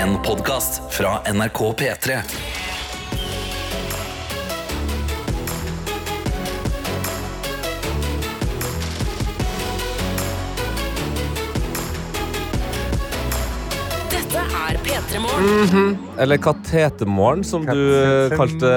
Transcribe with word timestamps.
En 0.00 0.14
podkast 0.24 0.94
fra 0.94 1.08
NRK 1.32 1.58
P3. 1.76 2.14
Dette 14.08 14.40
er 14.40 14.80
P3 14.80 15.20
Eller 16.16 16.36
Katetemorgen, 16.36 17.44
som 17.44 17.68
du 17.68 17.76
eh, 17.76 18.32
kalte 18.32 18.72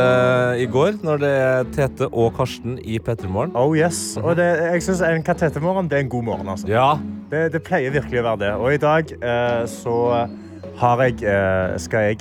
i 0.59 0.67
går. 0.67 0.99
Når 1.07 1.23
det 1.23 1.33
er 1.39 1.71
Tete 1.71 2.11
og 2.11 2.35
Karsten 2.35 2.75
i 2.83 2.99
P3morgen. 2.99 3.55
Oh 3.55 3.71
yes. 3.77 4.17
Og 4.19 4.35
det, 4.35 4.51
jeg 4.73 4.89
synes 4.89 5.07
En 5.07 5.23
katetemorgen 5.23 5.87
det 5.87 6.01
er 6.01 6.09
en 6.09 6.15
god 6.19 6.31
morgen. 6.33 6.55
Altså. 6.57 6.67
Ja. 6.67 6.97
Det, 7.31 7.53
det 7.55 7.63
pleier 7.63 7.95
virkelig 7.95 8.25
å 8.25 8.31
være 8.33 8.47
det. 8.49 8.55
Og 8.59 8.73
i 8.75 8.87
dag 8.91 9.21
eh, 9.21 9.61
så 9.71 10.01
jeg 11.07 11.23
eh, 11.23 11.77
Skal 11.79 11.99
jeg 11.99 12.17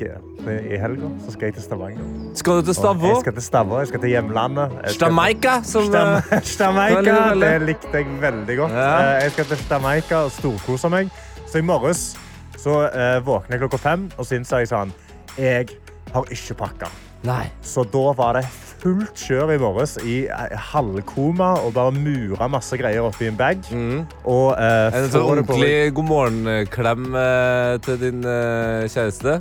I 0.73 0.77
helga 0.80 1.09
så 1.24 1.33
skal 1.33 1.46
jeg 1.46 1.55
til 1.55 1.62
Stavanger. 1.62 2.06
Skal 2.34 2.52
du 2.59 2.62
til 2.66 2.74
Stavå? 2.74 3.06
Jeg 3.06 3.20
skal 3.20 3.33
til 3.37 3.42
Stavå, 3.42 3.78
jeg 3.78 3.88
skal 3.92 4.00
til 4.00 4.09
hjemlandet. 4.10 4.73
Jeg 4.83 4.95
som 5.64 5.84
Stam- 5.87 6.16
eh. 6.16 6.41
Det 7.60 7.62
likte 7.69 7.92
jeg 7.95 8.06
veldig 8.20 8.56
godt. 8.56 8.73
Ja. 8.73 8.88
Eh, 9.16 9.23
Jeg 9.23 9.30
skal 9.36 9.45
til 9.45 9.56
Stameika. 9.56 10.16
og 10.24 10.30
storkose 10.30 10.88
meg. 10.88 11.10
Så 11.47 11.59
i 11.59 11.60
morges 11.62 12.16
så 12.56 12.88
våkner 13.24 13.56
jeg 13.59 13.60
klokka 13.60 13.77
fem, 13.78 14.10
og 14.19 14.27
så 14.27 14.34
innså 14.38 14.56
jeg 14.62 14.69
sånn 14.69 14.92
Jeg 15.38 15.69
har 16.14 16.24
ikke 16.30 16.55
pakka. 16.55 16.91
Nei. 17.27 17.47
Så 17.62 17.85
da 17.87 18.05
var 18.19 18.35
det 18.41 18.45
fullt 18.83 19.15
kjør 19.29 19.53
i 19.55 19.59
morges 19.62 19.93
i 20.03 20.17
eh, 20.27 20.55
halvkoma 20.73 21.53
og 21.62 21.73
bare 21.77 21.93
mura 21.95 22.48
masse 22.51 22.75
greier 22.81 23.05
oppi 23.07 23.29
en 23.31 23.37
bag. 23.39 23.61
Og 24.27 24.48
eh, 24.59 24.97
En 24.98 25.07
sånn 25.12 25.29
ordentlig 25.37 25.93
god 25.95 26.09
morgen-klem 26.11 27.05
eh, 27.15 27.75
til 27.87 28.01
din 28.03 28.25
eh, 28.27 28.89
kjæreste. 28.91 29.37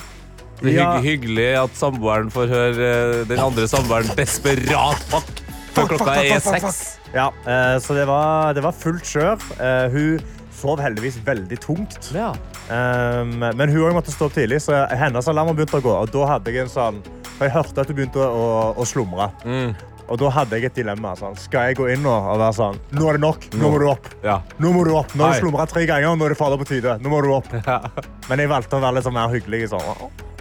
Det 0.62 0.76
er 0.76 0.77
Ja. 0.77 0.90
hygg 1.02 1.07
hyggelig 1.26 1.48
at 1.63 1.73
samboeren 1.80 2.29
får 2.29 2.51
høre 2.54 2.90
eh, 2.91 3.23
den 3.32 3.41
andre 3.41 3.65
samboeren 3.71 4.12
desperat 4.20 5.01
fuck 5.10 5.32
før 5.73 5.88
klokka 5.95 6.20
er 6.21 6.43
seks. 6.43 6.82
Ja, 7.16 7.32
eh, 7.49 7.79
så 7.82 7.95
det 7.98 8.05
var, 8.05 8.54
det 8.54 8.62
var 8.62 8.76
fullt 8.77 9.07
kjør. 9.10 9.41
Eh, 9.57 9.88
hun 9.95 10.21
sov 10.62 10.77
heldigvis 10.84 11.18
veldig 11.26 11.57
tungt. 11.63 12.12
Ja. 12.13 12.29
Um, 12.70 13.40
men 13.41 13.71
hun 13.73 13.95
måtte 13.98 14.13
stå 14.13 14.27
opp 14.29 14.35
tidlig, 14.38 14.60
så 14.62 14.84
hennes 14.93 15.26
alarm 15.32 15.49
begynte 15.57 15.79
å 15.79 15.84
gå. 15.84 15.95
Og 16.04 16.12
da 16.13 16.27
hadde 16.35 16.54
jeg 16.54 16.68
en 16.68 16.70
sånn, 16.71 16.99
for 17.41 17.49
jeg 17.49 17.55
hørte 17.57 17.81
at 17.81 17.89
du 17.89 17.95
begynte 17.97 18.21
å, 18.21 18.49
å 18.77 18.85
slumre. 18.85 19.31
Mm. 19.41 19.73
Og 20.11 20.20
da 20.21 20.29
hadde 20.35 20.59
jeg 20.59 20.70
et 20.70 20.75
dilemma. 20.77 21.15
Sånn. 21.17 21.37
Skal 21.39 21.71
jeg 21.71 21.79
gå 21.79 21.87
inn 21.89 22.05
og, 22.05 22.27
og 22.33 22.41
være 22.41 22.53
sånn 22.57 22.79
Nå 22.93 23.07
er 23.09 23.17
det 23.17 23.23
nok. 23.23 23.45
Nå 23.57 23.71
må 23.71 23.79
du 23.81 23.85
opp. 23.89 24.09
Ja. 24.21 24.41
Nå 24.61 24.73
må 24.75 24.83
du 24.85 24.91
opp. 24.93 25.15
Nå 25.17 25.25
har 25.25 25.39
du 25.39 25.45
slumra 25.45 25.65
tre 25.71 25.87
ganger. 25.89 26.13
Nå 26.20 26.27
er 26.27 26.35
det 26.35 26.37
fader 26.37 26.59
på 26.61 26.67
tide. 26.70 26.98
Nå 27.01 27.13
må 27.13 27.21
du 27.25 27.31
opp. 27.33 27.48
Ja. 27.65 27.79
Men 28.27 28.43
jeg 28.43 28.51
valgte 28.51 28.77
å 28.77 28.83
være 28.83 28.99
litt 28.99 29.07
sånn 29.07 29.15
mer 29.17 29.31
hyggelig. 29.33 29.71
Sånn, 29.71 29.87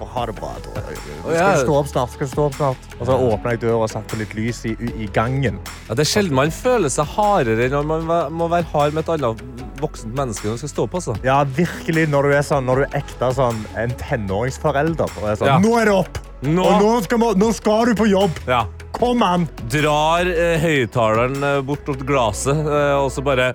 «Å, 0.00 0.06
ha 0.14 0.22
det 0.28 0.32
bra. 0.38 0.50
Da. 0.64 0.82
Skal 0.90 1.30
du 1.30 1.62
stå 1.62 1.74
opp 1.76 1.88
snart? 1.90 2.12
Skal 2.14 2.28
du 2.28 2.32
stå 2.32 2.44
opp 2.48 2.54
snart? 2.56 2.86
Og 2.96 3.02
så 3.08 3.16
åpna 3.30 3.52
jeg 3.52 3.60
døra 3.66 3.82
og 3.84 3.90
satte 3.92 4.16
litt 4.16 4.32
lys 4.36 4.62
i, 4.68 4.72
i 5.04 5.08
gangen. 5.12 5.58
Ja, 5.90 5.96
det 5.96 6.06
er 6.06 6.08
sjelden 6.08 6.38
man 6.38 6.52
føler 6.56 6.92
seg 6.92 7.08
hardere 7.16 7.68
når 7.72 7.84
man 7.88 8.08
må 8.32 8.48
være 8.52 8.68
hard 8.72 8.96
med 8.96 9.04
et 9.04 9.12
annet 9.18 9.44
voksent 9.80 10.16
menneske 10.16 10.48
når 10.48 10.56
man 10.56 10.62
skal 10.64 10.72
stå 10.72 10.88
opp. 10.88 10.96
Altså. 11.02 11.18
Ja, 11.26 11.36
virkelig, 11.44 12.08
når 12.12 12.30
du 12.30 12.34
er, 12.38 12.42
sånn, 12.48 12.64
når 12.68 12.82
du 12.82 12.86
er 12.88 12.98
ekte 13.02 13.30
sånn, 13.36 13.60
en 13.80 13.94
tenåringsforelder. 14.00 15.20
Og 15.20 15.30
er 15.30 15.40
sånn. 15.44 15.68
Nå 15.68 15.76
er 15.82 15.92
det 15.92 15.96
opp! 16.00 16.20
Nå. 16.41 16.62
Og 16.64 16.80
nå 16.80 16.92
skal, 17.05 17.20
man, 17.20 17.41
nå 17.41 17.50
skal 17.52 17.91
du 17.91 17.98
på 17.98 18.06
jobb! 18.08 18.38
Ja. 18.48 18.62
Kom 18.96 19.20
an! 19.24 19.44
Drar 19.72 20.28
eh, 20.28 20.56
høyttaleren 20.60 21.36
eh, 21.44 21.58
bort 21.64 21.84
mot 21.88 22.00
glasset, 22.08 22.56
eh, 22.64 22.94
og 22.97 23.10
så 23.12 23.24
bare 23.24 23.50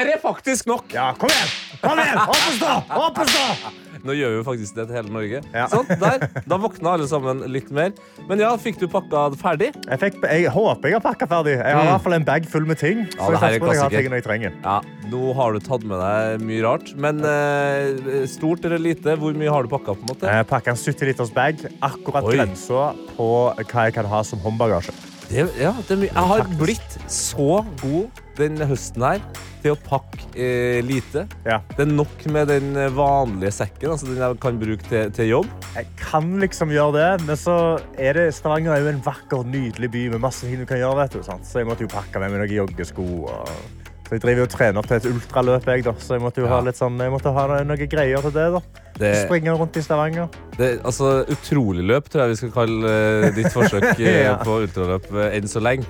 er 0.00 0.12
det 0.12 0.20
faktisk 0.22 0.66
nok! 0.70 0.86
Ja, 0.94 1.10
kom 1.18 1.30
igjen! 1.32 1.50
Kom 1.82 1.98
igjen! 2.02 2.22
Opp 2.22 2.36
og 2.36 2.54
stå! 2.60 2.76
Opp 3.06 3.18
og 3.24 3.34
stå! 3.34 3.74
Nå 4.06 4.14
gjør 4.14 4.36
vi 4.36 4.42
faktisk 4.46 4.76
det 4.76 4.84
til 4.86 4.94
hele 5.00 5.10
Norge. 5.10 5.38
Ja. 5.50 5.64
Sånn, 5.72 5.88
der. 5.98 6.26
Da 6.46 6.58
våkna 6.62 6.92
alle 6.94 7.08
sammen 7.10 7.40
litt 7.50 7.72
mer. 7.74 7.90
Men 8.28 8.38
ja, 8.38 8.52
fikk 8.60 8.76
du 8.78 8.84
pakka 8.92 9.24
ferdig? 9.40 9.72
Jeg, 9.82 9.98
fikk, 9.98 10.20
jeg 10.22 10.52
håper 10.54 10.92
jeg 10.92 10.94
har 10.98 11.02
pakka 11.02 11.26
ferdig. 11.32 11.56
Jeg 11.56 11.64
har 11.74 11.80
i 11.80 11.86
Mm. 11.86 11.90
hvert 11.90 12.04
fall 12.04 12.14
en 12.14 12.26
bag 12.28 12.46
full 12.52 12.68
med 12.68 12.78
ting. 12.78 13.00
Ja, 13.16 13.16
så 13.18 13.32
jeg 13.32 13.40
satser 13.40 13.64
på 13.64 13.66
at 13.66 13.74
jeg 13.74 13.82
har 13.82 13.94
tingene 13.96 14.20
jeg 14.20 14.26
trenger. 14.28 14.54
Ja, 14.62 14.76
Nå 15.10 15.32
har 15.38 15.56
du 15.56 15.58
tatt 15.64 15.82
med 15.90 15.98
deg 16.04 16.44
mye 16.46 16.62
rart. 16.68 16.92
Men 17.02 17.18
eh, 17.24 18.26
stort 18.30 18.62
eller 18.68 18.78
lite, 18.84 19.16
hvor 19.18 19.34
mye 19.34 19.50
har 19.50 19.66
du 19.66 19.72
pakka? 19.74 19.96
på 19.96 20.06
en 20.06 20.12
måte? 20.12 20.30
Jeg 20.38 20.46
pakka 20.52 20.76
en 20.76 20.78
70 20.84 21.10
liters 21.10 21.34
bag. 21.34 21.66
Akkurat 21.82 22.28
grensa 22.30 22.92
på 23.16 23.28
hva 23.56 23.88
jeg 23.88 23.96
kan 23.98 24.06
ha 24.12 24.22
som 24.28 24.38
håndbagasje. 24.44 24.94
Det, 25.32 25.48
ja, 25.58 25.72
det 25.82 25.96
er 25.96 26.02
mye. 26.04 26.12
Jeg 26.14 26.30
har 26.30 26.46
blitt 26.62 26.96
så 27.10 27.64
god 27.82 28.22
denne 28.38 28.66
høsten 28.68 29.04
her 29.06 29.20
til 29.62 29.72
å 29.74 29.78
pakke 29.86 30.28
eh, 30.38 30.78
lite. 30.86 31.24
Ja. 31.46 31.58
Det 31.74 31.86
er 31.86 31.90
nok 31.90 32.26
med 32.30 32.50
den 32.52 32.68
vanlige 32.94 33.54
sekken, 33.56 33.90
altså 33.94 34.06
den 34.10 34.20
jeg 34.22 34.38
kan 34.42 34.60
bruke 34.60 34.86
til, 34.90 35.08
til 35.16 35.30
jobb. 35.32 35.48
Jeg 35.74 35.88
kan 36.00 36.28
liksom 36.42 36.70
gjøre 36.74 36.94
det, 37.00 37.08
men 37.26 37.40
så 37.40 37.56
er 37.98 38.20
det 38.20 38.28
Stavanger 38.36 38.76
er 38.76 38.84
jo 38.84 38.92
en 38.92 39.02
vakker, 39.06 39.42
nydelig 39.50 39.90
by 39.96 40.04
med 40.14 40.22
masse 40.28 40.46
ting 40.46 40.60
du 40.60 40.68
kan 40.68 40.78
gjøre. 40.82 41.00
vet 41.02 41.18
du, 41.18 41.24
sant? 41.26 41.48
Så 41.48 41.62
jeg 41.62 41.68
måtte 41.70 41.86
jo 41.86 41.90
pakke 41.92 42.22
med 42.22 42.30
meg 42.36 42.44
noen 42.44 42.56
joggesko. 42.60 43.08
Og... 43.26 43.84
Så 44.06 44.14
jeg 44.14 44.22
driver 44.22 44.38
jo 44.44 44.46
og 44.46 44.52
trener 44.54 44.78
opp 44.78 44.86
til 44.86 44.96
et 45.00 45.06
ultraløp, 45.10 45.64
jeg, 45.66 45.82
da. 45.82 45.92
så 45.98 46.14
jeg 46.14 46.22
måtte 46.22 46.38
jo 46.38 46.46
Ja. 46.46 46.60
ha 46.62 46.72
sånn, 46.78 47.00
jeg 47.02 47.10
måtte 47.10 47.32
ha 47.34 47.46
noen 47.66 47.88
greier 47.90 48.22
til 48.22 48.34
det. 48.36 48.44
da. 48.54 48.60
Det, 48.96 49.08
Springe 49.26 49.50
rundt 49.58 49.76
i 49.76 49.82
Stavanger. 49.82 50.28
det, 50.56 50.68
altså, 50.86 51.24
utrolig 51.26 51.82
løp 51.84 52.06
tror 52.08 52.22
jeg 52.22 52.30
vi 52.30 52.36
skal 52.38 52.52
kalle 52.54 52.92
eh, 52.92 53.26
ditt 53.34 53.50
forsøk 53.52 53.88
eh, 53.98 54.20
Ja. 54.28 54.36
på 54.46 54.60
ultraløp 54.62 55.10
eh, 55.10 55.34
enn 55.40 55.50
så 55.50 55.58
lenge. 55.60 55.84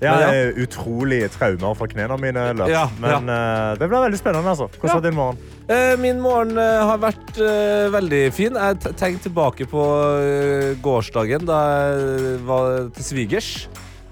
Ja, 0.00 0.12
ja. 0.20 0.26
det 0.30 0.38
er 0.38 0.52
utrolig 0.62 1.24
traumer 1.34 1.74
fra 1.74 1.86
knærne 1.90 2.14
mine. 2.22 2.44
Løp. 2.54 2.68
Ja, 2.70 2.84
Men 3.02 3.26
eh, 3.28 3.72
det 3.80 3.88
blir 3.90 3.98
veldig 4.04 4.18
spennende. 4.20 4.48
altså. 4.52 4.68
Hvordan 4.78 4.88
Ja. 4.88 4.94
var 4.94 5.00
din 5.08 5.14
morgen? 5.18 5.38
Uh, 5.68 5.96
Min 6.00 6.20
morgen 6.24 6.54
uh, 6.56 6.86
har 6.88 6.96
vært 7.02 7.36
veldig 7.92 8.22
fin. 8.32 8.54
Jeg 8.56 8.78
tenker 8.96 9.18
tilbake 9.26 9.66
på 9.68 9.82
gårsdagen 10.82 11.44
da 11.48 11.58
jeg 11.58 12.40
var 12.46 12.88
til 12.94 13.04
svigers. 13.04 13.68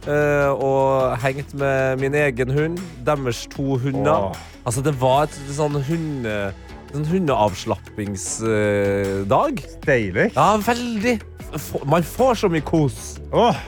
og 0.06 1.19
hengt 1.19 1.54
med 1.54 1.96
min 1.98 2.14
egen 2.14 2.50
hund, 2.50 2.78
deres 3.06 3.46
to 3.50 3.76
hunder. 3.78 4.12
Oh. 4.30 4.36
Altså, 4.66 4.80
det 4.82 5.00
var 5.00 5.22
et 5.26 5.30
sånn 5.56 5.75
hunde... 5.82 6.52
En 6.94 7.04
hundeavslappingsdag. 7.04 9.62
Deilig. 9.86 10.30
Ja, 10.36 10.56
veldig. 10.62 11.16
Man 11.86 12.02
får 12.06 12.34
så 12.42 12.48
mye 12.52 12.60
kos. 12.66 13.16
Åh, 13.32 13.54
Eh, 13.56 13.60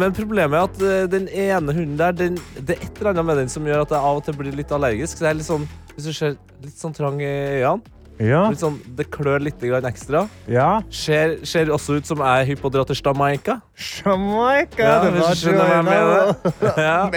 men 0.00 0.12
problemet 0.16 0.56
er 0.56 0.62
at 0.68 0.78
eh, 0.82 1.04
den 1.12 1.26
ene 1.28 1.72
hunden 1.76 1.98
der, 2.00 2.12
den, 2.16 2.38
det 2.64 2.78
er 2.78 2.86
et 2.86 2.96
eller 3.00 3.10
annet 3.12 3.26
med 3.28 3.36
den 3.42 3.50
som 3.52 3.66
gjør 3.68 3.82
at 3.84 3.90
jeg 3.92 4.00
av 4.00 4.16
og 4.20 4.24
til 4.24 4.38
blir 4.38 4.54
litt 4.56 4.72
allergisk. 4.72 5.18
Så 5.18 5.26
jeg 5.26 5.32
er 5.34 5.40
litt 5.40 5.48
sånn, 5.50 5.66
hvis 5.96 6.06
du 6.08 6.12
ser, 6.16 6.38
litt 6.64 6.78
sånn 6.80 6.94
trang 6.96 7.20
i 7.20 7.28
øynene. 7.60 7.82
ja. 8.24 8.44
Litt 8.48 8.62
sånn, 8.62 8.78
det 8.96 9.08
klør 9.12 9.40
litt 9.42 9.60
ekstra. 9.64 10.24
ja. 10.48 10.80
Ser, 10.90 11.38
ser 11.44 11.68
også 11.74 11.98
ut 11.98 12.06
som 12.06 12.18
jeg 12.24 12.40
er 12.40 12.46
hypp 12.52 12.60
på 12.62 12.68
å 12.70 12.74
dra 12.78 12.84
til 12.88 12.96
Jamaica. 13.04 13.60
Jamaica, 14.04 14.82
Ja, 14.82 14.96
det 15.04 15.12
var 15.18 15.34
skjønner 15.34 15.64
hva 15.66 15.74
jeg 15.74 15.84
mener. 15.90 16.24
Ja. 16.84 17.10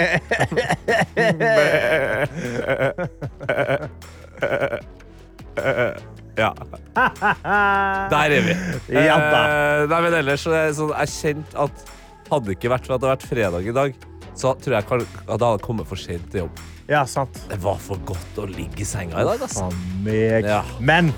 ja. 6.37 6.53
Der 8.09 8.31
er 8.31 8.41
vi. 8.41 8.53
Ja 8.93 9.17
da. 9.17 9.39
Eh, 9.81 9.87
nei, 9.89 10.01
men 10.05 10.13
ellers 10.19 10.43
så 10.45 10.51
er 10.53 10.67
det 10.69 10.75
sånn, 10.77 10.93
jeg 10.93 11.13
kjente 11.15 11.57
at 11.65 11.85
hadde 12.31 12.45
det 12.51 12.57
ikke 12.59 12.71
vært 12.73 12.85
for 12.87 12.95
at 12.97 13.01
det 13.01 13.09
hadde 13.09 13.17
vært 13.17 13.29
fredag 13.31 13.67
i 13.67 13.75
dag, 13.75 13.95
så 14.37 14.53
tror 14.61 14.77
jeg 14.77 14.85
at 14.85 15.05
jeg 15.07 15.27
hadde 15.33 15.51
kommet 15.65 15.87
for 15.89 15.95
sent 15.99 16.29
til 16.31 16.45
jobb. 16.45 16.59
Ja, 16.87 17.01
sant. 17.09 17.41
Det 17.49 17.57
var 17.63 17.79
for 17.83 17.97
godt 18.07 18.37
å 18.39 18.45
ligge 18.47 18.79
i 18.85 18.87
senga 18.87 19.19
i 19.19 19.25
dag, 19.27 19.41
altså. 19.43 19.67
Meg. 20.05 20.45
Ja. 20.47 20.61
Men 20.79 21.11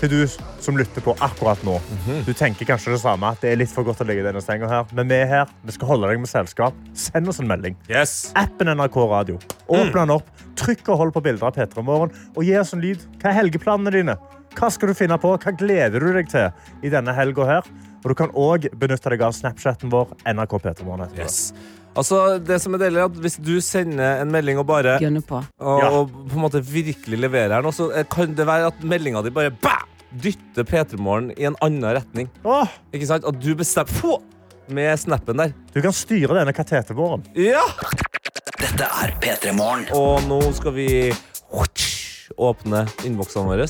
til 0.00 0.08
du 0.08 0.20
som 0.64 0.78
lytter 0.80 1.02
på 1.04 1.12
akkurat 1.20 1.60
nå, 1.66 1.74
Mhm. 1.80 2.22
du 2.24 2.32
tenker 2.32 2.64
kanskje 2.64 2.92
det 2.94 3.00
samme, 3.02 3.28
at 3.34 3.40
det 3.42 3.52
er 3.52 3.56
litt 3.56 3.68
for 3.68 3.84
godt 3.84 4.00
å 4.00 4.06
ligge 4.06 4.20
i 4.24 4.28
denne 4.32 4.40
senga 4.40 4.66
her, 4.68 4.86
men 4.96 5.08
vi 5.08 5.14
er 5.16 5.26
her, 5.26 5.46
vi 5.62 5.72
skal 5.72 5.88
holde 5.88 6.08
deg 6.08 6.18
med 6.22 6.28
selskap. 6.30 6.72
Send 6.94 7.28
oss 7.28 7.38
en 7.40 7.48
melding. 7.48 7.76
Yes. 7.88 8.32
Appen 8.34 8.66
NRK 8.72 8.96
Radio. 9.10 9.38
Åpne 9.68 9.92
den 10.06 10.10
opp, 10.16 10.30
trykk 10.56 10.88
og 10.88 10.96
hold 11.02 11.12
på 11.12 11.22
bilder 11.22 11.48
av 11.50 11.54
Petra 11.54 11.80
i 11.82 11.84
morgen, 11.84 12.10
og 12.34 12.42
gi 12.44 12.56
oss 12.56 12.72
en 12.72 12.80
lyd. 12.80 12.98
Hva 13.18 13.28
er 13.28 13.42
helgeplanene 13.42 13.92
dine? 13.92 14.16
Hva 14.58 14.68
skal 14.72 14.90
du 14.90 14.94
finne 14.98 15.16
på? 15.20 15.30
Hva 15.40 15.52
gleder 15.56 16.02
du 16.02 16.10
deg 16.16 16.28
til 16.32 16.50
i 16.86 16.90
denne 16.92 17.14
helga 17.16 17.46
her? 17.48 17.68
Og 18.00 18.08
du 18.10 18.16
kan 18.16 18.30
også 18.32 18.70
benytte 18.80 19.12
deg 19.12 19.22
av 19.26 19.34
Snapchatten 19.36 19.90
vår, 19.92 20.14
NRK. 20.32 20.54
Yes. 21.18 21.52
Altså, 21.98 22.38
det 22.38 22.60
som 22.62 22.74
er 22.76 22.84
deilig 22.84 23.00
er 23.02 23.08
at 23.08 23.16
Hvis 23.18 23.36
du 23.42 23.56
sender 23.60 24.20
en 24.22 24.30
melding 24.30 24.58
og 24.62 24.66
bare 24.68 24.98
på. 25.00 25.40
og, 25.58 25.80
Ja. 25.82 25.88
og 25.90 26.10
på 26.30 26.36
en 26.38 26.44
måte 26.44 26.62
virkelig 26.62 27.18
leverer 27.18 27.60
den, 27.62 27.72
så 27.72 27.90
eh, 27.92 28.04
kan 28.04 28.34
det 28.34 28.46
være 28.46 28.66
at 28.70 28.80
meldinga 28.82 29.22
di 29.24 29.30
bare 29.30 29.50
bæ, 29.50 29.74
dytter 30.22 30.64
P3 30.64 30.96
Morgen 30.98 31.30
i 31.36 31.44
en 31.44 31.56
annen 31.60 31.82
retning. 31.94 32.30
Åh, 32.44 32.68
Ikke 32.94 33.06
sant? 33.06 33.24
At 33.26 33.40
du 33.40 33.54
bestemmer 33.54 33.90
få, 33.90 34.20
med 34.70 34.96
snappen 34.98 35.36
der. 35.36 35.52
du 35.74 35.80
kan 35.82 35.92
styre 35.92 36.34
denne 36.38 36.52
kateterbåren. 36.54 37.24
Ja! 37.34 37.62
Dette 38.60 38.84
er 38.86 39.12
P3 39.20 39.52
Morgen. 39.52 39.86
Og 39.92 40.22
nå 40.28 40.40
skal 40.54 40.72
vi 40.72 41.12
åpne 42.36 42.86
innboksene 43.04 43.46
våre. 43.46 43.66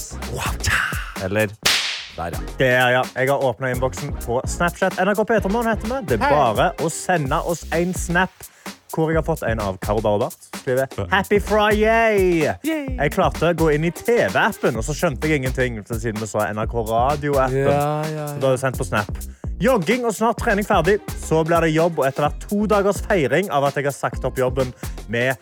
Eller 1.24 1.52
der, 2.16 2.34
ja. 2.34 2.38
Det 2.58 2.68
er, 2.68 2.88
ja. 2.90 3.02
Jeg 3.16 3.30
har 3.30 3.44
åpna 3.44 3.70
innboksen 3.70 4.12
på 4.24 4.40
Snapchat. 4.46 4.98
NRK 5.00 5.24
Petermann 5.28 5.68
heter 5.70 5.88
vi. 5.88 6.00
Det 6.10 6.18
er 6.20 6.26
bare 6.26 6.70
å 6.82 6.90
sende 6.92 7.38
oss 7.48 7.64
en 7.76 7.94
snap 7.94 8.32
hvor 8.90 9.12
jeg 9.12 9.20
har 9.20 9.26
fått 9.26 9.44
en 9.46 9.60
av 9.62 9.76
Karo 9.78 10.02
Barbart. 10.02 10.48
Skriver 10.60 10.90
Happy 11.12 11.38
Friday! 11.40 12.48
Jeg 12.66 13.12
klarte 13.14 13.52
å 13.52 13.56
gå 13.56 13.68
inn 13.76 13.86
i 13.86 13.92
TV-appen, 13.94 14.76
og 14.76 14.82
så 14.84 14.96
skjønte 14.96 15.30
jeg 15.30 15.44
ingenting. 15.44 15.78
Siden 15.86 16.18
vi 16.18 16.26
sa 16.28 16.48
NRK 16.50 16.74
Radio-appen. 16.90 17.70
Ja, 17.70 17.92
ja, 18.10 18.26
Så 18.34 18.40
Da 18.42 18.50
er 18.50 18.58
det 18.58 18.64
sendt 18.64 18.80
på 18.80 18.88
Snap. 18.88 19.22
Jogging 19.60 20.06
og 20.08 20.14
snart 20.16 20.40
trening 20.40 20.66
ferdig. 20.66 20.98
Så 21.20 21.44
blir 21.46 21.62
det 21.62 21.74
jobb 21.74 22.00
og 22.00 22.08
etter 22.08 22.26
hvert 22.26 22.46
to 22.48 22.64
dagers 22.70 23.02
feiring 23.06 23.50
av 23.52 23.68
at 23.68 23.78
jeg 23.78 23.86
har 23.90 23.94
sagt 23.94 24.24
opp 24.26 24.40
jobben 24.40 24.72
med 25.12 25.36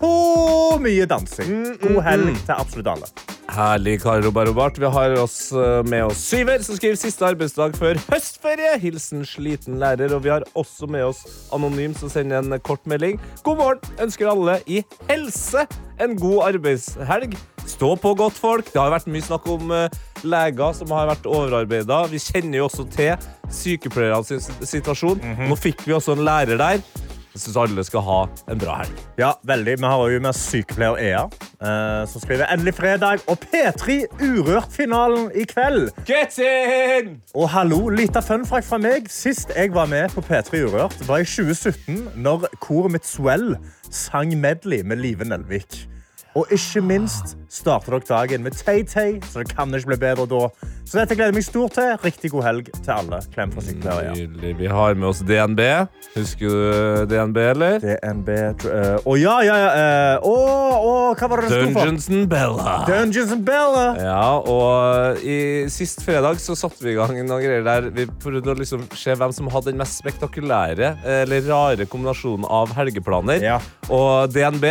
så 0.00 0.78
mye 0.80 1.06
dansing. 1.08 1.76
God 1.82 2.00
helg 2.06 2.38
til 2.46 2.56
absolutt 2.56 2.88
alle. 2.94 3.10
Herlig, 3.50 3.96
Kari 4.04 4.22
Robert. 4.22 4.78
Vi 4.78 4.86
har 4.86 5.16
oss 5.18 5.50
eh, 5.52 5.80
med 5.90 6.04
oss 6.06 6.20
Syver, 6.30 6.62
som 6.62 6.76
skriver 6.78 6.98
siste 7.00 7.26
arbeidsdag 7.26 7.74
før 7.78 7.98
høstferie. 8.06 8.76
Hilsen 8.78 9.24
sliten 9.26 9.80
lærer. 9.82 10.14
Og 10.14 10.22
vi 10.24 10.30
har 10.30 10.46
også 10.54 10.86
med 10.86 11.08
oss 11.08 11.24
Anonym, 11.52 11.96
som 11.98 12.12
sender 12.12 12.38
en 12.38 12.60
kort 12.62 12.86
melding. 12.86 13.18
God 13.42 13.58
morgen. 13.58 13.96
Ønsker 14.00 14.30
alle 14.30 14.60
i 14.70 14.84
helse 15.10 15.66
en 16.00 16.14
god 16.20 16.52
arbeidshelg. 16.52 17.34
Stå 17.66 17.96
på 18.00 18.14
godt, 18.18 18.38
folk. 18.38 18.70
Det 18.70 18.80
har 18.80 18.94
vært 18.94 19.10
mye 19.10 19.26
snakk 19.26 19.50
om 19.50 19.74
eh, 19.74 20.00
leger 20.22 20.78
som 20.78 20.94
har 20.94 21.10
vært 21.10 21.26
overarbeida. 21.26 22.04
Vi 22.12 22.22
kjenner 22.22 22.62
jo 22.62 22.70
også 22.70 22.86
til 22.94 23.30
sykepleiernes 23.50 24.48
situasjon. 24.62 25.20
Nå 25.50 25.58
fikk 25.58 25.88
vi 25.88 25.98
også 25.98 26.14
en 26.14 26.24
lærer 26.28 26.60
der. 26.60 26.86
Jeg 27.30 27.44
syns 27.44 27.58
alle 27.62 27.82
skal 27.86 28.02
ha 28.02 28.18
en 28.50 28.58
bra 28.58 28.80
helg. 28.80 29.02
Ja, 29.20 29.30
veldig. 29.46 29.76
Vi 29.78 29.86
har 29.86 30.08
jo 30.10 30.22
med 30.24 30.34
sykepleier 30.34 30.98
Ea, 30.98 31.20
eh, 31.62 32.00
som 32.10 32.24
skriver 32.24 32.50
endelig 32.50 32.74
fredag 32.74 33.22
og 33.30 33.38
P3 33.44 34.00
Urørt-finalen 34.18 35.30
i 35.38 35.44
kveld. 35.46 35.92
Get 36.08 36.40
in! 36.42 37.20
Og 37.34 37.46
hallo, 37.54 37.84
lita 37.94 38.22
fun 38.24 38.42
fra 38.48 38.80
meg. 38.82 39.06
Sist 39.14 39.54
jeg 39.54 39.70
var 39.74 39.86
med 39.86 40.10
på 40.10 40.24
P3 40.26 40.64
Urørt, 40.66 40.98
var 41.06 41.22
i 41.22 41.28
2017, 41.28 42.08
når 42.18 42.50
koret 42.58 42.98
mitt 42.98 43.06
Swell 43.06 43.54
sang 43.90 44.34
medley 44.40 44.82
med 44.82 44.98
Live 44.98 45.24
Nelvik. 45.24 45.86
Og 46.38 46.46
ikke 46.54 46.82
minst 46.86 47.34
starter 47.50 47.96
dere 47.96 48.06
dagen 48.06 48.44
med 48.46 48.54
Tay-Tay, 48.54 49.16
så 49.26 49.42
det 49.42 49.50
kan 49.50 49.72
ikke 49.74 49.90
bli 49.90 49.96
bedre 50.04 50.26
da. 50.30 50.44
Så 50.86 50.98
dette 50.98 51.14
gleder 51.14 51.32
jeg 51.32 51.38
meg 51.40 51.46
stort 51.46 51.74
til. 51.74 51.90
Riktig 52.04 52.30
god 52.30 52.44
helg 52.46 52.68
til 52.76 52.92
alle. 52.94 53.18
Klem 53.34 53.50
fra 53.54 53.62
sykepleier. 53.66 54.54
Vi 54.58 54.70
har 54.70 54.94
med 54.98 55.08
oss 55.08 55.22
DNB. 55.26 55.60
Husker 56.14 56.54
du 56.54 57.10
DNB, 57.10 57.40
eller? 57.52 57.82
DNB 57.82 58.30
uh, 58.66 58.96
Å 59.06 59.16
ja, 59.18 59.36
ja, 59.46 59.56
ja. 59.58 59.68
eh, 59.70 60.26
Å, 60.26 60.34
oh, 60.78 61.10
hva 61.18 61.28
var 61.30 61.42
det 61.42 61.50
det 61.50 61.60
sto 61.60 61.72
for? 61.74 61.90
Dungeons 61.90 62.08
and 62.10 62.30
Bella. 62.30 62.76
Dungeons 62.88 63.34
and 63.34 63.46
Bella. 63.46 63.84
Ja, 63.98 64.24
og 64.38 65.22
i 65.26 65.38
sist 65.70 66.02
fredag 66.06 66.38
så 66.42 66.58
satte 66.58 66.82
vi 66.86 66.94
i 66.94 66.98
gang 66.98 67.14
noen 67.18 67.42
greier 67.42 67.66
der 67.66 67.90
vi 67.94 68.06
prøvde 68.22 68.54
å 68.54 68.58
liksom 68.58 68.86
se 68.98 69.14
hvem 69.18 69.34
som 69.34 69.50
hadde 69.50 69.72
den 69.72 69.82
mest 69.82 69.98
spektakulære 70.02 70.94
eh, 71.02 71.22
eller 71.24 71.46
rare 71.50 71.86
kombinasjonen 71.90 72.46
av 72.50 72.74
helgeplaner. 72.78 73.42
Ja. 73.42 73.58
Og 73.90 74.30
DNB, 74.34 74.66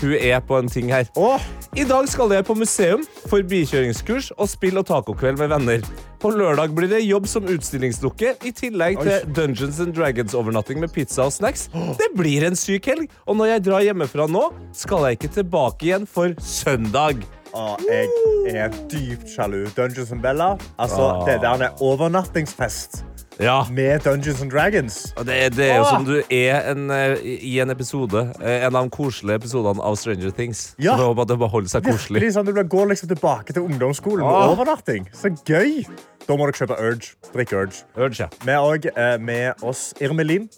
hun 0.00 0.16
er 0.16 0.40
på 0.44 0.56
en 0.60 0.69
ting 0.72 0.90
her. 0.92 1.08
Åh. 1.18 1.42
I 1.76 1.84
dag 1.88 2.08
skal 2.10 2.32
jeg 2.34 2.46
på 2.48 2.54
museum, 2.58 3.02
forbikjøringskurs 3.30 4.30
og 4.38 4.48
spill- 4.50 4.78
og 4.80 4.86
tacokveld 4.88 5.38
med 5.42 5.50
venner. 5.52 5.84
På 6.20 6.30
lørdag 6.34 6.74
blir 6.76 6.90
det 6.90 7.00
jobb 7.06 7.26
som 7.30 7.46
utstillingsdukke, 7.48 8.34
i 8.44 8.52
tillegg 8.52 8.98
Oi. 9.00 9.04
til 9.06 9.34
Dungeons 9.36 9.80
and 9.80 9.94
Dragons-overnatting 9.96 10.80
med 10.82 10.92
pizza 10.92 11.24
og 11.28 11.32
snacks. 11.32 11.68
Det 11.98 12.10
blir 12.16 12.44
en 12.46 12.56
syk 12.58 12.86
helg, 12.92 13.08
og 13.26 13.36
når 13.40 13.54
jeg 13.54 13.64
drar 13.70 13.84
hjemmefra 13.86 14.26
nå, 14.28 14.46
skal 14.76 15.08
jeg 15.08 15.18
ikke 15.20 15.32
tilbake 15.40 15.88
igjen 15.88 16.06
for 16.08 16.34
søndag. 16.44 17.22
Å, 17.56 17.72
jeg 17.82 18.06
er 18.54 18.74
dypt 18.92 19.32
sjalu. 19.32 19.64
Dungeons 19.74 20.12
and 20.14 20.22
Bella. 20.22 20.52
Altså, 20.78 21.08
Ah. 21.10 21.24
Det 21.26 21.40
der 21.42 21.64
er 21.66 21.80
overnattingsfest 21.82 23.00
Ja. 23.40 23.64
med 23.72 24.02
Dungeons 24.04 24.42
and 24.42 24.50
Dragons. 24.52 24.98
Og 25.16 25.24
det, 25.26 25.38
det 25.56 25.70
er 25.70 25.76
jo 25.78 25.84
Åh! 25.86 25.90
som 25.94 26.04
du 26.04 26.22
er 26.30 26.70
en, 26.72 26.90
eh, 26.90 27.16
i 27.24 27.54
en 27.60 27.70
episode. 27.70 28.26
eh, 28.42 28.66
En 28.66 28.76
av 28.76 28.84
de 28.84 28.90
koselige 28.90 29.40
episodene 29.40 29.80
av 29.82 29.96
Stranger 29.96 30.30
Things. 30.30 30.74
Ja. 30.78 30.94
Så 30.96 31.00
jeg 31.04 31.06
håper 31.14 31.22
at 31.22 31.28
det 31.32 31.38
bare 31.38 31.48
holder 31.54 31.68
seg 31.72 31.82
koselig. 31.88 32.20
Virkelig 32.20 32.32
sånn, 32.36 32.46
Du 32.46 32.52
går 32.76 32.86
liksom 32.92 33.08
tilbake 33.08 33.52
til 33.56 33.62
ungdomsskolen 33.62 34.24
med 34.26 34.34
Åh. 34.34 34.52
overnatting. 34.54 35.08
Så 35.16 35.32
gøy! 35.48 35.86
Da 36.28 36.36
må 36.36 36.46
dere 36.46 36.58
kjøpe 36.60 36.76
Urge. 36.78 37.14
Drikk 37.32 37.52
Urge. 37.56 37.82
Urge, 37.96 38.20
ja. 38.20 38.28
Vi 38.44 38.52
har 38.52 38.62
òg 38.62 38.86
eh, 38.94 39.16
med 39.18 39.64
oss 39.66 39.94
Irmelin. 40.00 40.48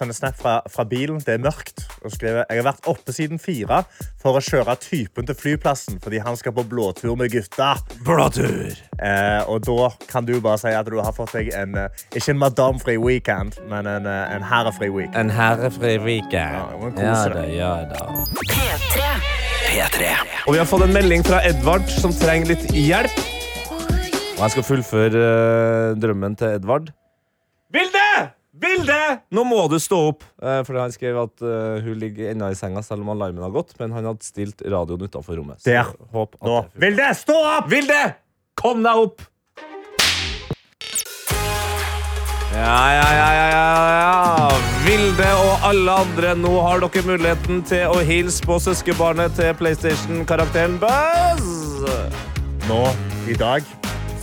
Sender 0.00 0.16
snap 0.16 0.36
fra, 0.40 0.62
fra 0.72 0.84
bilen. 0.88 1.18
Det 1.20 1.34
er 1.34 1.42
mørkt. 1.44 1.82
Og 2.00 2.14
skriver 2.14 2.46
jeg 2.48 2.62
har 2.62 2.64
vært 2.70 2.86
oppe 2.88 3.12
siden 3.12 3.36
fire 3.42 3.82
for 4.22 4.38
å 4.38 4.40
kjøre 4.40 4.72
typen 4.80 5.26
til 5.28 5.36
flyplassen 5.36 5.98
fordi 6.00 6.22
han 6.24 6.38
skal 6.40 6.54
på 6.56 6.64
blåtur 6.70 7.18
med 7.20 7.28
gutta. 7.34 7.74
Blåtur. 8.06 8.70
Eh, 8.96 9.42
og 9.44 9.60
da 9.66 9.90
kan 10.08 10.24
du 10.24 10.38
bare 10.40 10.56
si 10.62 10.72
at 10.72 10.88
du 10.88 10.96
har 11.04 11.12
fått 11.12 11.34
deg 11.36 11.52
en 11.52 11.76
eh, 11.82 12.00
ikke 12.16 12.32
en 12.32 12.40
madamfri 12.40 12.96
weekend, 12.96 13.60
men 13.68 13.90
en, 13.92 14.08
eh, 14.08 14.32
en 14.38 14.48
herrefri 14.48 14.88
weekend. 14.88 15.20
En 15.20 15.34
herrefri 15.36 15.98
weekend. 16.00 16.96
Ja, 16.96 17.12
Ja 17.12 17.28
da, 17.36 17.44
ja 17.52 17.70
da. 17.92 18.08
P3. 18.40 19.12
P3. 19.68 20.10
Og 20.46 20.56
vi 20.56 20.64
har 20.64 20.68
fått 20.72 20.88
en 20.88 20.96
melding 20.96 21.28
fra 21.28 21.44
Edvard 21.44 21.84
som 21.92 22.16
trenger 22.16 22.54
litt 22.54 22.70
hjelp. 22.72 23.20
Og 24.40 24.44
jeg 24.46 24.56
skal 24.56 24.70
fullføre 24.72 25.28
eh, 25.28 25.94
drømmen 26.00 26.40
til 26.40 26.56
Edvard. 26.56 26.88
Vilde! 27.76 28.39
Vilde! 28.60 29.00
Nå 29.32 29.44
må 29.48 29.62
du 29.72 29.78
stå 29.80 29.98
opp! 30.10 30.24
Uh, 30.42 30.60
for 30.66 30.76
han 30.80 30.92
skrev 30.92 31.16
at 31.22 31.44
eh, 31.44 31.80
hun 31.84 31.96
ligger 32.00 32.34
ennå 32.34 32.50
i 32.52 32.58
senga 32.58 32.82
selv 32.84 33.06
om 33.06 33.14
alarmen 33.14 33.44
har 33.46 33.54
gått. 33.54 33.72
Men 33.80 33.94
han 33.96 34.08
hadde 34.10 34.26
stilt 34.26 34.60
radioen 34.60 35.08
utenfor 35.08 35.40
rommet. 35.40 35.64
Der. 35.64 35.88
Nå. 36.12 36.60
Vilde, 36.80 37.10
stå 37.16 37.38
opp! 37.56 37.70
Vilde! 37.72 38.00
Kom 38.60 38.84
deg 38.84 39.04
opp! 39.06 39.24
Ja, 42.50 42.78
ja, 42.92 43.08
ja, 43.14 43.28
ja, 43.32 43.46
ja, 43.54 43.74
ja. 43.96 44.60
Vilde 44.84 45.28
og 45.38 45.66
alle 45.70 45.94
andre, 46.02 46.34
nå 46.36 46.50
har 46.66 46.82
dere 46.82 47.04
muligheten 47.06 47.62
til 47.68 47.86
å 47.88 48.02
hilse 48.04 48.44
på 48.44 48.58
søskenbarnet 48.60 49.38
til 49.38 49.54
PlayStation-karakteren 49.56 50.76
Buzz. 50.82 51.86
Nå, 52.68 52.82
i 53.30 53.38
dag, 53.38 53.64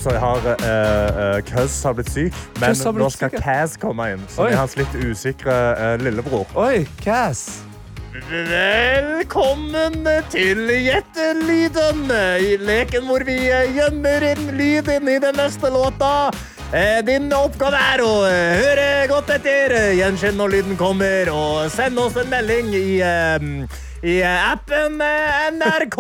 så 0.08 0.18
har 0.24 0.38
uh, 0.38 0.56
uh, 0.64 1.42
Cuz 1.44 1.84
har 1.84 1.96
blitt 1.98 2.12
syk. 2.12 2.36
Men 2.62 2.76
blitt 2.76 3.02
nå 3.02 3.10
skal 3.12 3.32
syk. 3.34 3.42
Kaz 3.44 3.78
komme 3.82 4.12
inn, 4.14 4.28
som 4.32 4.48
er 4.48 4.56
hans 4.56 4.78
litt 4.80 4.94
usikre 4.96 5.56
uh, 5.76 5.96
lillebror. 6.02 6.48
Oi, 6.56 6.86
Cass. 7.04 7.64
Velkommen 8.18 10.08
til 10.34 10.64
Gjettelyden, 10.72 12.08
i 12.42 12.56
leken 12.58 13.06
hvor 13.06 13.22
vi 13.28 13.36
eh, 13.46 13.68
gjemmer 13.76 14.26
inn 14.32 14.48
lyd 14.58 14.90
inn 14.90 15.12
i 15.12 15.20
den 15.22 15.38
neste 15.38 15.70
låta. 15.70 16.32
Eh, 16.74 16.98
Din 17.06 17.30
oppgave 17.38 17.78
er 17.94 18.02
å 18.02 18.14
eh, 18.26 18.64
høre 18.64 18.88
godt 19.12 19.30
etter, 19.38 19.76
eh, 19.78 19.94
gjenkjenne 20.00 20.42
når 20.42 20.56
lyden 20.56 20.80
kommer, 20.80 21.30
og 21.30 21.70
sende 21.72 22.08
oss 22.08 22.18
en 22.18 22.32
melding 22.32 22.74
i, 22.74 22.88
eh, 23.06 23.86
i 24.04 24.22
appen 24.24 25.02
eh, 25.02 25.48
NRK 25.58 25.98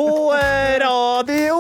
Radio 0.84 1.58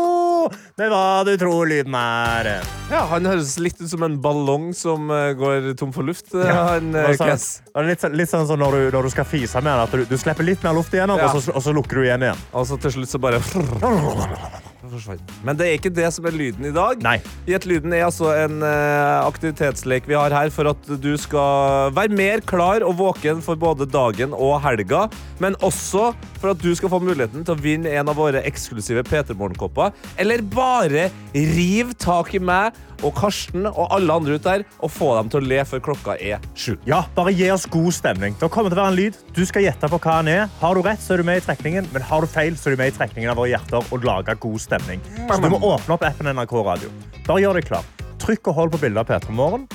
med 0.77 0.91
hva 0.93 1.23
du 1.25 1.31
tror 1.41 1.65
lyden 1.69 1.95
er. 1.97 2.49
Ja, 2.91 3.01
Han 3.09 3.25
høres 3.25 3.55
litt 3.59 3.79
ut 3.81 3.89
som 3.89 4.03
en 4.05 4.19
ballong 4.21 4.69
som 4.77 5.09
eh, 5.11 5.31
går 5.37 5.71
tom 5.79 5.91
for 5.95 6.05
luft. 6.05 6.29
Ja. 6.37 6.75
han, 6.75 6.93
eh, 6.95 7.09
Og 7.09 7.17
så- 7.17 7.25
Cass. 7.31 7.61
og 7.73 7.83
det 7.83 7.89
er 8.03 8.09
litt, 8.09 8.17
litt 8.21 8.29
sånn 8.29 8.45
som 8.47 8.59
når 8.61 8.71
du, 8.77 8.91
når 8.97 9.03
du 9.03 9.09
skal 9.09 9.25
fise 9.25 9.55
med 9.61 9.71
den, 9.73 9.79
at 9.87 9.91
du, 9.91 10.05
du 10.05 10.17
slipper 10.17 10.43
litt 10.45 10.63
mer 10.63 10.73
luft 10.77 10.93
igjennom, 10.93 11.17
Ja. 11.17 11.31
og, 11.33 11.41
så, 11.41 11.55
og 11.55 11.63
så 11.63 11.73
lukker 11.73 11.95
du 11.97 12.03
igjen 12.05 12.21
igjen. 12.21 12.37
Og 12.53 12.67
så 12.69 12.77
til 12.79 12.91
slutt 12.91 13.09
så 13.09 13.19
bare 13.19 13.41
forsvant. 14.91 15.33
Men 15.47 15.59
det 15.59 15.67
er 15.67 15.77
ikke 15.77 15.93
det 15.93 16.09
som 16.15 16.27
er 16.29 16.35
lyden 16.35 16.69
i 16.69 16.73
dag. 16.75 17.01
Nei. 17.05 17.17
Gjett-lyden 17.49 17.93
er 17.95 18.07
altså 18.07 18.31
en 18.35 18.63
eh, 18.65 19.27
aktivitetslek 19.27 20.09
vi 20.09 20.17
har 20.17 20.33
her 20.35 20.51
for 20.53 20.71
at 20.71 20.89
du 21.01 21.13
skal 21.19 21.93
være 21.95 22.15
mer 22.17 22.43
klar 22.47 22.85
og 22.85 22.97
våken 23.01 23.43
for 23.45 23.59
både 23.59 23.89
dagen 23.89 24.35
og 24.35 24.57
helga, 24.65 25.05
men 25.43 25.57
også 25.65 26.11
for 26.37 26.53
at 26.53 26.61
du 26.61 26.71
skal 26.77 26.91
få 26.93 27.01
muligheten 27.03 27.45
til 27.45 27.55
å 27.55 27.61
vinne 27.61 27.93
en 27.97 28.11
av 28.11 28.17
våre 28.19 28.43
eksklusive 28.47 29.05
P3 29.07 29.37
Morgen-kopper. 29.37 29.95
Eller 30.21 30.43
bare 30.45 31.09
riv 31.33 31.95
tak 32.01 32.35
i 32.37 32.43
meg 32.43 32.75
og 33.05 33.13
Karsten 33.17 33.67
og 33.69 33.91
alle 33.93 34.13
andre 34.13 34.37
ut 34.37 34.45
der 34.45 34.63
og 34.81 34.91
få 34.93 35.11
dem 35.17 35.31
til 35.31 35.41
å 35.41 35.49
le 35.51 35.63
før 35.69 35.83
klokka 35.89 36.17
er 36.17 36.41
sju. 36.57 36.75
Ja, 36.89 37.03
bare 37.17 37.35
gi 37.35 37.49
oss 37.53 37.67
god 37.69 37.93
stemning. 37.95 38.37
Det 38.39 38.49
kommer 38.53 38.73
til 38.73 38.79
å 38.79 38.83
være 38.83 38.93
en 38.93 38.99
lyd. 38.99 39.19
Du 39.35 39.43
skal 39.45 39.67
gjette 39.67 39.89
på 39.91 40.01
hva 40.01 40.19
den 40.21 40.33
er. 40.33 40.47
Har 40.61 40.77
du 40.77 40.83
rett, 40.85 41.01
så 41.03 41.15
er 41.15 41.21
du 41.21 41.27
med 41.29 41.41
i 41.41 41.45
trekningen, 41.45 41.89
men 41.93 42.05
har 42.05 42.23
du 42.23 42.31
feil, 42.31 42.57
så 42.57 42.71
er 42.71 42.77
du 42.77 42.83
med 42.83 42.93
i 42.93 42.97
trekningen 42.97 43.33
av 43.33 43.41
våre 43.41 43.53
hjerter 43.53 43.93
og 43.93 44.07
lager 44.07 44.39
god 44.41 44.63
stemning. 44.63 44.76
Så 44.81 45.39
du 45.43 45.49
må 45.53 45.59
åpne 45.59 45.95
opp 45.97 46.03
appen 46.07 46.29
NRK 46.33 46.53
Radio. 46.65 46.91
Bare 47.27 47.43
gjør 47.43 47.59
deg 47.59 47.69
klar. 47.69 47.85
Trykk 48.21 48.49
og 48.51 48.57
hold 48.57 48.73
på 48.73 48.81
bildet 48.81 49.03
av 49.03 49.09
P3 49.09 49.33
Morgen, 49.35 49.67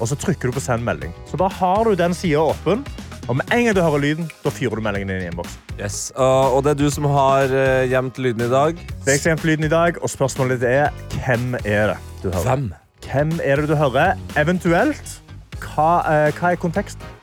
og 0.00 0.08
så 0.08 0.16
trykker 0.18 0.50
du 0.50 0.56
på 0.56 0.62
send 0.64 0.84
melding. 0.86 1.12
Så 1.28 1.38
da 1.40 1.50
har 1.52 1.84
du 1.84 1.94
den 1.98 2.16
sida 2.16 2.42
åpen, 2.52 2.82
og 3.28 3.36
med 3.38 3.52
en 3.54 3.66
gang 3.66 3.76
du 3.76 3.82
hører 3.84 4.02
lyden, 4.02 4.30
da 4.42 4.50
fyrer 4.50 4.80
du 4.80 4.82
meldingen 4.82 5.12
inn 5.14 5.24
i 5.26 5.28
innboksen. 5.30 5.60
Yes. 5.78 5.98
Uh, 6.16 6.50
og 6.56 6.64
det 6.66 6.72
er 6.72 6.80
du 6.80 6.88
som 6.90 7.06
har 7.12 7.52
uh, 7.52 7.84
gjemt 7.90 8.18
lyden 8.18 8.46
i 8.46 8.50
dag. 8.50 8.80
Det 9.04 9.14
er 9.14 9.22
gjemt 9.30 9.44
lyden 9.46 9.68
i 9.68 9.72
dag, 9.72 10.00
og 10.02 10.10
spørsmålet 10.10 10.64
er 10.66 10.88
hvem 11.20 11.54
er 11.62 11.94
det 11.94 11.98
du 12.24 12.30
hører? 12.32 12.48
Hvem? 12.48 12.70
Hvem 13.06 13.36
er 13.44 13.62
det 13.62 13.70
du 13.70 13.76
hører? 13.78 14.18
Eventuelt, 14.40 15.16
hva, 15.60 15.90
eh, 16.10 16.28
hva 16.36 16.52
er 16.52 16.60
konteksten? 16.60 17.19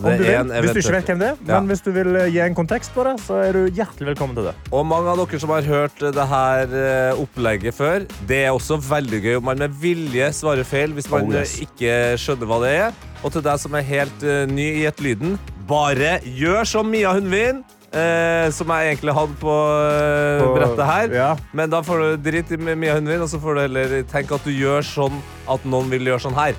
Om 0.00 0.16
du 0.16 0.24
vil, 0.24 0.52
hvis 0.64 0.72
du 0.72 0.80
ikke 0.80 0.94
vet 0.96 1.10
hvem 1.10 1.18
det 1.20 1.28
er. 1.28 1.36
Ja. 1.48 1.60
Men 1.60 1.68
hvis 1.72 1.82
du 1.84 1.90
vil 1.92 2.16
eh, 2.16 2.28
gi 2.32 2.40
en 2.44 2.54
kontekst 2.56 2.92
på 2.94 3.04
det, 3.04 3.14
så 3.24 3.40
er 3.44 3.52
du 3.52 3.60
hjertelig 3.76 4.06
velkommen 4.12 4.34
til 4.38 4.48
det. 4.50 4.54
Og 4.72 4.86
mange 4.86 5.12
av 5.12 5.20
dere 5.20 5.40
som 5.42 5.50
har 5.54 5.62
hørt 5.68 5.98
det 6.16 6.26
her 6.32 6.74
eh, 6.84 7.20
opplegget 7.20 7.74
før, 7.76 8.06
det 8.28 8.42
er 8.46 8.50
også 8.56 8.78
veldig 8.88 9.20
gøy 9.26 9.36
om 9.40 9.44
man 9.50 9.58
med 9.60 9.74
vilje 9.82 10.30
svarer 10.36 10.64
feil 10.64 10.94
hvis 10.96 11.10
man 11.12 11.28
Oh, 11.28 11.34
yes. 11.36 11.58
eh, 11.58 11.66
ikke 11.68 11.96
skjønner 12.22 12.48
hva 12.48 12.60
det 12.64 12.70
er. 12.86 12.94
Og 13.22 13.34
til 13.34 13.42
deg 13.44 13.58
som 13.60 13.74
er 13.76 13.84
helt 13.84 14.22
eh, 14.24 14.46
ny 14.48 14.70
i 14.82 14.86
et 14.88 15.00
lyden, 15.04 15.36
Bare 15.70 16.16
gjør 16.26 16.64
som 16.66 16.88
Mia 16.90 17.12
Hundvin, 17.14 17.60
eh, 17.94 18.48
som 18.50 18.66
jeg 18.74 18.88
egentlig 18.96 19.12
hadde 19.14 19.36
på, 19.38 19.52
eh, 19.54 20.40
På- 20.42 20.54
brettet 20.56 20.82
her. 20.88 21.12
ja. 21.14 21.28
Men 21.54 21.70
da 21.70 21.78
får 21.86 22.02
du 22.16 22.30
drit 22.30 22.50
i 22.50 22.56
Mia 22.56 22.96
Hundvin, 22.96 23.20
og 23.22 23.28
så 23.30 23.38
får 23.38 23.54
du 23.54 23.60
heller 23.68 24.02
tenke 24.10 24.34
at 24.34 24.42
du 24.42 24.50
gjør 24.50 24.82
sånn 24.82 25.20
at 25.46 25.62
noen 25.70 25.86
vil 25.92 26.08
gjøre 26.10 26.24
sånn 26.26 26.34
her. 26.34 26.54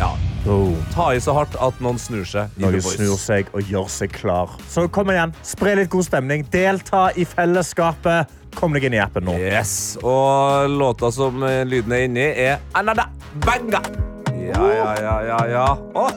Ja. 0.00 0.10
Ta 0.94 1.14
i 1.14 1.20
så 1.24 1.32
hardt 1.36 1.54
at 1.56 1.78
noen 1.84 1.96
snur 2.00 2.26
seg. 2.28 2.52
Noen 2.60 2.82
snur 2.84 3.16
seg 3.20 3.48
og 3.56 3.64
gjør 3.70 3.88
seg 3.88 4.12
klar. 4.12 4.52
Så 4.68 4.84
kom 4.92 5.08
igjen, 5.14 5.32
spre 5.46 5.72
litt 5.78 5.90
god 5.92 6.04
stemning. 6.06 6.44
Delta 6.52 7.06
i 7.16 7.24
fellesskapet. 7.28 8.32
Kom 8.54 8.76
deg 8.76 8.84
inn 8.86 8.94
i 8.98 9.00
appen 9.02 9.24
nå. 9.26 9.34
Yes, 9.40 9.96
og 10.04 10.68
låta 10.70 11.10
som 11.14 11.42
eh, 11.48 11.64
lyden 11.66 11.96
er 11.96 12.04
inni, 12.06 12.26
er 12.44 12.60
Anada 12.78 13.08
Banga. 13.42 13.80
Ja, 14.44 14.68
ja, 14.68 14.92
ja, 15.00 15.16
ja, 15.30 15.40
ja. 15.50 15.64
Åh, 15.96 16.12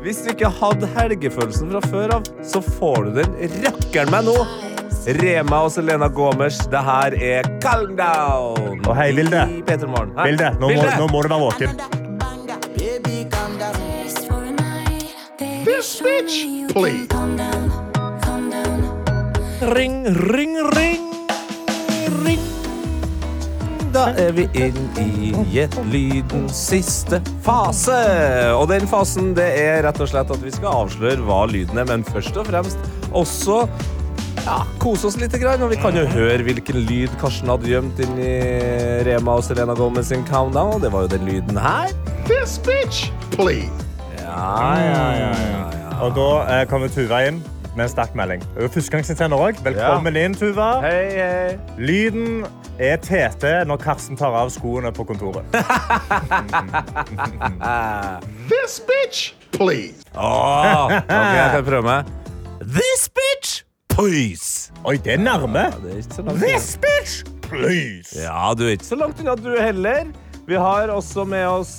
Hvis 0.00 0.24
du 0.24 0.32
ikke 0.32 0.48
hadde 0.62 0.88
helgefølelsen 0.96 1.70
fra 1.76 1.84
før 1.92 2.16
av, 2.16 2.32
så 2.42 2.64
får 2.64 3.10
du 3.10 3.20
den 3.20 3.38
rakkeren 3.66 4.10
meg 4.16 4.26
nå. 4.32 4.36
Rema 5.20 5.62
og 5.68 5.72
Selena 5.72 6.08
Gomez, 6.12 6.58
det 6.72 6.82
her 6.88 7.14
er 7.14 7.54
Calm 7.62 7.94
Down. 8.00 8.80
Og 8.82 8.92
hei, 8.96 9.12
Vilde. 9.16 9.46
Vilde, 10.24 10.52
nå 10.60 10.74
må, 10.74 10.92
nå 10.98 11.10
må 11.12 11.24
du 11.24 11.34
være 11.36 11.42
våken. 11.46 11.99
This 15.80 16.02
bitch, 16.02 16.68
please. 16.68 17.08
Ring, 19.62 20.04
ring, 20.04 20.56
ring, 20.76 21.06
ring. 22.24 22.42
Da 23.88 24.10
er 24.12 24.34
vi 24.36 24.44
inn 24.60 24.76
i 25.00 25.32
Gjettlydens 25.54 26.60
siste 26.68 27.22
fase. 27.40 27.96
Og 28.58 28.68
den 28.68 28.84
fasen 28.92 29.32
det 29.32 29.48
er 29.62 29.80
rett 29.88 30.04
og 30.04 30.12
slett 30.12 30.36
at 30.36 30.44
vi 30.44 30.52
skal 30.52 30.82
avsløre 30.84 31.24
hva 31.24 31.46
lyden 31.48 31.80
er, 31.80 31.88
men 31.88 32.04
først 32.12 32.36
og 32.36 32.52
fremst 32.52 32.88
også 33.16 33.62
ja, 34.44 34.60
kose 34.84 35.08
oss 35.08 35.16
litt. 35.16 35.32
Grann, 35.40 35.64
og 35.64 35.72
vi 35.72 35.80
kan 35.80 35.96
jo 35.96 36.04
høre 36.12 36.44
hvilken 36.44 36.84
lyd 36.92 37.20
Karsten 37.24 37.48
hadde 37.48 37.72
gjemt 37.72 38.04
inni 38.04 38.34
Rema 39.08 39.40
og 39.40 39.48
Selena 39.48 39.80
Gomez 39.80 40.12
sin 40.12 40.28
countdown. 40.28 40.76
Og 40.76 40.84
det 40.84 40.92
var 40.92 41.08
jo 41.08 41.16
den 41.16 41.30
lyden 41.32 41.68
her. 41.70 41.94
This 42.28 42.60
bitch, 42.68 43.08
please. 43.32 43.89
Ja, 44.30 44.78
ja, 44.78 45.06
ja, 45.12 45.30
ja, 45.42 45.62
ja. 45.74 45.88
Og 46.04 46.14
da 46.14 46.28
eh, 46.54 46.66
kommer 46.70 46.88
Tuva 46.92 47.18
inn 47.26 47.40
med 47.74 47.84
en 47.86 47.90
sterk 47.90 48.14
melding. 48.18 48.42
Hun 48.54 48.66
er 48.66 48.70
Førstegangsinnsender 48.74 49.42
òg. 49.42 49.58
Velkommen 49.66 50.16
inn, 50.18 50.36
Tuva. 50.38 50.68
Hei, 50.84 51.08
hei. 51.16 51.56
Lyden 51.82 52.44
er 52.80 53.00
TT 53.02 53.44
når 53.68 53.80
Karsten 53.82 54.18
tar 54.18 54.34
av 54.38 54.52
skoene 54.54 54.92
på 54.94 55.04
kontoret. 55.08 55.44
This 58.52 58.78
bitch, 58.86 59.32
please. 59.56 60.06
Åh, 60.14 60.94
ok, 61.00 61.10
jeg 61.10 61.50
kan 61.56 61.66
prøve 61.66 61.84
meg. 61.88 62.14
This 62.70 63.08
bitch, 63.18 63.60
please. 63.90 64.70
Oi, 64.86 64.96
det 65.02 65.18
er 65.18 65.22
nærme. 65.26 65.66
Det 65.82 65.92
er 65.92 66.02
ikke 66.04 66.14
så 66.14 66.22
langt 66.22 66.38
unna. 66.38 66.46
This 66.46 66.70
bitch, 66.86 67.20
please. 67.50 68.14
Ja, 68.22 68.54
du 68.54 68.66
er 68.68 68.76
ikke 68.78 68.90
så 68.92 68.98
langt 69.02 69.20
unna, 69.20 69.34
du 69.34 69.50
heller. 69.58 70.12
Vi 70.50 70.56
har 70.56 70.88
også 70.90 71.22
med 71.24 71.46
oss 71.46 71.76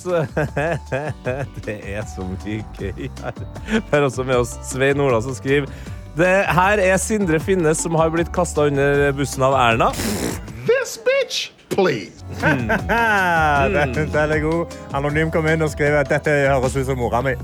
Det 1.66 1.74
er 1.92 2.06
så 2.08 2.24
mye 2.24 2.62
gøy 2.78 3.10
her. 3.20 3.42
Vi 3.68 3.82
har 3.90 4.06
også 4.06 4.24
med 4.24 4.38
oss 4.40 4.54
Svein 4.64 5.00
Ola 5.04 5.18
som 5.20 5.36
skriver 5.36 5.68
det 6.16 6.30
her 6.52 6.80
er 6.80 6.96
Sindre 7.00 7.38
Finnes 7.40 7.80
som 7.84 7.94
har 7.96 8.10
blitt 8.12 8.28
kasta 8.32 8.66
under 8.68 9.12
bussen 9.16 9.44
av 9.44 9.54
Erna. 9.56 9.86
This 10.68 10.98
bitch, 11.04 11.50
please. 11.72 12.18
Mm. 12.42 12.68
den, 13.72 13.92
den 14.12 14.32
er 14.34 14.40
god. 14.40 14.72
Anonym 14.96 15.30
kom 15.32 15.46
inn 15.48 15.62
og 15.64 15.68
skrev 15.72 15.94
at 16.00 16.08
dette 16.08 16.32
høres 16.48 16.76
ut 16.76 16.88
som 16.88 16.96
mora 17.00 17.20
mi. 17.24 17.34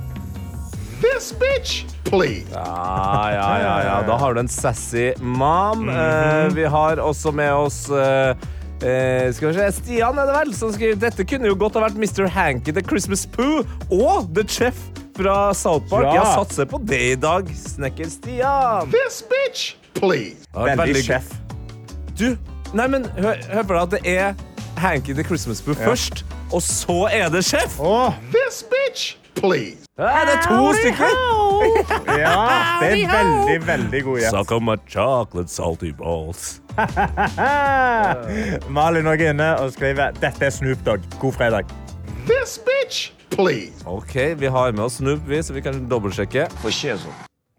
This 1.01 1.29
bitch, 1.39 1.85
please. 2.09 2.49
Ja, 2.53 3.29
ja, 3.37 3.49
ja, 3.63 3.75
ja. 3.85 3.97
Da 4.09 4.17
har 4.21 4.35
du 4.35 4.41
en 4.43 4.49
sassy 4.53 5.11
mom. 5.21 5.89
Eh, 5.93 6.49
vi 6.57 6.65
har 6.69 7.05
også 7.05 7.33
med 7.37 7.53
oss 7.53 7.85
eh, 7.93 8.33
eh, 8.83 9.29
skal 9.35 9.51
vi 9.51 9.55
se, 9.59 9.67
Stian 9.81 10.19
er 10.19 10.29
det 10.29 10.37
vel, 10.37 10.55
som 10.57 10.73
skriver 10.75 11.01
dette 11.03 11.27
kunne 11.29 11.51
jo 11.51 11.57
godt 11.59 11.79
ha 11.79 11.87
vært 11.87 11.99
Mr. 11.99 12.29
Hanky 12.33 12.75
The 12.75 12.85
Christmas 12.85 13.27
Poo 13.27 13.65
og 13.91 14.31
The 14.37 14.45
Chef 14.49 14.79
fra 15.19 15.55
South 15.55 15.89
Park. 15.91 16.07
Ja. 16.07 16.21
Jeg 16.21 16.35
satser 16.39 16.69
på 16.71 16.81
det 16.87 17.01
i 17.13 17.17
dag. 17.19 17.49
Snekker 17.57 18.11
Stian. 18.11 18.93
This 18.95 19.23
bitch, 19.27 19.75
please. 19.99 20.47
Ja, 20.55 20.75
Veldig 20.79 21.03
chef 21.03 21.27
sjef. 21.27 21.35
Du, 22.19 22.37
nei, 22.75 22.87
men 22.91 23.07
hør, 23.19 23.39
hør 23.53 23.67
på 23.67 23.75
deg 23.75 23.83
at 23.83 23.97
det 23.97 24.15
er 24.15 24.79
Hanky 24.79 25.15
The 25.15 25.27
Christmas 25.27 25.63
Poo 25.63 25.75
først, 25.75 26.25
og 26.53 26.63
så 26.63 27.09
er 27.13 27.29
det 27.35 27.45
Chef. 27.45 27.81
Oh. 27.81 28.15
This 28.35 28.63
bitch, 28.63 29.17
please. 29.35 29.87
Ja, 29.99 30.23
det 30.27 30.39
er 30.39 30.43
to 30.47 30.73
stykker. 30.79 31.15
ja, 32.23 32.35
det 32.81 32.91
er 32.93 33.11
veldig, 33.11 33.67
veldig 33.67 34.03
god 34.05 34.19
gjett. 34.21 34.31
Suck 34.31 34.53
on 34.55 34.65
my 34.65 34.77
chocolate 34.87 35.51
salty 35.51 35.91
balls. 35.99 36.61
Malin 38.77 39.07
er 39.11 39.23
inne 39.31 39.49
og 39.63 39.73
skriver 39.75 40.13
dette 40.23 40.47
er 40.49 40.53
Snoop 40.55 40.83
Dogg. 40.87 41.05
God 41.23 41.33
fredag. 41.39 41.71
This 42.29 42.59
bitch, 42.67 43.11
please. 43.33 43.73
Ok, 43.89 44.15
vi 44.41 44.47
har 44.53 44.73
med 44.77 44.85
oss 44.87 44.99
Snoop, 45.01 45.21
vi, 45.29 45.41
så 45.43 45.57
vi 45.57 45.63
kan 45.65 45.81
dobbeltsjekke. 45.91 46.49
For 46.63 46.71
shizzle. 46.75 47.13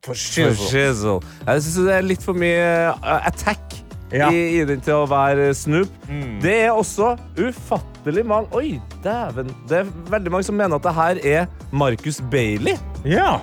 For 0.06 0.16
Shizzle. 0.16 1.20
Jeg 1.46 1.62
syns 1.66 1.76
det 1.86 1.94
er 1.98 2.06
litt 2.08 2.24
for 2.24 2.38
mye 2.40 2.66
uh, 2.96 3.20
attack 3.28 3.76
Ja. 4.16 4.32
i, 4.34 4.40
i 4.58 4.64
den 4.66 4.80
til 4.82 5.04
å 5.04 5.08
være 5.10 5.52
Snoop. 5.54 5.92
Mm. 6.10 6.40
Det 6.42 6.54
er 6.64 6.72
også 6.74 7.12
ufattelig 7.38 8.24
mange 8.26 8.48
Oi, 8.58 8.80
dæven. 9.04 9.52
Det 9.70 9.84
er 9.84 9.92
veldig 10.10 10.32
mange 10.34 10.48
som 10.48 10.58
mener 10.58 10.80
at 10.80 10.88
det 10.88 10.96
her 10.98 11.20
er 11.44 11.46
Marcus 11.76 12.18
Bailey. 12.32 12.78
Ja, 13.06 13.36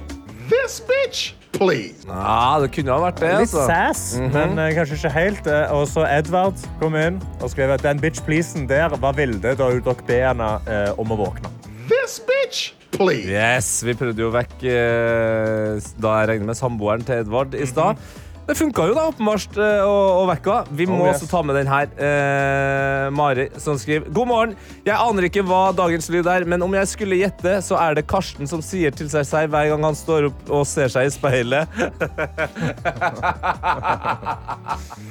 This 0.50 0.80
bitch, 0.88 1.34
please. 1.56 2.06
Ja, 2.06 2.56
det 2.62 2.70
kunne 2.76 2.94
ha 2.94 3.00
vært 3.08 3.20
det. 3.22 3.32
litt 3.42 3.52
Altså. 3.54 3.66
sass, 3.68 4.04
men 4.32 4.58
eh, 4.62 4.72
kanskje 4.76 4.98
ikke 5.00 5.12
helt. 5.16 5.50
Og 5.74 5.84
så 5.90 6.04
Edvard 6.08 6.60
kom 6.80 6.96
inn 7.00 7.18
og 7.40 7.50
skrev 7.52 7.74
at 7.76 7.84
den 7.86 8.00
bitch 8.02 8.22
pleasen 8.26 8.68
der 8.70 8.94
var 9.00 9.16
Vilde 9.18 9.54
da 9.58 9.70
hun 9.72 9.82
dere 9.86 10.06
be 10.08 10.20
henne 10.22 10.50
eh, 10.68 10.90
om 11.00 11.12
å 11.14 11.18
våkne. 11.24 11.50
This 11.90 12.18
bitch, 12.26 12.72
please. 12.96 13.28
Yes, 13.30 13.68
Vi 13.86 13.94
prøvde 13.98 14.24
jo 14.24 14.30
vekk 14.34 14.56
eh, 14.66 15.82
da 16.02 16.14
jeg 16.20 16.30
regner 16.32 16.52
med 16.52 16.58
samboeren 16.58 17.04
til 17.06 17.22
Edvard 17.24 17.54
i 17.54 17.66
stad. 17.68 18.00
Det 18.46 18.54
funka 18.54 18.84
jo 18.86 18.94
da, 18.94 19.08
åpenbart, 19.10 19.56
eh, 19.58 19.80
å, 19.82 19.94
å 20.20 20.26
vekke 20.30 20.52
henne. 20.54 20.76
Vi 20.78 20.84
må 20.86 21.00
Oh, 21.00 21.06
yes. 21.08 21.16
også 21.18 21.26
ta 21.32 21.40
med 21.42 21.56
den 21.58 21.66
her. 21.66 21.88
Eh, 21.98 23.06
Mari 23.10 23.48
som 23.60 23.74
skriver 23.78 24.06
God 24.14 24.28
morgen. 24.30 24.52
Jeg 24.86 24.94
aner 24.94 25.26
ikke 25.26 25.42
hva 25.46 25.72
dagens 25.74 26.06
lyd 26.14 26.28
er, 26.30 26.46
men 26.48 26.62
om 26.62 26.72
jeg 26.78 26.86
skulle 26.92 27.18
gjette, 27.18 27.56
så 27.66 27.74
er 27.82 27.98
det 27.98 28.06
Karsten 28.06 28.46
som 28.46 28.62
sier 28.62 28.94
til 28.94 29.10
seg 29.10 29.26
selv 29.26 29.50
hver 29.56 29.66
gang 29.72 29.82
han 29.88 29.98
står 29.98 30.28
opp 30.30 30.52
og 30.60 30.62
ser 30.70 30.88
seg 30.94 31.08
i 31.08 31.12
speilet. 31.16 31.66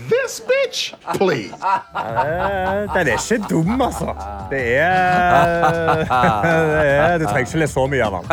This 0.10 0.39
bitch, 0.48 0.94
please. 1.18 1.54
Eh, 1.60 2.88
Den 2.96 3.08
er 3.08 3.13
ikke 3.20 3.39
dum, 3.50 3.82
altså. 3.82 4.15
Det 4.51 4.63
er, 4.80 6.00
det 6.08 6.88
er 6.88 7.18
Du 7.20 7.25
trenger 7.27 7.46
ikke 7.50 7.62
lese 7.65 7.74
så 7.75 7.86
mye 7.92 8.06
av 8.08 8.12
den. 8.15 8.25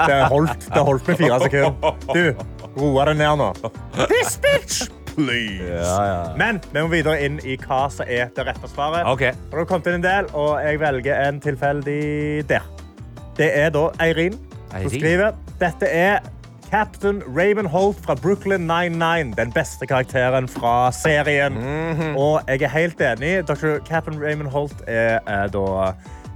Det 0.00 0.16
er 0.16 0.26
holdt, 0.32 0.68
det 0.74 0.84
holdt 0.88 1.08
med 1.12 1.16
fire 1.20 1.40
sekunder. 1.44 1.72
Du, 2.14 2.24
roa 2.76 3.04
deg 3.10 3.18
ned 3.20 3.40
nå. 3.40 3.48
This 4.10 4.36
bitch, 4.42 4.88
please. 5.14 6.34
Men 6.40 6.60
vi 6.72 6.82
må 6.82 6.88
videre 6.92 7.18
inn 7.26 7.40
i 7.46 7.56
hva 7.64 7.84
som 7.92 8.06
er 8.08 8.30
det 8.34 8.46
rette 8.48 8.70
svaret. 8.72 9.06
OK. 9.06 9.26
Og 9.30 9.56
det 9.56 9.62
har 9.62 9.68
kommet 9.70 9.90
inn 9.92 9.98
en 10.00 10.06
del, 10.06 10.30
og 10.34 10.56
jeg 10.64 10.80
velger 10.82 11.26
en 11.28 11.40
tilfeldig 11.44 12.00
der. 12.50 12.66
Det 13.38 13.50
er 13.58 13.70
da 13.74 13.88
Eirin 14.02 14.38
som 14.38 14.78
Eirin? 14.78 14.94
skriver. 14.98 15.36
Dette 15.60 15.86
er 15.90 16.18
Captain 16.70 17.22
Raymond 17.36 17.68
Holt 17.70 18.00
fra 18.02 18.14
Brooklyn 18.18 18.66
99, 18.66 19.34
den 19.38 19.52
beste 19.54 19.86
karakteren 19.86 20.48
fra 20.50 20.90
serien. 20.94 21.54
Og 22.18 22.40
jeg 22.48 22.62
er 22.66 22.72
helt 22.72 23.00
enig. 23.00 23.34
Dr. 23.46 23.78
Captain 23.86 24.18
Raymond 24.22 24.50
Holt 24.50 24.82
er, 24.88 25.20
eh, 25.28 25.44
da 25.54 25.92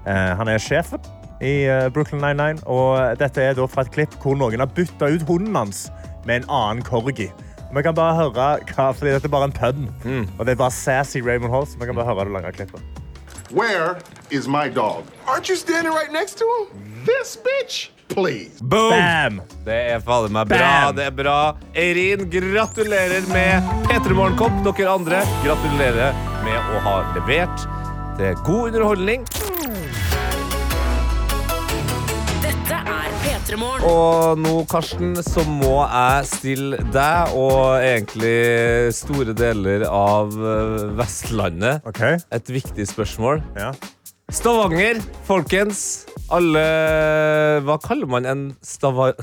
eh, 0.06 0.36
Han 0.38 0.48
er 0.48 0.58
sjefen 0.62 1.02
i 1.42 1.64
eh, 1.70 1.88
Brooklyn 1.94 2.20
99, 2.22 2.62
og 2.66 3.18
dette 3.18 3.42
er 3.42 3.54
da 3.58 3.66
fra 3.70 3.82
et 3.86 3.90
klipp 3.94 4.14
hvor 4.22 4.34
noen 4.38 4.58
har 4.62 4.70
bytta 4.74 5.10
ut 5.10 5.22
hunden 5.26 5.54
hans 5.58 5.88
med 6.28 6.42
en 6.44 6.48
annen 6.52 6.84
corgi. 6.86 7.30
Vi 7.74 7.82
kan 7.84 7.96
bare 7.96 8.14
høre 8.16 8.32
hva, 8.36 8.92
fordi 8.96 9.12
dette 9.16 9.28
er 9.28 9.32
bare 9.32 9.48
en 9.50 9.56
pønn. 9.56 9.88
Og 10.38 10.44
det 10.46 10.54
er 10.54 10.60
bare 10.60 10.72
sassy 10.72 11.20
Raymond 11.24 11.52
Holt, 11.52 11.72
så 11.72 11.80
vi 11.80 11.88
kan 11.88 11.96
bare 11.98 12.08
høre 12.08 12.28
det 12.28 12.36
lange 12.36 12.52
klippet. 12.56 12.80
Where 13.50 13.96
is 14.30 14.46
my 14.48 14.68
dog? 14.68 15.04
Aren't 15.26 15.48
you 15.48 15.56
standing 15.56 15.92
right 15.92 16.12
next 16.12 16.36
to 16.38 16.44
him? 16.44 16.66
This 17.08 17.36
bitch, 17.36 17.88
please. 18.08 18.60
Boom! 18.60 18.90
Bam! 18.92 19.40
Det 19.64 19.78
er 19.94 20.00
fader 20.04 20.28
meg 20.32 20.48
bra. 20.50 20.58
Bam! 20.60 20.96
det 20.98 21.06
er 21.08 21.14
bra. 21.16 21.36
Eirin, 21.76 22.26
gratulerer 22.32 23.24
med 23.32 23.70
P3 23.88 24.16
Morgenkopp. 24.18 24.60
Dere 24.68 24.92
andre, 24.92 25.22
gratulerer 25.44 26.12
med 26.44 26.72
å 26.76 26.82
ha 26.84 26.96
levert 27.16 27.64
Det 28.18 28.32
er 28.34 28.40
god 28.44 28.68
underholdning. 28.72 29.24
Dette 32.44 32.76
er 32.76 32.84
P3 32.84 32.84
Morgen. 32.84 32.97
Og 33.56 34.36
nå, 34.36 34.50
Karsten, 34.68 35.14
så 35.24 35.40
må 35.48 35.78
jeg 35.80 36.26
stille 36.28 36.80
deg 36.92 37.32
og 37.32 37.78
egentlig 37.80 38.92
store 38.92 39.32
deler 39.32 39.86
av 39.88 40.34
eh, 40.36 40.82
Vestlandet 40.98 41.86
okay. 41.88 42.18
et 42.28 42.52
viktig 42.52 42.84
spørsmål. 42.90 43.40
Ja. 43.56 43.70
Stavanger, 44.28 45.00
folkens. 45.24 46.04
Alle 46.28 46.66
Hva 47.64 47.78
kaller 47.80 48.10
man 48.18 48.28
en 48.28 48.44
stava... 48.60 49.14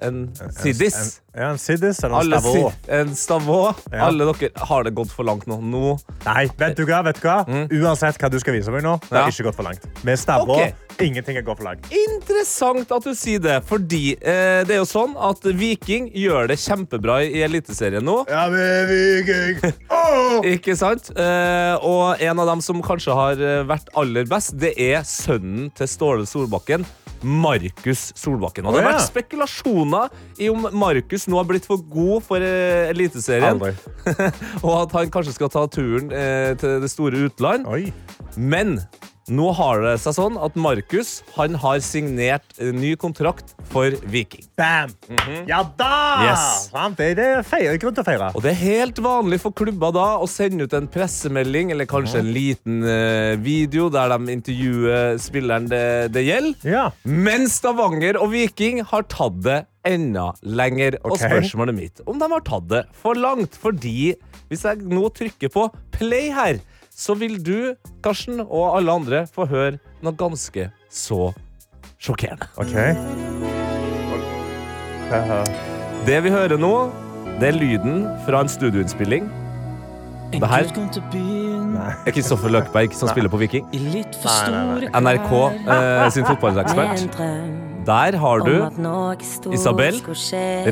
En 0.00 0.28
siddis? 0.54 1.20
Ja, 1.34 1.50
en 1.52 1.58
siddis 1.58 2.00
eller 2.04 2.20
en 2.20 2.40
stavå. 2.40 2.72
En 2.88 3.14
stavå. 3.16 3.58
Ja. 3.92 4.06
Alle 4.08 4.26
dere 4.32 4.50
Har 4.68 4.84
det 4.86 4.92
gått 4.96 5.10
for 5.14 5.26
langt 5.26 5.46
nå? 5.50 5.58
Nå 5.62 5.96
Nei, 6.24 6.48
vet 6.58 6.76
du 6.78 6.84
hva? 6.88 7.00
Vet 7.06 7.20
du 7.20 7.26
hva? 7.28 7.38
Uansett 7.80 8.18
hva 8.18 8.30
du 8.32 8.38
skal 8.42 8.56
vise 8.56 8.72
meg 8.74 8.82
nå, 8.86 8.96
det 9.08 9.14
har 9.16 9.26
Ja. 9.28 9.32
ikke 9.32 9.46
gått 9.50 9.58
for 9.58 9.66
langt. 9.66 9.84
Med 10.06 10.18
stavå, 10.18 10.56
okay. 10.56 10.72
ingenting 11.04 11.36
er 11.38 11.42
gått 11.46 11.58
for 11.60 11.68
langt. 11.68 11.86
Interessant 11.94 12.90
at 12.94 13.04
du 13.06 13.14
sier 13.14 13.42
det, 13.42 13.58
fordi 13.68 14.14
eh, 14.18 14.64
det 14.66 14.76
er 14.76 14.80
jo 14.82 14.88
sånn 14.88 15.14
at 15.18 15.42
Viking 15.58 16.10
gjør 16.14 16.48
det 16.50 16.58
kjempebra 16.62 17.20
i 17.26 17.42
Eliteserien 17.46 18.04
nå. 18.06 18.20
Ja, 18.30 18.46
men 18.52 18.88
Viking! 18.90 19.74
Oh! 19.98 20.38
Ikke 20.46 20.74
sant? 20.78 21.08
Eh, 21.18 21.74
og 21.84 22.20
en 22.22 22.38
av 22.40 22.46
dem 22.48 22.60
som 22.64 22.78
kanskje 22.84 23.14
har 23.16 23.40
eh, 23.42 23.62
vært 23.68 23.90
aller 23.98 24.28
best, 24.30 24.54
det 24.60 24.70
er 24.80 25.02
sønnen 25.04 25.68
til 25.76 25.88
Ståle 25.90 26.26
Solbakken. 26.28 26.86
Markus 27.22 28.08
Solbakken. 28.18 28.66
Og 28.66 28.74
det 28.74 28.82
har 28.82 28.92
vært 28.92 29.08
spekulasjoner 29.08 30.12
i 30.42 30.50
om 30.52 30.68
Markus 30.76 31.26
nå 31.30 31.40
har 31.40 31.48
blitt 31.48 31.66
for 31.68 31.82
god 31.90 32.24
for 32.28 32.44
eh, 32.44 32.90
Eliteserien, 32.92 33.60
og 34.66 34.72
at 34.74 34.96
han 34.96 35.12
kanskje 35.12 35.36
skal 35.36 35.52
ta 35.52 35.66
turen 35.72 36.12
eh, 36.14 36.54
til 36.60 36.78
det 36.84 36.90
store 36.92 37.28
utland. 37.28 37.66
Oi. 37.68 37.88
Men 38.38 38.78
nå 39.28 39.50
har 39.56 39.82
det 39.84 39.94
seg 40.02 40.16
sånn 40.16 40.38
at 40.40 40.56
Markus 40.58 41.18
han 41.36 41.56
har 41.60 41.80
signert 41.84 42.56
en 42.62 42.78
ny 42.80 42.94
kontrakt 43.00 43.54
for 43.72 43.94
Viking. 44.08 44.46
Bam! 44.58 44.92
Ja 45.48 45.60
da! 45.78 45.92
Yes. 46.26 46.68
Det 46.98 47.10
er 47.14 47.80
grunn 47.80 47.96
til 47.96 48.02
å 48.02 48.06
feire. 48.06 48.30
Og 48.34 48.44
det 48.44 48.54
er 48.54 48.60
helt 48.60 49.00
vanlig 49.04 49.40
for 49.42 49.54
klubber 49.56 49.92
da 49.94 50.06
å 50.20 50.28
sende 50.30 50.66
ut 50.66 50.76
en 50.76 50.88
pressemelding 50.90 51.72
eller 51.74 51.88
kanskje 51.88 52.22
en 52.22 52.30
liten 52.34 52.82
uh, 52.86 53.34
video 53.42 53.88
der 53.92 54.14
de 54.14 54.36
intervjuer 54.38 55.18
spilleren 55.22 55.68
det, 55.70 55.84
det 56.14 56.24
gjelder. 56.26 56.68
Ja. 56.68 56.86
Men 57.04 57.48
Stavanger 57.52 58.20
og 58.20 58.32
Viking 58.34 58.82
har 58.88 59.06
tatt 59.12 59.42
det 59.44 59.60
enda 59.88 60.30
lenger. 60.42 60.98
Og 61.04 61.18
spørsmålet 61.20 61.76
mitt 61.76 62.02
om 62.08 62.18
de 62.20 62.32
har 62.32 62.44
tatt 62.46 62.68
det 62.72 62.84
for 63.02 63.18
langt. 63.18 63.56
Fordi 63.58 64.14
hvis 64.48 64.64
jeg 64.64 64.84
nå 64.88 65.08
trykker 65.12 65.52
på 65.52 65.68
play 65.94 66.32
her, 66.34 66.60
så 66.98 67.14
vil 67.14 67.38
du, 67.46 67.74
Karsten, 68.02 68.40
og 68.42 68.72
alle 68.76 68.94
andre 68.98 69.22
få 69.30 69.46
høre 69.46 69.78
noe 70.02 70.18
ganske 70.18 70.68
så 70.90 71.30
sjokkerende. 72.02 72.48
OK. 72.58 72.74
Det 76.08 76.18
vi 76.24 76.32
hører 76.34 76.58
nå, 76.60 76.72
det 77.38 77.52
er 77.52 77.58
lyden 77.58 78.02
fra 78.26 78.42
en 78.42 78.50
studioinnspilling. 78.50 79.30
Det 80.34 80.44
her 80.44 80.66
er 80.68 82.12
Kristoffer 82.12 82.52
Løkberg 82.52 82.92
som 82.98 83.08
spiller 83.08 83.30
på 83.32 83.40
Viking. 83.40 83.64
NRK 83.70 85.32
eh, 85.38 86.10
sin 86.12 86.26
fotballekspert. 86.28 87.06
Der 87.88 88.18
har 88.20 88.44
du 88.44 88.52
Isabel, 89.54 90.02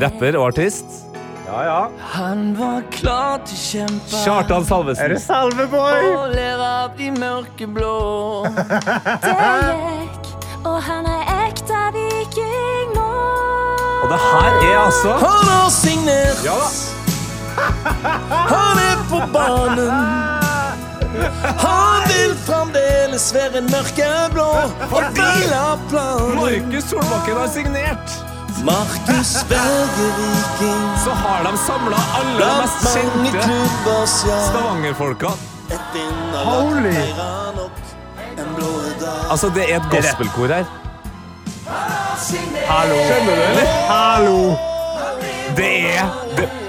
rapper 0.03 0.37
og 0.37 0.51
artist. 0.51 1.06
Ja, 1.47 1.63
ja. 1.63 1.89
Han 1.99 2.55
var 2.59 2.81
klar 2.91 3.37
til 3.47 3.55
å 3.55 3.61
kjempe 3.61 4.19
Kjartan 4.25 4.61
Er 4.61 4.67
Salvesen. 4.67 5.13
det 5.13 5.21
salveboy? 5.23 6.07
og 6.17 6.33
ler 6.35 6.59
av 6.59 6.97
de 6.97 7.07
mørkeblå. 7.15 7.93
Det 9.23 9.35
gikk, 9.37 10.27
og 10.67 10.77
han 10.83 11.07
er 11.07 11.31
ekte 11.47 11.79
viking 11.95 12.91
nå. 12.97 13.07
Og 14.03 14.11
det 14.11 14.19
her 14.25 14.59
er 14.67 14.75
altså 14.81 15.15
Han 15.23 15.47
har 15.53 15.69
signert. 15.71 16.43
Ja 16.45 16.57
da. 16.59 16.69
Han 18.51 18.77
er 18.83 18.99
på 19.09 19.21
banen. 19.33 19.91
Han 21.63 22.03
vil 22.11 22.35
fremdeles 22.45 23.31
være 23.33 23.63
mørkeblå 23.71 24.49
og 24.91 25.07
hvile 25.15 25.63
planen. 25.89 26.35
Markus 26.37 26.91
Solbakken 26.91 27.39
har 27.39 27.47
signert. 27.55 28.19
Markus 28.63 29.45
velger 29.49 30.11
Viking 30.17 30.99
Så 31.03 31.11
har 31.11 31.51
de 31.51 31.57
samla 31.57 31.97
alle 32.19 32.39
de 32.39 32.61
mest 32.61 32.95
kjente 32.95 33.47
ja. 34.27 34.37
Stavanger-folka. 34.49 35.27
Holy. 36.45 36.91
feirer 36.93 37.55
nok 37.55 37.71
en 38.37 38.55
blå 38.55 38.71
dag. 39.01 39.31
Altså, 39.31 39.49
det 39.55 39.73
er 39.73 39.75
et 39.77 39.89
gospelkor 39.91 40.47
her. 40.47 40.65
Hallo. 42.67 42.95
Skjønner 42.95 43.35
du, 43.35 43.41
eller? 43.41 43.65
Hallo. 43.89 44.55
Det 45.57 45.73
er 45.95 46.05
det 46.37 46.66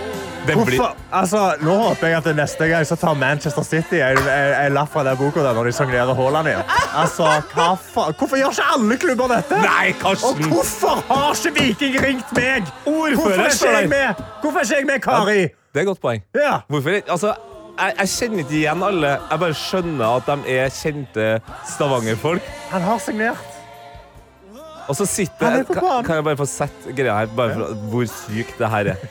blir 0.57 0.83
Altså, 1.13 1.41
nå 1.61 1.75
håper 1.83 2.07
jeg 2.09 2.17
at 2.19 2.25
det 2.29 2.35
neste 2.39 2.69
gang 2.71 2.87
så 2.89 2.97
tar 3.01 3.15
Manchester 3.19 3.63
City 3.67 4.01
en, 4.05 4.19
en, 4.19 4.55
en 4.67 4.73
lapp 4.77 4.93
fra 4.93 5.05
den 5.07 5.19
boka 5.21 5.43
der 5.45 5.57
når 5.59 5.71
de 5.71 5.73
signerer 5.77 6.15
Haaland 6.15 6.49
igjen. 6.53 6.73
Altså, 7.03 7.29
faen? 7.53 8.17
Hvorfor 8.19 8.37
gjør 8.41 8.55
ikke 8.57 8.69
alle 8.77 8.99
klubber 9.05 9.35
dette? 9.35 9.61
Nei, 9.65 9.93
Og 10.05 10.17
hvorfor 10.49 11.05
har 11.11 11.37
ikke 11.37 11.55
Viking 11.61 12.01
ringt 12.07 12.33
meg? 12.39 12.73
Hvorfor 12.85 13.37
er 13.37 13.53
ikke 13.53 13.75
jeg 13.77 13.93
med? 13.93 14.25
Hvorfor 14.43 14.59
er 14.59 14.67
ikke 14.69 14.81
jeg 14.81 14.91
med, 14.93 15.01
Kari? 15.05 15.43
Det 15.69 15.83
er 15.83 15.87
et 15.87 15.93
godt 15.93 16.01
poeng. 16.01 16.25
Ja. 16.35 16.57
Hvorfor? 16.69 17.01
Altså, 17.09 17.35
jeg, 17.79 17.95
jeg 17.99 18.09
kjenner 18.17 18.39
ikke 18.45 18.59
igjen 18.63 18.83
alle. 18.83 19.13
Jeg 19.31 19.41
bare 19.45 19.55
skjønner 19.67 20.17
at 20.17 20.33
de 20.33 20.57
er 20.59 20.75
kjente 20.75 21.29
Stavanger-folk. 21.75 22.51
Han 22.73 22.83
har 22.89 22.99
signert. 23.05 23.55
Og 24.89 24.97
så 24.97 25.05
sitter 25.05 25.47
er 25.53 25.67
kan, 25.69 26.05
kan 26.05 26.17
jeg 26.17 26.25
bare 26.25 26.39
få 26.41 26.47
sett 26.49 26.87
greia 26.97 27.19
her, 27.21 27.33
bare 27.37 27.53
for 27.59 27.81
hvor 27.93 28.07
sykt 28.09 28.57
det 28.61 28.71
her 28.73 28.95
er? 28.95 29.03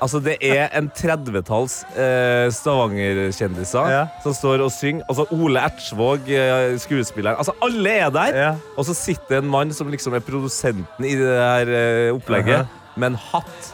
Altså, 0.00 0.20
det 0.22 0.36
er 0.46 0.68
en 0.78 0.86
30-talls 0.94 1.80
eh, 1.98 2.46
Stavanger-kjendiser 2.54 3.88
Ja. 3.90 4.02
som 4.22 4.34
står 4.36 4.62
og 4.62 4.70
synger. 4.70 5.02
Altså, 5.10 5.24
Ole 5.34 5.58
Ertsvåg, 5.66 6.28
eh, 6.30 6.76
skuespilleren. 6.78 7.34
Altså, 7.40 7.54
alle 7.66 7.94
er 8.04 8.12
der. 8.14 8.36
Ja. 8.38 8.52
Og 8.78 8.86
så 8.86 8.94
sitter 8.94 9.40
en 9.40 9.50
mann 9.50 9.72
som 9.74 9.90
liksom 9.90 10.14
er 10.14 10.22
produsenten 10.22 11.04
i 11.08 11.16
det 11.18 11.32
her 11.34 11.72
eh, 11.74 12.12
opplegget, 12.14 12.68
med 12.96 13.12
en 13.14 13.18
hatt. 13.32 13.72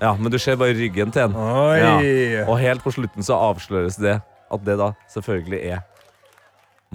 Ja, 0.00 0.14
Men 0.20 0.32
du 0.32 0.38
ser 0.38 0.56
bare 0.60 0.74
ryggen 0.76 1.12
til 1.12 1.22
en. 1.28 1.36
Ja. 1.80 2.44
Og 2.48 2.58
helt 2.60 2.82
på 2.84 2.92
slutten 2.92 3.24
så 3.24 3.36
avsløres 3.40 3.96
det 4.00 4.18
at 4.52 4.64
det 4.66 4.76
da 4.80 4.90
selvfølgelig 5.12 5.60
er 5.76 5.84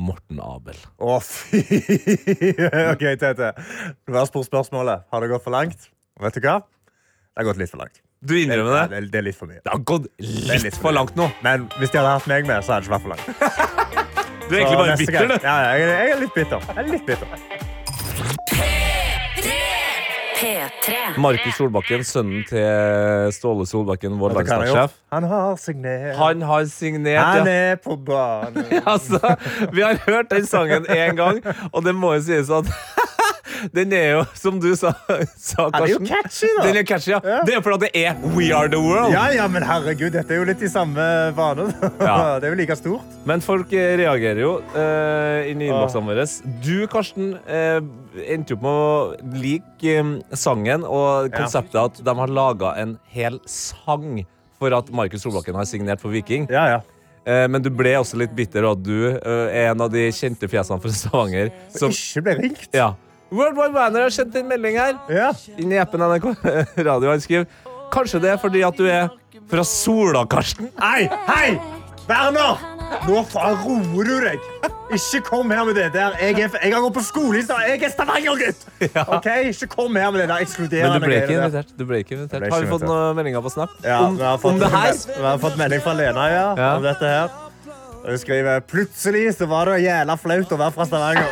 Morten 0.01 0.39
Abel. 0.41 0.77
Å, 1.01 1.17
fy. 1.25 1.61
OK, 2.93 3.01
Tete. 3.21 3.49
Du 4.07 4.13
har 4.15 4.25
spurt 4.29 4.47
spørsmålet. 4.49 5.03
Har 5.11 5.21
det 5.25 5.29
gått 5.33 5.43
for 5.45 5.53
langt? 5.53 5.89
Vet 6.21 6.37
du 6.37 6.45
hva? 6.45 6.61
Det 6.61 7.41
har 7.41 7.49
gått 7.49 7.59
litt 7.61 7.69
for 7.73 7.81
langt. 7.83 8.01
Du 8.21 8.35
innrømmer 8.37 8.75
Ja, 8.77 8.81
det? 8.87 8.99
det, 9.01 9.11
det 9.11 9.17
er 9.17 9.23
litt 9.25 9.37
for 9.39 9.49
mye. 9.49 9.61
Det 9.65 9.71
har 9.73 9.79
gått 9.89 10.03
er 10.05 10.27
litt 10.51 10.63
litt 10.67 10.75
for 10.77 10.93
langt 10.93 11.15
nå. 11.17 11.25
Men 11.41 11.63
hvis 11.79 11.89
de 11.89 11.97
hadde 11.97 12.11
hatt 12.19 12.27
meg 12.29 12.45
med, 12.45 12.61
så 12.63 12.75
hadde 12.75 12.85
det 12.85 12.91
ikke 12.91 12.97
vært 12.97 13.05
for 13.07 13.11
langt. 13.15 13.25
Du 14.51 14.55
er 14.57 14.59
egentlig 14.65 14.77
bare 14.81 14.95
bitter, 14.99 15.27
du. 15.31 15.35
Ja, 15.47 15.53
ja, 15.63 15.69
jeg, 15.79 15.81
er- 15.87 15.91
jeg 15.95 16.11
er 16.11 16.19
litt 16.25 16.33
bitter. 16.35 16.59
Jeg 16.67 16.83
er 16.83 16.89
litt 16.91 17.05
bitter. 17.07 17.27
Markus 21.21 21.55
Solbakken, 21.57 22.03
sønnen 22.07 22.43
til 22.49 23.31
Ståle 23.35 23.65
Solbakken, 23.69 24.15
vår 24.19 24.33
landslagssjef. 24.39 24.95
Han 25.13 25.27
har 25.29 25.55
signert. 25.61 26.15
Han 26.17 26.41
har 26.49 26.65
signert, 26.71 27.21
Han 27.23 27.47
er 27.51 27.75
på 27.83 27.95
banen. 28.07 28.65
Altså, 28.93 29.19
vi 29.71 29.81
har 29.85 29.99
hørt 30.07 30.31
den 30.33 30.45
sangen 30.49 30.85
én 30.89 31.15
gang, 31.19 31.41
og 31.71 31.85
det 31.85 31.93
må 31.95 32.13
jo 32.17 32.23
sies 32.25 32.49
at 32.51 32.65
den 33.75 33.93
er 33.95 34.07
jo, 34.15 34.23
som 34.37 34.59
du 34.61 34.69
sa, 34.77 34.93
sa 35.37 35.67
Den 35.73 35.85
er 35.85 35.91
jo 35.93 35.99
catchy, 36.05 36.49
da. 36.57 36.65
Den 36.65 36.79
er 36.81 36.85
catchy, 36.87 37.11
ja. 37.13 37.21
Ja. 37.23 37.39
Det 37.47 37.55
er 37.57 37.63
fordi 37.65 37.87
det 37.87 37.91
er 38.01 38.19
We 38.35 38.49
Are 38.55 38.69
The 38.71 38.81
World. 38.81 39.13
Ja, 39.15 39.27
ja, 39.35 39.47
men 39.51 39.65
herregud, 39.67 40.11
dette 40.15 40.35
er 40.35 40.41
jo 40.41 40.47
litt 40.49 40.63
i 40.63 40.69
samme 40.71 41.05
bane. 41.37 41.69
Ja. 42.01 42.17
Det 42.41 42.47
er 42.47 42.55
jo 42.55 42.57
like 42.57 42.75
stort. 42.79 43.17
Men 43.27 43.43
folk 43.43 43.73
eh, 43.77 43.93
reagerer 43.99 44.41
jo 44.41 44.53
uh, 44.73 45.49
inni 45.49 45.67
innboksene 45.69 46.07
våre. 46.07 46.25
Du, 46.63 46.87
Karsten, 46.91 47.35
uh, 47.45 47.81
endte 48.25 48.55
opp 48.57 48.63
med 48.65 48.71
å 48.71 49.33
like 49.37 49.97
um, 50.01 50.15
sangen 50.33 50.85
og 50.87 51.29
konseptet 51.35 51.77
at 51.81 52.01
de 52.05 52.15
har 52.21 52.33
laga 52.33 52.73
en 52.81 52.95
hel 53.13 53.37
sang 53.49 54.23
for 54.61 54.73
at 54.77 54.89
Markus 54.93 55.23
Solbakken 55.25 55.57
har 55.57 55.69
signert 55.69 56.01
for 56.01 56.13
Viking. 56.13 56.47
Ja, 56.51 56.67
ja. 56.77 56.81
Eh, 57.25 57.45
men 57.51 57.61
du 57.61 57.69
ble 57.73 57.93
også 57.99 58.17
litt 58.17 58.33
bitter, 58.37 58.65
og 58.65 58.81
du 58.81 59.11
eh, 59.11 59.47
er 59.53 59.71
en 59.71 59.85
av 59.85 59.91
de 59.93 60.07
kjente 60.15 60.49
fjesene 60.49 60.81
fra 60.81 60.93
Stavanger 60.95 61.51
som 61.73 61.93
Ikke 61.93 62.25
ble 62.25 62.37
ringt. 62.39 62.69
Ja. 62.73 62.93
World 63.31 63.55
Wide 63.55 63.73
Banner 63.73 64.01
har 64.07 64.11
sendt 64.11 64.35
en 64.35 64.47
melding 64.49 64.75
her. 64.79 64.97
Ja. 65.11 65.29
Inn 65.57 65.71
i 65.71 65.79
appen 65.79 66.01
NRK 66.03 66.33
Radio. 66.89 67.11
Han 67.13 67.21
skriver 67.23 67.47
Kanskje 67.91 68.19
det 68.23 68.33
er 68.33 68.39
fordi 68.39 68.63
at 68.63 68.77
du 68.79 68.85
er 68.87 69.07
fra 69.51 69.63
Sola, 69.67 70.25
Karsten? 70.31 70.69
Hei, 70.79 71.07
hei! 71.27 71.55
Werner! 72.09 72.59
Nå 73.07 73.21
roer 73.31 74.07
du 74.07 74.15
deg. 74.25 74.43
Ikke 74.91 75.21
kom 75.23 75.51
her 75.51 75.63
med 75.67 75.77
det 75.79 75.89
der. 75.93 76.15
Jeg, 76.19 76.35
er, 76.43 76.55
jeg 76.65 76.73
har 76.75 76.83
gått 76.83 76.97
på 76.97 77.03
skole 77.07 77.39
i 77.39 77.43
stad. 77.45 77.61
Jeg 77.69 77.79
er 77.87 77.93
Stavanger-gutt! 77.93 78.65
Ok, 79.15 79.27
Ikke 79.53 79.69
kom 79.71 79.95
her 79.95 80.11
med 80.11 80.25
det 80.25 80.27
der 80.31 80.81
Men 80.83 80.97
du 80.99 81.05
ble 81.05 81.21
ikke 81.21 81.37
invitert. 81.37 81.71
Du 81.79 81.85
ble 81.87 82.01
ikke 82.03 82.17
invitert. 82.17 82.43
ble 82.43 82.51
Har 82.51 82.65
vi 82.65 82.71
fått 82.73 82.83
noen 82.87 83.15
meldinger 83.15 83.43
på 83.45 83.53
Snap 83.53 83.77
Ja, 83.85 84.01
om, 84.09 84.17
vi 84.19 84.27
har 84.27 84.41
fått, 84.43 84.57
om 84.57 84.59
det 84.59 84.71
her? 84.75 84.91
Vi 85.07 85.23
har 85.23 85.39
fått 85.45 85.55
melding 85.63 85.83
fra 85.87 85.95
Lena 85.95 86.27
ja, 86.31 86.43
Ja. 86.59 86.73
om 86.75 86.83
dette 86.83 87.13
her. 87.15 87.40
Hun 88.01 88.17
skriver 88.17 88.59
plutselig 88.59 89.35
så 89.37 89.45
var 89.45 89.65
det 89.69 89.83
jævla 89.83 90.15
flaut 90.17 90.51
å 90.51 90.57
være 90.57 90.71
fra 90.73 90.85
Stavanger. 90.89 91.27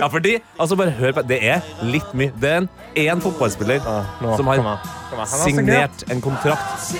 Ja, 0.00 0.06
fordi, 0.06 0.38
altså 0.60 0.76
bare 0.76 0.90
hør 0.90 1.12
på 1.12 1.22
Det 1.28 1.48
er 1.50 1.60
litt 1.84 2.14
mye. 2.16 2.32
Det 2.40 2.50
er 2.50 2.56
en 2.62 2.68
én 2.96 3.20
fotballspiller 3.20 3.80
nå, 3.84 4.36
som 4.36 4.46
har 4.48 4.56
kom 4.62 4.66
an. 4.72 4.78
Kom 5.10 5.18
har 5.18 5.26
signert 5.44 6.04
en 6.10 6.20
kontrakt. 6.24 6.94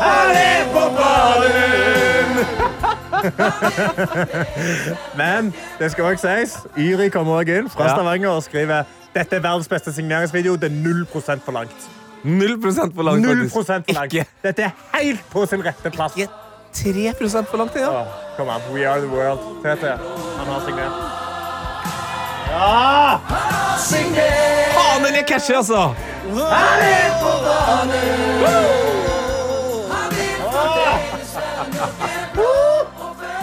Han 0.00 0.30
er 0.36 0.64
på 0.74 0.84
banen! 0.96 1.60
Men 5.20 5.54
det 5.78 5.90
skal 5.92 6.04
også 6.04 6.28
sies, 6.28 6.56
Yri 6.76 7.08
kommer 7.12 7.32
òg 7.40 7.48
inn 7.52 7.68
fra 7.72 7.88
Stavanger 7.92 8.28
og 8.32 8.42
skriver 8.44 8.84
dette 9.14 9.36
er 9.36 9.40
verdens 9.40 9.68
beste 9.68 9.92
signeringsvideo. 9.92 10.56
Det 10.56 10.70
er 10.70 10.76
0 10.76 11.06
for 11.44 11.52
langt. 11.52 11.90
Null 12.22 12.60
prosent 12.60 12.94
for 12.94 13.02
langt, 13.02 13.22
0 13.22 13.48
faktisk. 13.48 13.54
for 13.54 13.94
langt. 13.94 14.12
Ikke 14.12 14.26
Dette 14.42 14.62
er 14.62 14.70
helt 15.00 15.24
på 15.30 15.46
sin 15.46 15.64
rette 15.64 15.90
plass. 15.90 16.16
Ikke 16.16 16.28
3 16.74 17.14
prosent 17.18 17.48
for 17.48 17.56
langt, 17.56 17.74
ja. 17.76 18.04
Kom 18.36 18.48
an, 18.48 18.60
we 18.74 18.86
are 18.86 19.00
the 19.00 19.08
world. 19.08 19.40
TT, 19.64 19.82
han 20.38 20.46
har 20.46 20.60
signert. 20.66 20.92
Ja! 22.50 23.18
Faen, 24.76 25.04
den 25.04 25.14
er 25.14 25.26
catchy, 25.28 25.52
altså! 25.56 25.94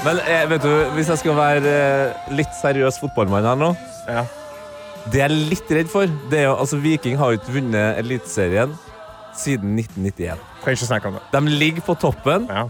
Men 0.06 0.20
eh, 0.28 0.50
vet 0.50 0.64
du, 0.64 0.74
hvis 0.96 1.10
jeg 1.10 1.18
skal 1.18 1.36
være 1.36 1.72
eh, 1.72 2.28
litt 2.38 2.54
seriøs 2.62 3.00
fotballmann 3.02 3.48
her 3.48 3.58
nå 3.60 3.74
Ja. 4.08 4.24
Det 5.08 5.22
jeg 5.22 5.28
er 5.30 5.34
litt 5.52 5.72
redd 5.72 5.88
for, 5.92 6.10
det 6.32 6.42
er 6.42 6.50
jo 6.50 6.58
altså 6.58 6.78
Viking 6.84 7.16
har 7.20 7.32
jo 7.32 7.40
ikke 7.40 7.54
vunnet 7.56 8.00
Eliteserien 8.02 8.74
siden 9.38 9.78
1991. 9.80 10.42
Kan 10.64 10.76
ikke 10.76 10.88
snakke 10.90 11.12
om 11.12 11.18
det. 11.18 11.24
De 11.32 11.58
ligger 11.62 11.86
på 11.86 11.96
toppen. 12.02 12.48
Ja. 12.50 12.66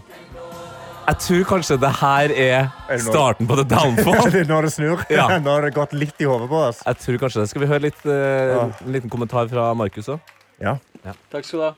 Jeg 1.07 1.17
tror 1.23 1.43
kanskje 1.53 1.77
det 1.79 1.89
her 2.01 2.33
er 2.35 2.67
nå? 2.67 2.97
starten 3.05 3.47
på 3.47 3.55
the 3.55 3.63
downfall. 3.63 4.19
Det 4.33 4.41
er 4.43 4.49
Når 4.51 4.67
det 4.67 4.71
snur. 4.75 5.03
Ja. 5.09 5.27
Nå 5.43 5.55
har 5.55 5.65
det 5.65 5.73
gått 5.73 5.95
litt 5.95 6.21
i 6.21 6.27
hodet 6.27 6.49
på 6.51 6.59
oss. 6.67 6.83
Jeg 6.85 6.99
tror 7.05 7.17
kanskje 7.23 7.41
det. 7.41 7.49
Skal 7.53 7.63
vi 7.63 7.69
høre 7.71 7.85
litt, 7.87 8.03
uh, 8.05 8.67
en 8.67 8.91
liten 8.91 9.09
kommentar 9.09 9.47
fra 9.47 9.71
Markus 9.73 10.11
òg? 10.11 10.33
Ja. 10.59 10.75
Takk 11.31 11.47
skal 11.47 11.59
du 11.59 11.65
ha. 11.69 11.73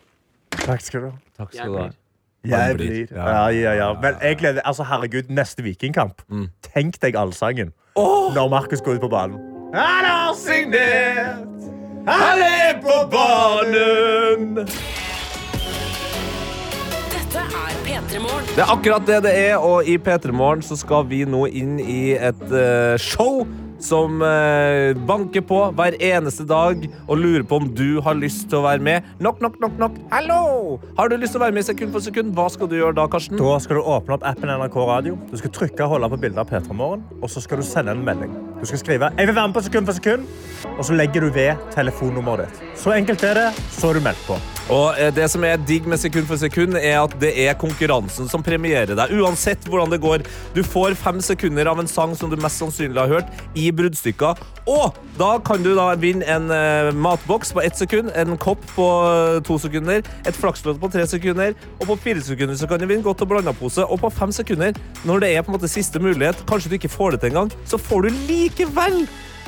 Takk 0.64 0.82
skal 0.82 1.06
du 1.06 1.12
ha. 1.12 1.14
Takk 1.38 1.54
skal 1.54 1.76
du 1.76 1.80
ha. 1.84 1.90
Jeg 2.50 2.76
blir. 2.80 2.98
Ja. 3.12 3.30
Ja, 3.30 3.46
ja, 3.54 3.76
ja. 3.78 3.94
Men 4.02 4.18
jeg 4.24 4.40
gleder 4.42 4.66
Altså, 4.66 4.88
herregud, 4.88 5.30
neste 5.30 5.64
Vikingkamp. 5.64 6.24
Mm. 6.32 6.50
Tenk 6.74 7.00
deg 7.04 7.20
allsangen 7.20 7.76
når 8.00 8.50
Markus 8.50 8.82
går 8.82 8.98
ut 8.98 9.06
på 9.06 9.12
banen. 9.12 9.49
Han 9.74 10.06
har 10.06 10.34
signert! 10.34 11.46
Han 12.08 12.40
er 12.42 12.80
på 12.82 12.96
banen! 13.12 14.56
Dette 17.14 17.44
er 17.44 17.76
P3 17.86 18.24
Det 18.56 18.64
er 18.64 18.72
akkurat 18.74 19.06
det 19.06 19.20
det 19.28 19.34
er, 19.38 19.58
og 19.62 19.86
i 19.86 20.00
P3 20.02 20.34
Morgen 20.34 20.66
så 20.66 20.74
skal 20.80 21.06
vi 21.12 21.22
nå 21.22 21.46
inn 21.54 21.78
i 21.84 22.16
et 22.18 22.42
eh, 22.50 22.98
show 22.98 23.46
som 23.80 24.24
eh, 24.26 24.98
banker 25.06 25.46
på 25.46 25.62
hver 25.78 26.00
eneste 26.02 26.50
dag 26.50 26.82
og 27.06 27.22
lurer 27.22 27.46
på 27.46 27.62
om 27.62 27.70
du 27.70 28.02
har 28.02 28.18
lyst 28.18 28.50
til 28.50 28.64
å 28.64 28.66
være 28.66 28.82
med. 28.82 29.06
Knock, 29.22 29.38
knock, 29.38 29.62
knock, 29.62 29.78
knock. 29.78 30.04
Hallo! 30.10 30.80
Har 30.98 31.14
du 31.14 31.20
lyst 31.22 31.38
til 31.38 31.44
å 31.44 31.46
være 31.46 31.60
med 31.62 31.70
sekund 31.70 31.94
for 31.94 32.02
sekund? 32.02 32.34
Hva 32.34 32.50
skal 32.50 32.74
du 32.74 32.80
gjøre 32.80 32.98
da, 32.98 33.06
Karsten? 33.06 33.38
Da 33.38 33.62
skal 33.62 33.78
du 33.78 33.86
åpne 33.86 34.18
opp 34.18 34.26
appen 34.34 34.50
NRK 34.50 34.82
Radio. 34.96 35.22
Du 35.30 35.38
skal 35.38 35.54
trykke 35.62 35.86
og 35.86 36.00
holde 36.00 36.16
på 36.16 36.24
bildet 36.26 36.42
av 36.42 36.50
P3 36.50 36.74
Morgen, 36.74 37.06
og 37.22 37.30
så 37.30 37.46
skal 37.46 37.62
du 37.62 37.70
sende 37.70 37.94
en 37.94 38.02
melding. 38.02 38.34
Du 38.60 38.66
skal 38.66 38.80
skrive 38.80 39.10
'Jeg 39.18 39.28
vil 39.28 39.36
være 39.36 39.48
med 39.48 39.54
på 39.54 39.62
sekund 39.62 39.86
for 39.86 39.94
sekund', 39.94 40.26
og 40.78 40.86
så 40.86 40.94
legger 40.94 41.22
du 41.22 41.30
ved 41.30 41.56
telefonnummeret 41.76 42.48
ditt. 42.48 42.80
Så 42.80 42.92
enkelt 42.92 43.24
er 43.24 43.34
det. 43.34 43.64
Så 43.72 43.90
er 43.90 43.94
du 43.94 44.00
meldt 44.00 44.24
på. 44.28 44.36
Og 44.70 44.94
eh, 45.00 45.10
det 45.16 45.26
som 45.32 45.44
er 45.44 45.58
digg 45.68 45.88
med 45.88 45.98
sekund 45.98 46.28
for 46.30 46.36
sekund, 46.36 46.76
er 46.78 47.00
at 47.02 47.16
det 47.22 47.32
er 47.48 47.54
konkurransen 47.58 48.30
som 48.30 48.44
premierer 48.44 48.94
deg. 48.96 49.14
Uansett 49.18 49.66
hvordan 49.66 49.90
det 49.90 50.02
går. 50.02 50.26
Du 50.56 50.62
får 50.64 50.94
fem 51.00 51.22
sekunder 51.22 51.66
av 51.72 51.80
en 51.80 51.88
sang 51.88 52.16
som 52.18 52.30
du 52.30 52.38
mest 52.38 52.62
sannsynlig 52.62 53.00
har 53.00 53.08
hørt, 53.08 53.26
i 53.56 53.72
bruddstykker. 53.72 54.38
Og 54.70 55.00
da 55.18 55.32
kan 55.46 55.64
du 55.64 55.72
da 55.76 55.96
vinne 55.96 56.28
en 56.30 56.52
eh, 56.52 56.92
matboks 56.94 57.54
på 57.56 57.64
ett 57.66 57.78
sekund, 57.78 58.12
en 58.16 58.38
kopp 58.38 58.62
på 58.76 58.88
to 59.48 59.58
sekunder, 59.58 60.04
et 60.28 60.38
flakslodd 60.38 60.80
på 60.80 60.92
tre 60.94 61.08
sekunder, 61.08 61.56
og 61.80 61.88
på 61.88 61.98
fire 62.06 62.22
sekunder 62.22 62.56
så 62.60 62.70
kan 62.70 62.80
du 62.80 62.86
vinne 62.86 63.04
godt 63.04 63.24
og 63.26 63.32
blanda 63.34 63.56
pose. 63.58 63.82
Og 63.86 64.00
på 64.04 64.14
fem 64.14 64.32
sekunder, 64.36 64.78
når 65.04 65.26
det 65.26 65.34
er 65.34 65.42
på 65.42 65.52
en 65.54 65.58
måte 65.58 65.72
siste 65.72 66.00
mulighet, 66.04 66.46
kanskje 66.50 66.70
du 66.70 66.78
ikke 66.78 66.94
får 66.94 67.16
det 67.16 67.24
til 67.24 67.34
engang, 67.34 67.52
så 67.66 67.82
får 67.82 68.06
du 68.06 68.22
likevel 68.50 69.08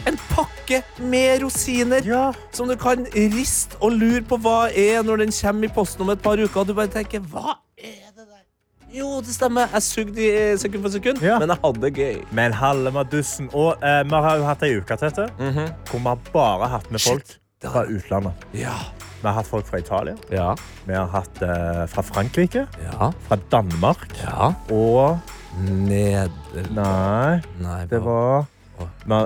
en 0.09 0.17
pakke 0.31 0.81
med 0.99 1.41
rosiner 1.43 2.01
Ja. 2.05 2.31
som 2.51 2.67
du 2.67 2.75
kan 2.75 3.05
riste 3.13 3.77
og 3.81 3.91
lure 3.93 4.21
på 4.25 4.37
hva 4.41 4.69
er 4.73 5.03
når 5.03 5.17
den 5.25 5.31
kommer 5.31 5.63
i 5.69 5.73
posten 5.73 6.01
om 6.01 6.09
et 6.09 6.21
par 6.21 6.37
uker. 6.41 6.61
Og 6.61 6.67
du 6.67 6.73
bare 6.73 6.87
tenker, 6.87 7.19
hva 7.19 7.57
er 7.77 8.09
det 8.15 8.25
der? 8.25 8.45
Jo, 8.93 9.21
det 9.21 9.35
stemmer. 9.35 9.67
Jeg 9.73 9.81
sugde 9.83 10.17
i 10.21 10.29
eh, 10.51 10.57
sekund 10.57 10.81
for 10.83 10.89
sekund, 10.89 11.21
Ja. 11.21 11.37
men 11.39 11.49
jeg 11.49 11.57
hadde 11.63 11.81
det 11.81 11.93
gøy. 11.93 12.25
Men 12.31 12.51
halve 12.53 12.91
madussen. 12.91 13.49
Og 13.53 13.77
eh, 13.83 14.03
vi 14.03 14.09
har 14.25 14.37
jo 14.37 14.43
hatt 14.43 14.63
ei 14.63 14.73
uke 14.79 14.97
Tete, 14.97 15.29
hvor 15.37 15.99
vi 15.99 16.07
har 16.07 16.17
bare 16.33 16.67
hatt 16.73 16.89
med 16.91 16.99
folk 17.01 17.23
Shit. 17.27 17.37
fra 17.63 17.85
utlandet. 17.85 18.33
Ja. 18.53 18.73
Vi 19.21 19.27
har 19.27 19.33
hatt 19.37 19.47
folk 19.47 19.67
fra 19.67 19.77
Italia, 19.77 20.15
Ja. 20.31 20.55
vi 20.87 20.93
har 20.97 21.05
hatt 21.13 21.41
eh, 21.43 21.85
fra 21.87 22.01
Frankrike, 22.01 22.65
Ja. 22.89 23.11
fra 23.27 23.37
Danmark 23.51 24.07
Ja. 24.23 24.53
og 24.71 25.19
Nederland 25.59 27.43
Nei, 27.61 27.85
det 27.85 27.99
var 28.01 28.45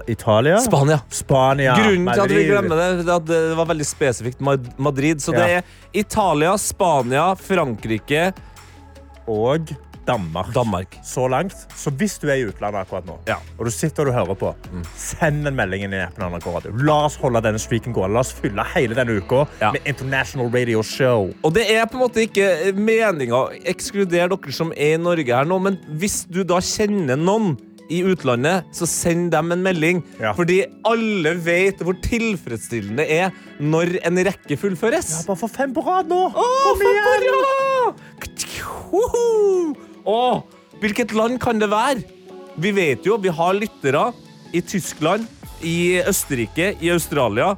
Italia. 0.08 0.58
Spania. 0.63 1.00
Spania. 1.10 1.76
Grunnen 1.76 2.13
til 2.13 2.22
at 2.26 2.30
vi 2.30 2.44
glemmer 2.50 2.76
det, 2.82 3.08
er 3.08 3.15
at 3.15 3.26
det 3.30 3.41
var 3.58 3.65
veldig 3.72 3.86
spesifikt 3.88 4.41
Madrid. 4.78 5.22
Så 5.22 5.32
det 5.36 5.48
Ja. 5.50 5.58
er 5.58 5.62
Italia, 5.94 6.58
Spania, 6.58 7.34
Frankrike, 7.36 8.34
Og 9.28 9.72
Danmark. 10.06 10.54
Danmark. 10.54 11.00
Så 11.04 11.28
langt. 11.28 11.56
Så 11.76 11.89
hvis 11.98 12.20
du 12.22 12.28
er 12.30 12.36
i 12.38 12.44
utlandet 12.46 12.84
akkurat 12.84 13.06
nå, 13.08 13.15
Ja. 13.28 13.36
og 13.58 13.65
du 13.65 13.72
sitter 13.72 14.04
og 14.04 14.08
du 14.08 14.12
hører 14.13 14.36
på, 14.38 14.52
send 14.96 15.48
en 15.48 15.56
melding 15.56 15.82
inn 15.88 15.94
i 15.94 16.04
appen 16.04 16.22
NRK 16.30 16.46
Radio. 16.54 16.72
La 16.86 17.06
oss 17.08 17.15
holde 17.15 17.41
denne 17.41 17.58
streaken 17.58 17.91
gående. 17.91 18.13
La 18.13 18.20
oss 18.20 18.32
fylle 18.32 18.63
hele 18.76 18.94
denne 18.94 19.18
uka 19.18 19.48
Ja. 19.62 19.72
med 19.72 19.82
International 19.84 20.52
Radio 20.54 20.84
Show. 20.84 21.34
Og 21.44 21.54
det 21.56 21.72
er 21.72 21.86
på 21.88 21.96
en 21.98 22.02
måte 22.08 22.22
ikke 22.22 22.74
meninga 22.76 23.34
å 23.34 23.50
ekskludere 23.65 24.30
dere 24.30 24.52
som 24.54 24.72
er 24.78 24.94
i 24.94 24.98
Norge 24.98 25.26
her 25.34 25.44
nå, 25.46 25.60
men 25.60 25.80
hvis 25.98 26.28
du 26.30 26.44
da 26.44 26.58
kjenner 26.62 27.18
noen 27.18 27.58
i 27.91 28.02
utlandet, 28.08 28.65
så 28.74 28.88
send 28.89 29.32
dem 29.34 29.52
en 29.54 29.63
melding. 29.65 30.02
Ja. 30.21 30.34
Fordi 30.38 30.62
alle 30.88 31.36
vet 31.45 31.84
hvor 31.86 31.98
tilfredsstillende 32.06 33.06
det 33.06 33.19
er 33.26 33.36
når 33.62 33.98
en 34.08 34.21
rekke 34.28 34.58
fullføres. 34.60 35.12
Bare 35.28 35.39
få 35.39 35.50
fem 35.52 35.74
på 35.76 35.84
rad 35.86 36.10
nå! 36.10 36.21
Åh, 36.32 36.58
Kom 36.65 36.84
igjen! 36.86 37.06
Åh, 40.06 40.41
hvilket 40.82 41.13
land 41.17 41.39
kan 41.43 41.60
det 41.62 41.69
være? 41.71 42.04
Vi 42.62 42.71
vet 42.76 43.06
jo, 43.06 43.17
vi 43.21 43.32
har 43.34 43.58
lyttere 43.58 44.08
i 44.56 44.62
Tyskland, 44.63 45.26
i 45.65 46.00
Østerrike, 46.08 46.76
i 46.82 46.91
Australia. 46.93 47.54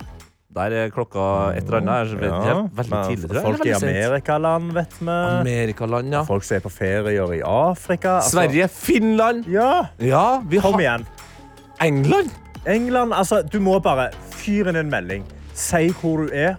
Der 0.57 0.75
er 0.81 0.89
klokka 0.93 1.27
et 1.57 1.67
eller 1.67 1.79
annet. 1.83 2.11
Jeg 2.13 2.19
vet 2.21 2.31
ikke 2.31 2.47
helt. 2.47 2.71
Veldig 2.79 2.93
men 2.95 3.05
tidlig, 3.11 3.29
tror 3.29 3.37
jeg. 3.37 3.45
Folk 3.47 3.65
i? 3.67 3.75
Amerikaland, 3.77 4.71
vet 4.77 4.97
vi. 4.99 5.09
Amerikaland, 5.11 6.13
ja. 6.17 6.23
Folk 6.27 6.47
som 6.47 6.57
er 6.57 6.65
på 6.65 6.71
ferier 6.73 7.33
i 7.37 7.41
Afrika. 7.45 8.17
Altså- 8.17 8.37
Sverige, 8.37 8.67
Finland. 8.73 9.45
Ja, 9.53 9.71
Ja, 9.99 10.25
vi 10.49 10.59
kom 10.63 10.79
igjen. 10.79 11.05
England. 11.81 12.31
England, 12.65 13.13
altså, 13.13 13.41
du 13.53 13.59
må 13.63 13.77
bare 13.79 14.09
fyre 14.31 14.69
inn 14.73 14.75
en 14.81 14.89
melding. 14.91 15.23
Si 15.57 15.87
hvor 16.01 16.25
du 16.25 16.33
er, 16.33 16.57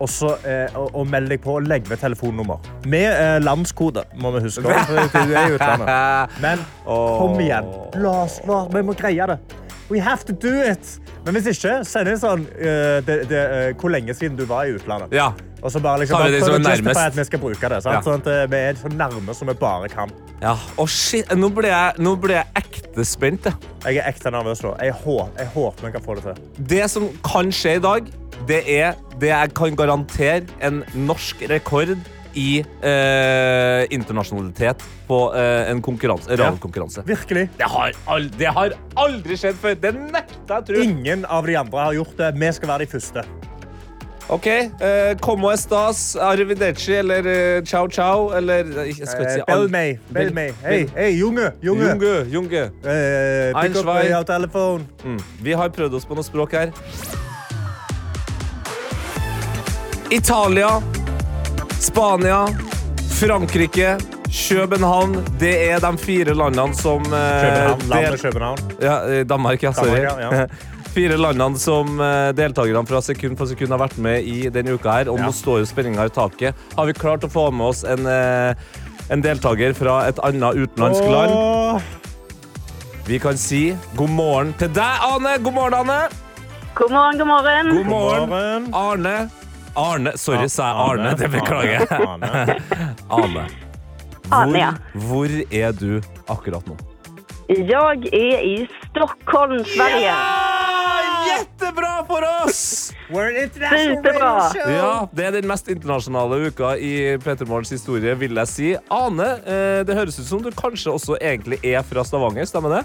og, 0.00 0.08
så, 0.08 0.30
eh, 0.48 0.76
og, 0.78 0.94
og 0.96 1.06
meld 1.12 1.28
deg 1.28 1.42
på 1.44 1.58
og 1.58 1.66
legg 1.68 1.88
ved 1.90 2.00
telefonnummer. 2.00 2.60
Med 2.88 3.08
eh, 3.10 3.38
landskode, 3.44 4.04
må 4.20 4.30
vi 4.36 4.40
huske. 4.46 4.62
for 4.86 5.26
Du 5.26 5.34
er 5.34 5.50
i 5.50 5.56
utlandet. 5.56 6.38
Men 6.40 6.62
kom 6.86 7.40
igjen. 7.42 7.68
La 8.00 8.14
oss, 8.24 8.38
la, 8.48 8.62
vi 8.72 8.82
må 8.86 8.94
greie 8.96 9.26
det. 9.32 9.38
We 9.90 9.98
have 9.98 10.24
to 10.28 10.32
do 10.32 10.52
it. 10.62 11.00
Men 11.24 11.34
hvis 11.34 11.50
ikke, 11.50 11.80
send 11.84 12.06
det 12.06 12.18
sånn 12.22 12.44
uh, 12.46 12.98
det, 13.04 13.24
det, 13.30 13.40
uh, 13.50 13.70
hvor 13.80 13.90
lenge 13.90 14.14
siden 14.14 14.38
du 14.38 14.44
var 14.46 14.68
i 14.68 14.76
utlandet. 14.78 15.10
Ja. 15.14 15.32
Og 15.60 15.72
så 15.72 15.80
bare, 15.82 16.00
liksom, 16.00 16.16
bare 16.16 16.32
det 16.32 16.40
prøv 16.40 16.54
å 16.54 16.58
er 16.60 16.62
nærmest. 16.64 17.00
at 17.02 17.16
vi 17.18 17.24
skal 17.28 17.40
bruke 17.42 17.70
det. 17.72 17.80
Sant? 17.84 17.98
Ja. 17.98 18.04
Sånn 18.04 18.22
at 18.22 18.28
eh, 18.32 18.44
vi 18.48 18.60
er 18.70 18.78
så 18.80 18.90
nærme 18.94 19.34
som 19.36 19.50
vi 19.50 19.54
bare 19.60 19.90
kan. 19.92 20.12
ja. 20.40 20.54
Å, 20.56 20.86
shit. 20.88 21.28
Nå 21.36 21.50
ble, 21.52 21.68
jeg, 21.68 22.00
nå 22.00 22.14
ble 22.22 22.38
jeg 22.38 22.62
ekte 22.62 23.04
spent. 23.04 23.50
jeg. 23.50 23.74
Jeg 23.84 24.00
er 24.00 24.08
ekte 24.08 24.32
nervøs 24.32 24.62
nå. 24.64 24.72
Jeg, 24.80 24.96
hå, 25.02 25.18
jeg 25.36 25.52
håper 25.56 25.88
vi 25.88 25.92
kan 25.98 26.06
få 26.06 26.16
det 26.16 26.24
til. 26.30 26.40
Det 26.72 26.86
som 26.92 27.10
kan 27.26 27.52
skje 27.52 27.76
i 27.76 27.84
dag, 27.84 28.08
det 28.48 28.62
er 28.72 28.96
det 29.20 29.34
jeg 29.34 29.52
kan 29.58 29.76
garantere 29.76 30.46
en 30.64 30.80
norsk 30.96 31.44
rekord 31.52 31.92
i 32.34 32.60
eh, 32.60 33.82
internasjonalitet 33.90 34.82
på 35.08 35.20
eh, 35.34 35.70
en 35.70 35.82
konkurranse, 35.82 36.30
radiokonkurranse. 36.36 37.02
Virkelig. 37.08 37.48
Det, 37.58 37.68
har 37.68 37.92
aldri, 38.06 38.38
det 38.38 38.52
har 38.56 38.74
aldri 38.96 39.36
skjedd 39.40 39.58
før. 39.60 39.74
Det 39.82 39.94
nekter 39.98 40.54
jeg 40.56 40.66
tro. 40.70 40.82
Ingen 40.84 41.24
av 41.26 41.46
de 41.48 41.56
andre 41.58 41.86
har 41.88 41.96
gjort 42.00 42.16
det. 42.20 42.32
Vi 42.40 42.52
skal 42.58 42.68
være 42.74 42.86
de 42.86 42.92
første. 42.94 43.24
OK. 44.30 44.46
Eh, 44.46 45.16
como 45.18 45.50
estas, 45.50 46.14
arrivederci 46.22 46.92
eller 47.00 47.26
eh, 47.26 47.62
ciao 47.66 47.88
ciao 47.90 48.28
eller 48.38 48.60
eh, 48.84 48.92
Jeg 48.92 49.08
skal 49.10 49.24
ikke 49.24 49.32
si 49.32 49.40
Eh, 49.40 49.46
Bell 49.48 49.66
May. 49.74 49.96
Bell 50.14 50.30
May. 50.36 50.52
Hei, 50.62 50.84
hei, 50.94 51.08
Junge. 51.18 51.48
Junge. 51.62 51.88
Junge. 51.90 52.12
Junge. 52.30 52.62
Eh, 52.84 53.50
Ein, 53.58 53.72
pick 53.72 53.82
up 53.82 54.04
your 54.06 54.22
telephone. 54.22 54.86
Mm. 55.04 55.18
Vi 55.42 55.52
har 55.58 55.68
prøvd 55.74 55.98
oss 55.98 56.06
på 56.06 56.14
noe 56.14 56.22
språk 56.26 56.54
her. 56.54 56.70
Italia, 60.10 60.80
Spania, 61.80 62.46
Frankrike, 63.20 63.96
København. 64.48 65.14
Det 65.40 65.54
er 65.70 65.80
de 65.80 65.98
fire 65.98 66.34
landene 66.36 66.74
som 66.76 67.00
eh, 67.08 67.40
København. 67.40 67.80
Landet 67.88 68.20
København. 68.22 68.58
Ja, 68.82 68.98
eh, 69.08 69.24
Danmark, 69.28 69.62
ja. 69.62 69.72
Sorry. 69.72 69.88
Danmark, 70.04 70.20
ja, 70.20 70.40
ja. 70.40 70.46
fire 70.96 71.16
landene 71.16 71.58
som 71.58 72.00
eh, 72.00 72.32
deltakerne 72.36 72.84
fra 72.86 73.00
Sekund 73.02 73.38
for 73.40 73.48
sekund 73.48 73.72
har 73.72 73.80
vært 73.80 73.96
med 73.98 74.22
i 74.28 74.50
denne 74.52 74.76
uka 74.76 74.92
her. 74.98 75.08
Og 75.08 75.18
Ja. 75.18 75.26
nå 75.30 75.32
står 75.32 75.62
jo 75.64 75.70
spenninga 75.72 76.04
i 76.04 76.12
taket. 76.12 76.54
Har 76.76 76.86
vi 76.90 76.92
klart 77.00 77.24
å 77.24 77.32
få 77.32 77.48
med 77.50 77.72
oss 77.72 77.82
en, 77.84 78.04
en 78.06 79.24
deltaker 79.24 79.72
fra 79.74 80.02
et 80.08 80.20
annet 80.22 80.60
utenlandsk 80.60 81.08
land? 81.08 81.82
Vi 83.08 83.18
kan 83.18 83.40
si 83.40 83.70
god 83.96 84.10
morgen 84.12 84.52
til 84.60 84.68
deg, 84.68 85.08
Ane. 85.14 85.38
God 85.42 85.56
morgen, 85.56 85.80
Ane. 85.80 86.00
God 86.76 86.92
morgen, 86.92 87.18
god 87.18 87.26
morgen. 87.26 87.76
God 87.76 87.86
morgen, 87.86 88.28
morgen. 88.28 88.74
Arne. 88.74 89.30
Arne. 89.78 90.14
Sorry, 90.18 90.48
sa 90.48 90.70
jeg 90.70 90.86
Arne. 90.86 91.16
Det 91.18 91.30
beklager 91.32 91.72
jeg. 91.78 91.88
Arne. 91.90 92.60
Ane. 93.10 93.48
Ane, 94.30 94.58
ja. 94.64 94.72
Hvor, 94.94 95.26
hvor 95.30 95.56
er 95.62 95.72
du 95.76 96.00
akkurat 96.30 96.70
nå? 96.70 96.78
Jeg 97.50 98.10
er 98.14 98.44
i 98.46 98.56
Stockholm, 98.90 99.64
Sverige. 99.66 100.14
Jettebra 101.26 102.04
for 102.06 102.22
oss! 102.44 102.92
Superbra. 103.10 104.30
Ja, 104.70 105.08
Det 105.12 105.24
er 105.26 105.34
den 105.40 105.48
mest 105.50 105.68
internasjonale 105.72 106.38
uka 106.46 106.76
i 106.78 107.18
Petter 107.24 107.48
Morgens 107.50 107.72
historie, 107.74 108.14
vil 108.18 108.38
jeg 108.38 108.50
si. 108.52 108.70
Ane, 108.94 109.26
eh, 109.42 109.80
det 109.86 109.98
høres 109.98 110.20
ut 110.20 110.28
som 110.30 110.44
du 110.44 110.50
kanskje 110.54 110.94
også 110.94 111.18
egentlig 111.18 111.58
er 111.66 111.82
fra 111.86 112.06
Stavanger, 112.06 112.46
stemmer 112.46 112.78
det? 112.78 112.84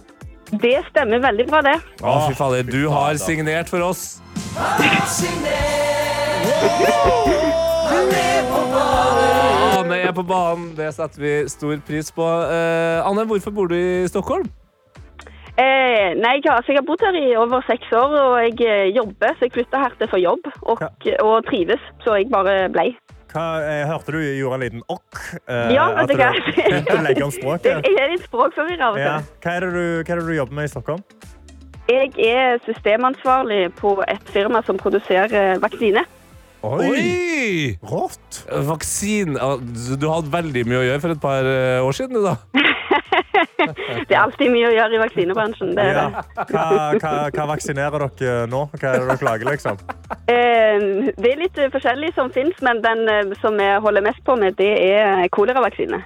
Det 0.62 0.76
stemmer 0.89 1.21
veldig 1.21 1.48
bra, 1.50 1.62
det. 1.65 1.78
Å, 2.02 2.17
fy 2.28 2.36
fader, 2.38 2.65
du 2.65 2.89
har 2.89 3.17
signert 3.21 3.69
for 3.69 3.86
oss. 3.86 4.17
Ane 9.75 9.97
er 10.08 10.13
på 10.15 10.23
banen, 10.27 10.69
det 10.77 10.91
setter 10.95 11.21
vi 11.21 11.34
stor 11.51 11.79
pris 11.88 12.12
på. 12.15 12.25
Eh, 12.25 12.99
Anne, 13.05 13.25
hvorfor 13.29 13.53
bor 13.55 13.67
du 13.71 13.75
i 13.77 14.05
Stockholm? 14.10 14.47
Eh, 15.55 16.12
nei, 16.19 16.34
jeg 16.41 16.49
har, 16.49 16.58
altså, 16.60 16.73
jeg 16.73 16.81
har 16.81 16.88
bodd 16.88 17.03
her 17.05 17.15
i 17.15 17.36
over 17.39 17.63
seks 17.67 17.91
år, 17.95 18.15
og 18.19 18.34
jeg 18.43 18.58
eh, 18.67 18.89
jobber, 18.95 19.36
så 19.38 19.47
jeg 19.47 19.53
flytta 19.55 19.84
her 19.86 19.93
til 19.99 20.10
for 20.12 20.19
jobb, 20.19 20.49
og, 20.67 20.81
og 21.23 21.36
trives, 21.47 21.84
så 22.03 22.17
jeg 22.19 22.27
bare 22.34 22.58
blei. 22.73 22.89
Hva, 23.31 23.45
jeg 23.63 23.88
hørte 23.89 24.15
du 24.15 24.19
gjorde 24.23 24.58
en 24.58 24.63
liten 24.65 24.84
okk. 24.91 25.21
eh, 25.47 25.71
Ja, 25.75 25.86
vet 25.97 26.12
du 26.12 26.19
hva? 26.19 26.31
Jeg 26.65 27.95
er 28.03 28.12
litt 28.12 28.27
språkforvirra 28.27 28.89
av 28.91 28.97
og 28.97 29.01
Ja. 29.03 29.15
Hva, 29.43 29.55
er 29.55 29.65
det 29.65 29.71
du, 29.75 29.81
hva 30.03 30.15
er 30.15 30.21
det 30.21 30.27
du 30.27 30.36
jobber 30.38 30.60
med 30.60 30.67
i 30.67 30.73
Stockholm? 30.75 31.01
Jeg 31.86 32.12
er 32.25 32.60
systemansvarlig 32.65 33.69
på 33.77 33.95
et 34.10 34.31
firma 34.34 34.63
som 34.65 34.79
produserer 34.81 35.60
vaksine. 35.62 36.01
Oi! 36.65 37.75
Rått! 37.86 38.41
Vaksin 38.67 39.36
Du 39.36 40.08
hadde 40.10 40.32
veldig 40.34 40.65
mye 40.67 40.82
å 40.82 40.86
gjøre 40.88 41.04
for 41.04 41.15
et 41.15 41.21
par 41.21 41.49
eh, 41.49 41.84
år 41.86 41.97
siden, 41.97 42.17
du, 42.17 42.25
da. 42.25 42.36
Det 44.08 44.13
er 44.13 44.19
alltid 44.21 44.51
mye 44.54 44.67
å 44.69 44.73
gjøre 44.73 44.97
i 44.97 45.01
vaksinebransjen. 45.01 45.71
Det 45.78 45.86
er 45.86 45.95
Ja. 45.95 46.06
Hva, 46.49 46.65
hva, 46.99 47.13
hva 47.34 47.45
vaksinerer 47.54 48.06
dere 48.19 48.49
nå? 48.51 48.65
Hva 48.75 48.91
er 48.91 48.99
det 49.01 49.08
dere 49.10 49.28
lager, 49.30 49.49
liksom? 49.51 49.80
Eh, 50.32 51.13
det 51.15 51.32
er 51.32 51.41
litt 51.41 51.62
forskjellig 51.73 52.12
som 52.17 52.32
finnes, 52.36 52.58
men 52.65 52.82
den 52.86 53.06
eh, 53.12 53.34
som 53.41 53.58
jeg 53.62 53.82
holder 53.86 54.06
mest 54.06 54.21
på 54.28 54.38
med, 54.39 54.58
det 54.60 54.71
er 54.89 55.25
koleravaksine. 55.36 56.01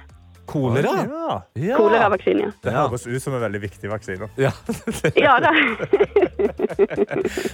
Kolera? 0.50 0.94
Ja. 1.06 1.36
Ja. 1.54 1.76
Koleravaksine, 1.78 2.48
ja. 2.48 2.52
Det 2.64 2.74
høres 2.74 3.06
ut 3.06 3.22
som 3.22 3.36
en 3.38 3.44
veldig 3.46 3.60
viktig 3.68 3.90
vaksine. 3.92 4.30
Ja. 4.40 4.52
Ja 5.20 5.36
da. 5.42 5.50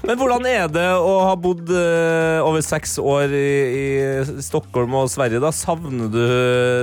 Men 0.06 0.18
hvordan 0.18 0.46
er 0.48 0.68
det 0.72 0.86
å 0.96 1.12
ha 1.26 1.34
bodd 1.40 1.70
eh, 1.72 2.38
over 2.44 2.62
seks 2.64 2.96
år 3.02 3.32
i, 3.36 3.50
i 3.80 4.42
Stockholm 4.44 4.94
og 4.98 5.10
Sverige? 5.12 5.40
da? 5.42 5.52
Savner 5.54 6.10
du 6.12 6.22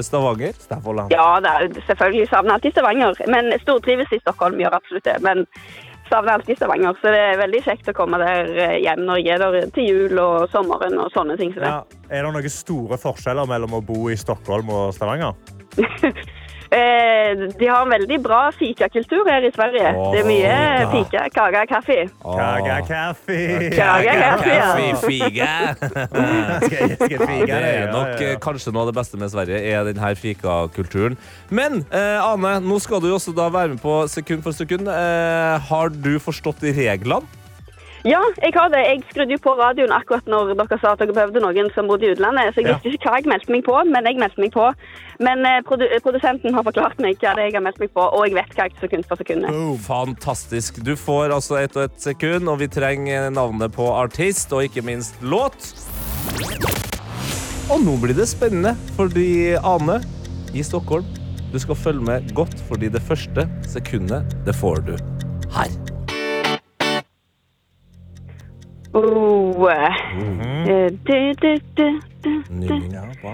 Stavanger? 0.05 0.55
Stavoland. 0.67 1.13
Ja 1.13 1.39
da, 1.43 1.55
selvfølgelig 1.87 2.29
savner 2.31 2.57
alltid 2.57 2.75
Stavanger. 2.75 3.17
Men 3.31 3.51
stortrives 3.63 4.11
i 4.13 4.21
Stockholm, 4.23 4.59
gjør 4.61 4.77
absolutt 4.79 5.07
det. 5.07 5.17
Men 5.25 5.45
savner 6.13 6.37
alltid 6.37 6.59
Stavanger. 6.59 6.99
Så 7.01 7.13
det 7.13 7.23
er 7.31 7.41
veldig 7.41 7.63
kjekt 7.65 7.89
å 7.89 7.97
komme 7.97 8.19
der 8.21 8.53
når 9.01 9.23
jeg 9.23 9.33
er 9.33 9.43
der 9.43 9.73
til 9.73 9.89
jul 9.89 10.21
og 10.21 10.45
sommeren 10.53 10.99
og 11.01 11.09
sånne 11.15 11.39
ting. 11.39 11.53
Så. 11.57 11.65
Ja. 11.65 11.81
Er 12.13 12.27
det 12.27 12.35
noen 12.35 12.53
store 12.53 13.01
forskjeller 13.01 13.49
mellom 13.49 13.79
å 13.79 13.83
bo 13.85 14.05
i 14.13 14.19
Stockholm 14.19 14.71
og 14.73 14.93
Stavanger? 14.95 15.35
Eh, 16.73 17.43
de 17.59 17.67
har 17.69 17.83
en 17.83 17.91
veldig 17.93 18.17
bra 18.23 18.41
fikakultur 18.55 19.27
her 19.29 19.45
i 19.45 19.51
Sverige. 19.53 19.91
Det 20.13 20.21
er 20.23 20.27
mye 20.27 20.53
Åh. 20.87 20.95
fika, 20.95 21.27
kaka, 21.35 21.65
kaffe. 21.69 21.99
Kaka 22.23 22.79
kaffe! 22.87 23.39
Kaga, 23.75 24.15
kaffe, 24.23 24.55
ja. 24.55 24.71
Skal 26.63 26.95
skal 26.95 27.27
fike 27.27 27.45
Det 27.45 27.59
er 27.59 27.91
nok 27.93 28.15
ja, 28.17 28.31
eh, 28.33 28.39
kanskje 28.41 28.73
noe 28.73 28.87
av 28.87 28.91
det 28.91 28.97
beste 28.97 29.19
med 29.21 29.31
Sverige, 29.33 29.61
er 29.61 29.85
denne 29.89 30.13
fikakulturen. 30.17 31.19
Men 31.53 31.83
eh, 31.93 32.17
Ane, 32.23 32.57
nå 32.65 32.79
skal 32.81 33.03
du 33.03 33.11
også 33.13 33.35
da 33.37 33.49
være 33.53 33.75
med 33.75 33.83
på 33.83 34.01
sekund 34.11 34.43
for 34.45 34.55
sekund. 34.57 34.89
Eh, 34.89 35.69
har 35.69 35.93
du 35.93 36.15
forstått 36.23 36.65
reglene? 36.73 37.42
Ja, 38.03 38.19
jeg 38.43 38.51
har 38.51 38.67
det. 38.67 38.81
Jeg 38.83 39.03
skrudde 39.13 39.31
jo 39.31 39.39
på 39.45 39.53
radioen 39.55 39.91
akkurat 39.95 40.25
når 40.27 40.49
dere 40.59 40.77
sa 40.81 40.91
at 40.91 40.99
dere 40.99 41.13
behøvde 41.15 41.39
noen 41.39 41.69
som 41.71 41.87
bodde 41.87 42.03
i 42.03 42.11
utlandet, 42.11 42.51
så 42.51 42.59
jeg 42.59 42.67
Ja. 42.67 42.75
visste 42.83 42.97
ikke 42.97 43.09
hva 43.13 43.19
jeg 43.21 43.29
meldte 43.31 43.51
meg 43.55 43.63
på, 43.63 43.75
men 43.87 44.03
jeg 44.09 44.17
meldte 44.19 44.41
meg 44.43 44.51
på. 44.51 44.65
Men 45.23 45.45
eh, 45.45 45.61
produ 45.63 45.85
produsenten 46.03 46.53
har 46.53 46.63
forklart 46.67 46.99
meg 46.99 47.15
hva 47.21 47.31
det 47.37 47.45
er 47.45 47.47
jeg 47.47 47.53
har 47.55 47.63
meldt 47.63 47.79
meg 47.79 47.93
på, 47.95 48.01
og 48.03 48.25
jeg 48.27 48.35
vet 48.35 48.51
hva 48.57 48.67
jeg 48.67 48.75
sekund 48.81 49.07
for 49.07 49.15
sekund 49.15 49.45
er. 49.47 49.77
Fantastisk. 49.87 50.83
Du 50.83 50.95
får 50.99 51.31
altså 51.31 51.55
ett 51.63 51.77
og 51.77 51.83
ett 51.83 52.01
sekund, 52.01 52.49
og 52.49 52.59
vi 52.59 52.67
trenger 52.67 53.29
navnet 53.31 53.71
på 53.71 53.87
artist, 53.87 54.51
og 54.51 54.63
ikke 54.67 54.83
minst 54.83 55.15
låt. 55.21 55.71
Og 57.71 57.79
nå 57.79 57.95
blir 58.01 58.13
det 58.19 58.27
spennende, 58.27 58.75
fordi 58.97 59.55
Ane 59.63 60.01
i 60.53 60.61
Stockholm, 60.61 61.05
du 61.53 61.59
skal 61.59 61.75
følge 61.79 62.03
med 62.03 62.35
godt, 62.35 62.59
fordi 62.67 62.91
det 62.91 63.01
første 63.07 63.47
sekundet, 63.63 64.27
det 64.45 64.55
får 64.59 64.83
du 64.91 64.97
her. 65.55 65.92
Oh, 68.93 69.69
du, 70.67 70.89
du, 71.07 71.33
du, 71.41 71.57
du, 71.77 71.87
du. 72.23 72.33
Ja, 72.93 73.01
bra. 73.21 73.33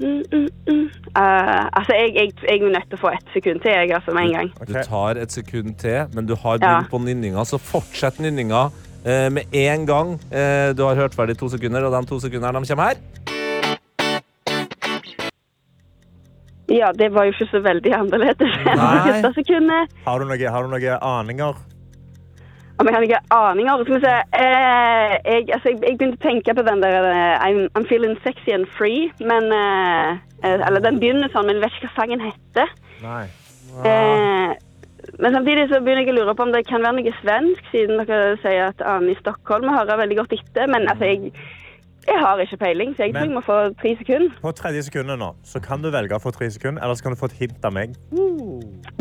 Mm, 0.00 0.22
mm. 0.66 0.88
Altså, 1.14 1.94
jeg, 1.94 2.10
jeg, 2.14 2.32
jeg 2.42 2.58
er 2.58 2.72
nødt 2.74 2.88
til 2.90 2.98
å 2.98 3.02
få 3.04 3.12
et 3.14 3.30
sekund 3.36 3.62
til, 3.62 3.70
jeg, 3.76 3.92
altså, 3.94 4.14
med 4.16 4.26
en 4.26 4.34
gang. 4.34 4.50
Du 4.66 4.74
tar 4.82 5.22
et 5.22 5.32
sekund 5.32 5.78
til, 5.78 6.10
men 6.14 6.26
du 6.26 6.34
har 6.34 6.58
Ja. 6.58 6.66
begynt 6.66 6.90
på 6.90 6.98
nynninga, 7.06 7.44
så 7.46 7.58
fortsett 7.62 8.18
nynninga 8.18 8.64
eh, 9.06 9.30
med 9.30 9.54
en 9.54 9.86
gang. 9.86 10.12
Eh, 10.32 10.74
du 10.74 10.82
har 10.82 10.98
hørt 10.98 11.14
ferdig 11.14 11.38
to 11.38 11.48
sekunder, 11.48 11.86
og 11.86 11.94
de 11.94 12.02
to 12.10 12.18
sekundene 12.26 12.58
de 12.58 12.74
kommer 12.74 12.90
her. 12.90 12.96
Ja, 16.68 16.90
det 16.92 17.12
var 17.14 17.24
jo 17.24 17.32
ikke 17.32 17.46
så 17.48 17.62
veldig 17.64 17.92
annerledes 17.96 18.50
Nei. 18.66 19.22
Har 20.04 20.18
du 20.20 20.26
noen 20.28 20.72
noe 20.74 20.98
aninger? 21.00 21.54
Om 22.78 22.86
jeg 22.86 22.94
hadde 22.94 23.08
ikke 23.08 23.20
aninger. 23.34 23.82
Skal 23.84 23.96
vi 23.96 24.04
se. 24.04 24.14
Eh, 24.38 25.14
jeg, 25.32 25.48
altså, 25.56 25.72
jeg, 25.72 25.80
jeg 25.82 25.98
begynte 25.98 26.18
å 26.20 26.24
tenke 26.28 26.54
på 26.54 26.64
den 26.68 26.84
der 26.84 27.08
eh, 27.10 27.42
I'm, 27.42 27.60
I'm 27.74 27.86
feeling 27.90 28.14
sexy 28.22 28.54
and 28.54 28.68
free. 28.78 29.08
Men 29.18 29.50
eh, 29.54 30.12
eh, 30.44 30.62
Eller 30.68 30.84
den 30.84 31.00
begynner 31.02 31.32
sånn, 31.34 31.48
men 31.48 31.58
jeg 31.58 31.66
vet 31.66 31.78
ikke 31.78 31.90
hva 31.90 31.98
sangen 31.98 32.22
heter. 32.22 32.74
Nei. 33.02 33.24
Eh, 33.82 34.56
men 35.18 35.34
samtidig 35.34 35.68
så 35.70 35.80
begynner 35.82 36.04
jeg 36.04 36.14
å 36.14 36.18
lure 36.20 36.34
på 36.38 36.44
om 36.46 36.52
det 36.54 36.66
kan 36.68 36.84
være 36.84 37.00
noe 37.00 37.14
svensk, 37.18 37.70
siden 37.72 38.02
dere 38.02 38.36
sier 38.42 38.68
at 38.68 38.82
Anne 38.86 39.14
i 39.14 39.18
Stockholm 39.18 39.70
hører 39.72 39.98
veldig 40.04 40.18
godt 40.20 40.36
etter. 40.36 40.70
Men 40.70 40.86
altså, 40.90 41.08
jeg, 41.08 41.32
jeg 42.06 42.20
har 42.22 42.42
ikke 42.44 42.60
peiling, 42.60 42.92
så 42.94 43.08
jeg 43.08 43.16
tror 43.16 43.26
jeg 43.26 43.34
må 43.34 43.42
få 43.46 43.56
tre 43.80 43.94
sekunder. 43.98 44.36
På 44.44 44.52
tredje 44.54 44.84
sekundet 44.86 45.18
nå, 45.18 45.32
så 45.48 45.62
kan 45.64 45.82
du 45.82 45.90
velge 45.94 46.14
å 46.14 46.22
få 46.22 46.30
tre 46.36 46.50
sekunder, 46.54 46.84
eller 46.84 46.98
så 46.98 47.08
kan 47.08 47.16
du 47.16 47.20
få 47.20 47.32
et 47.32 47.40
hint 47.40 47.66
av 47.66 47.74
meg. 47.74 47.98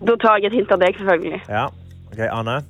Da 0.08 0.18
tar 0.24 0.42
jeg 0.42 0.50
et 0.50 0.58
hint 0.62 0.74
av 0.74 0.82
deg, 0.82 0.98
selvfølgelig. 1.04 1.44
Ja. 1.52 1.68
Ok, 2.08 2.24
Anne. 2.32 2.62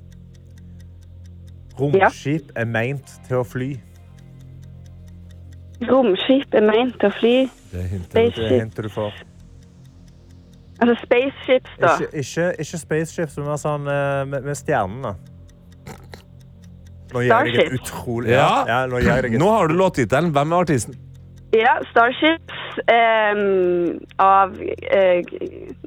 Romskip 1.79 2.51
er 2.55 2.65
meint 2.65 3.13
til 3.27 3.41
å 3.41 3.45
fly. 3.45 3.71
Romskip 5.87 6.53
er 6.57 6.65
meint 6.65 6.97
til 6.99 7.09
å 7.11 7.15
fly. 7.19 7.35
Det 7.71 7.81
er 7.83 7.89
hintet. 7.93 8.13
Det 8.15 8.85
du 8.87 8.89
får. 8.89 9.23
Altså 10.77 10.95
spaceships, 11.03 11.71
da. 11.81 11.95
Ikke, 11.97 12.17
ikke, 12.21 12.51
ikke 12.61 12.77
spaceships, 12.77 13.37
men 13.37 13.49
mer 13.49 13.59
sånn 13.61 13.89
eh, 13.89 14.21
med, 14.29 14.45
med 14.45 14.57
stjernene. 14.57 15.15
Nå 17.13 17.23
gir 17.23 17.31
jeg 17.31 17.53
deg 17.53 17.59
et 17.63 17.75
utrolig 17.79 18.33
ja. 18.33 18.47
Ja. 18.67 18.79
Nå 18.91 18.99
jeg 18.99 19.23
deg 19.25 19.37
et 19.37 19.41
Nå 19.41 19.49
har 19.53 19.69
du 19.71 19.77
låttittelen. 19.79 20.33
Hvem 20.35 20.53
er 20.53 20.65
artisten? 20.65 20.97
Ja, 21.55 21.77
Starships 21.87 22.81
eh, 22.91 23.37
av 24.19 24.57
eh, 24.59 25.21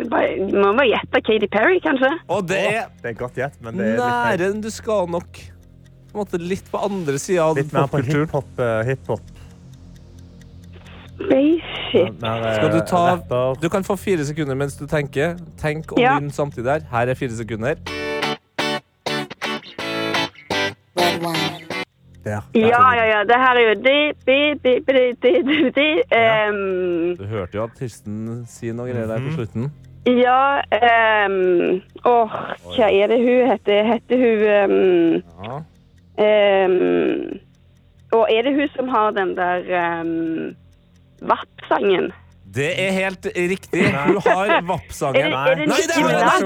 Må 0.01 0.71
bare 0.73 0.87
gjette 0.89 1.21
Katy 1.27 1.51
Perry, 1.53 1.77
kanskje? 1.85 2.15
Og 2.33 2.47
det 2.49 2.61
er 2.71 2.89
Det 3.03 3.13
er 3.13 3.19
godt 3.19 3.37
gjett, 3.39 3.59
men 3.61 3.77
det 3.77 3.93
er 3.93 4.01
nære 4.01 4.49
enn 4.55 4.63
du 4.65 4.71
skal 4.73 5.11
nok. 5.13 5.43
På 6.11 6.19
en 6.19 6.25
måte 6.25 6.39
litt 6.43 6.67
på 6.73 6.79
andre 6.83 7.19
sida 7.23 7.45
av 7.45 7.57
litt 7.57 7.73
mer 7.73 7.87
på 7.87 7.97
popkulturen. 7.99 8.27
hiphop. 8.27 8.59
eh, 8.59 8.83
hiphop. 8.89 9.21
Spaceship. 11.21 12.21
Mer, 12.23 12.47
eh, 12.47 12.55
Skal 12.57 12.71
du 12.73 12.81
ta. 12.81 13.55
Du 13.61 13.69
kan 13.69 13.85
få 13.85 13.97
fire 13.97 14.25
sekunder 14.25 14.55
mens 14.57 14.77
du 14.77 14.87
tenker. 14.87 15.37
Tenk 15.61 15.93
og 15.93 15.99
Ja. 16.01 16.19
nynn 16.19 16.31
samtidig 16.31 16.67
her. 16.67 16.81
Her 16.91 17.09
er 17.09 17.15
fire 17.15 17.31
sekunder. 17.31 17.75
Der. 22.25 22.41
Ja, 22.55 22.95
ja, 22.95 23.05
ja. 23.05 23.25
Det 23.25 23.37
her 23.37 23.55
er 23.57 23.69
jo 23.69 23.75
de, 23.83 24.13
bi, 24.27 24.55
bi, 24.63 24.81
bi, 24.87 24.93
de, 24.93 25.13
de. 25.23 25.43
di, 25.43 25.71
di. 25.71 26.03
ehm, 26.13 27.17
Du 27.17 27.25
hørte 27.25 27.55
jo 27.57 27.63
artisten 27.63 28.45
si 28.49 28.73
noe 28.73 28.91
greier 28.91 29.07
der 29.09 29.23
på 29.25 29.33
slutten. 29.39 29.71
Ja 30.07 30.61
um, 31.27 31.81
Åh, 32.09 32.37
hva 32.77 32.87
er 32.93 33.07
det 33.13 33.19
hun 33.21 33.51
heter? 33.51 33.83
Heter 33.89 34.17
hun 34.21 34.45
ehm, 34.53 35.65
Ehm, 36.21 37.41
Og 38.13 38.27
er 38.31 38.43
det 38.43 38.55
hun 38.55 38.69
som 38.75 38.89
har 38.89 39.11
den 39.15 39.37
der 39.37 40.01
um, 40.01 40.57
Vapp-sangen? 41.23 42.11
Det 42.55 42.71
er 42.83 42.91
helt 42.91 43.27
riktig. 43.37 43.85
Hun 43.87 44.19
har 44.27 44.61
er 45.23 45.31
Nei, 45.31 45.55
det 45.55 45.69
nei, 45.71 45.81
det 45.87 45.97
er 45.97 46.07
Minaj? 46.09 46.41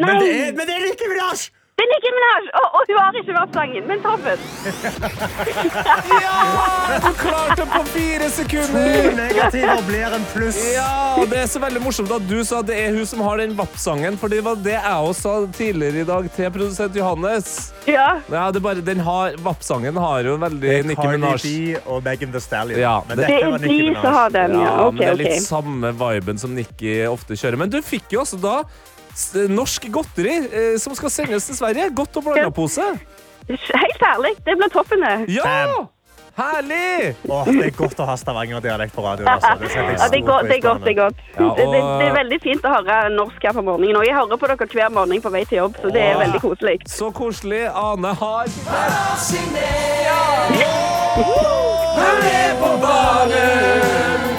Nei, 0.00 0.14
er, 0.32 0.52
men 0.56 0.64
det 0.64 0.74
er 0.78 0.84
Nicki 0.86 1.10
Minaj! 1.12 1.57
Det 1.78 1.84
er 1.84 1.90
Nicki 1.92 2.10
Minaj! 2.16 2.46
Og, 2.58 2.66
og 2.74 2.88
hun 2.88 2.96
har 2.98 3.18
ikke 3.20 3.34
vært 3.36 3.52
sangen, 3.54 3.84
men 3.86 4.00
toppen. 4.02 4.38
Ja! 6.18 6.98
Du 7.04 7.10
klarte 7.20 7.66
på 7.70 7.82
fire 7.92 8.24
To 8.26 8.30
sekunder! 8.34 9.12
negativer 9.18 9.82
blir 9.86 10.16
en 10.16 10.24
pluss. 10.32 10.58
Ja, 10.74 10.88
og 11.20 11.28
Det 11.30 11.38
er 11.44 11.46
så 11.50 11.62
veldig 11.62 11.82
morsomt 11.84 12.10
at 12.16 12.24
du 12.28 12.36
sa 12.46 12.60
det 12.66 12.76
er 12.82 12.96
hun 12.96 13.06
som 13.06 13.22
har 13.24 13.38
den 13.42 13.54
VAP-sangen, 13.58 14.18
for 14.18 14.32
det 14.32 14.40
var 14.46 14.58
det 14.64 14.74
jeg 14.74 15.06
også 15.12 15.22
sa 15.22 15.34
tidligere 15.58 16.02
i 16.02 16.08
dag 16.08 16.28
til 16.34 16.50
produsent 16.56 16.98
Johannes. 16.98 17.52
Ja. 17.88 18.08
Ja, 18.26 18.48
det 18.50 18.60
er 18.60 18.66
bare, 18.66 18.84
den 18.90 19.00
har, 19.06 19.38
VAP-sangen 19.46 19.96
har 20.02 20.26
jo 20.26 20.36
veldig 20.42 20.74
Nicki 20.90 20.98
Cardi 20.98 21.22
Minaj. 21.22 21.38
B 21.46 21.86
og 21.86 22.02
Megan 22.06 22.34
Thee 22.34 22.44
Stallion. 22.48 22.80
Ja, 22.82 22.96
Men 23.08 23.22
det- 23.22 23.26
Det 23.28 23.38
er 23.42 23.58
de 23.58 23.78
som 23.94 24.12
har 24.18 24.30
den, 24.34 24.58
ja. 24.58 24.66
Ja, 24.66 24.74
okay, 24.86 24.90
men 24.90 24.98
det 24.98 25.08
er 25.08 25.18
litt 25.22 25.34
okay. 25.36 25.46
samme 25.46 25.92
viben 26.02 26.38
som 26.38 26.54
Nicki 26.58 26.98
ofte 27.06 27.38
kjører. 27.38 27.56
Men 27.58 27.70
du 27.70 27.78
fikk 27.82 28.10
jo 28.12 28.20
også 28.26 28.40
da 28.42 28.62
norsk 29.50 29.88
godteri 29.92 30.34
eh, 30.46 30.74
som 30.80 30.94
skal 30.98 31.10
sendes 31.10 31.46
til 31.50 31.58
Sverige. 31.58 31.90
Godt 31.94 32.16
og 32.20 32.28
blanda 32.30 32.50
pose. 32.54 32.84
Helt 33.48 34.02
ærlig, 34.04 34.34
det 34.44 34.58
blir 34.60 34.68
toppen, 34.72 35.04
det. 35.04 35.16
Ja! 35.38 35.86
Herlig! 36.38 37.16
Oh, 37.26 37.42
det 37.50 37.64
er 37.66 37.72
godt 37.74 37.98
å 37.98 38.04
ha 38.06 38.14
Stavanger-dialekt 38.14 38.92
på 38.94 39.02
radioen. 39.02 39.26
Altså. 39.32 39.56
Det 39.58 39.72
Ja, 39.74 40.06
det 40.12 40.20
er 40.20 40.26
godt. 40.26 40.44
Det 40.46 40.56
er 40.56 40.60
godt, 40.62 40.84
det 40.84 40.92
er 40.92 40.98
godt. 41.00 41.22
Ja, 41.34 41.44
og- 41.48 41.56
det, 41.58 41.64
det, 41.72 41.80
det 41.98 42.06
er 42.06 42.14
veldig 42.14 42.38
fint 42.44 42.62
å 42.68 42.74
høre 42.76 42.98
norsk 43.10 43.42
her 43.42 43.56
på 43.56 43.64
morgenen. 43.66 43.96
Og 43.98 44.06
jeg 44.06 44.14
hører 44.14 44.38
på 44.38 44.46
dere 44.46 44.68
hver 44.74 44.92
morgen 44.94 45.22
på 45.24 45.32
vei 45.34 45.42
til 45.50 45.58
jobb, 45.58 45.80
så 45.82 45.90
det 45.90 46.04
er 46.04 46.20
veldig 46.20 46.40
koselig. 46.44 46.76
Så 46.86 47.10
koselig. 47.10 47.64
Ane 47.74 48.14
har 48.22 48.46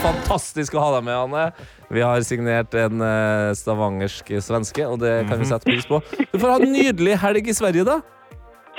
Fantastisk 0.03 0.75
å 0.77 0.83
ha 0.83 0.91
deg 0.95 1.03
med, 1.09 1.15
Anne. 1.25 1.43
Vi 1.91 2.01
har 2.05 2.21
signert 2.23 2.73
en 2.77 3.01
eh, 3.03 3.49
stavangersk 3.57 4.29
svenske, 4.45 4.85
og 4.87 4.99
det 5.01 5.25
kan 5.29 5.41
vi 5.41 5.47
sette 5.49 5.67
pris 5.67 5.87
på. 5.89 5.99
Du 6.31 6.37
får 6.39 6.47
ha 6.53 6.55
en 6.61 6.71
nydelig 6.71 7.17
helg 7.23 7.49
i 7.51 7.55
Sverige, 7.57 7.83
da. 7.87 7.97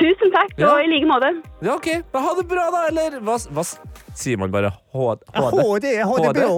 Tusen 0.00 0.33
takk, 0.33 0.54
Ja. 0.56 0.70
og 0.72 0.80
i 0.80 0.88
like 0.88 1.04
måte. 1.11 1.28
Ja, 1.61 1.74
ok. 1.76 1.90
Men 2.14 2.22
ha 2.24 2.33
det 2.38 2.46
bra, 2.48 2.64
da. 2.72 2.87
Eller 2.88 3.18
hva, 3.20 3.37
hva 3.52 3.66
s- 3.66 3.76
sier 4.16 4.40
man 4.40 4.50
bare? 4.54 4.70
H- 4.94 5.18
HD? 5.35 5.61
HD, 5.61 5.92
HDBO. 6.09 6.56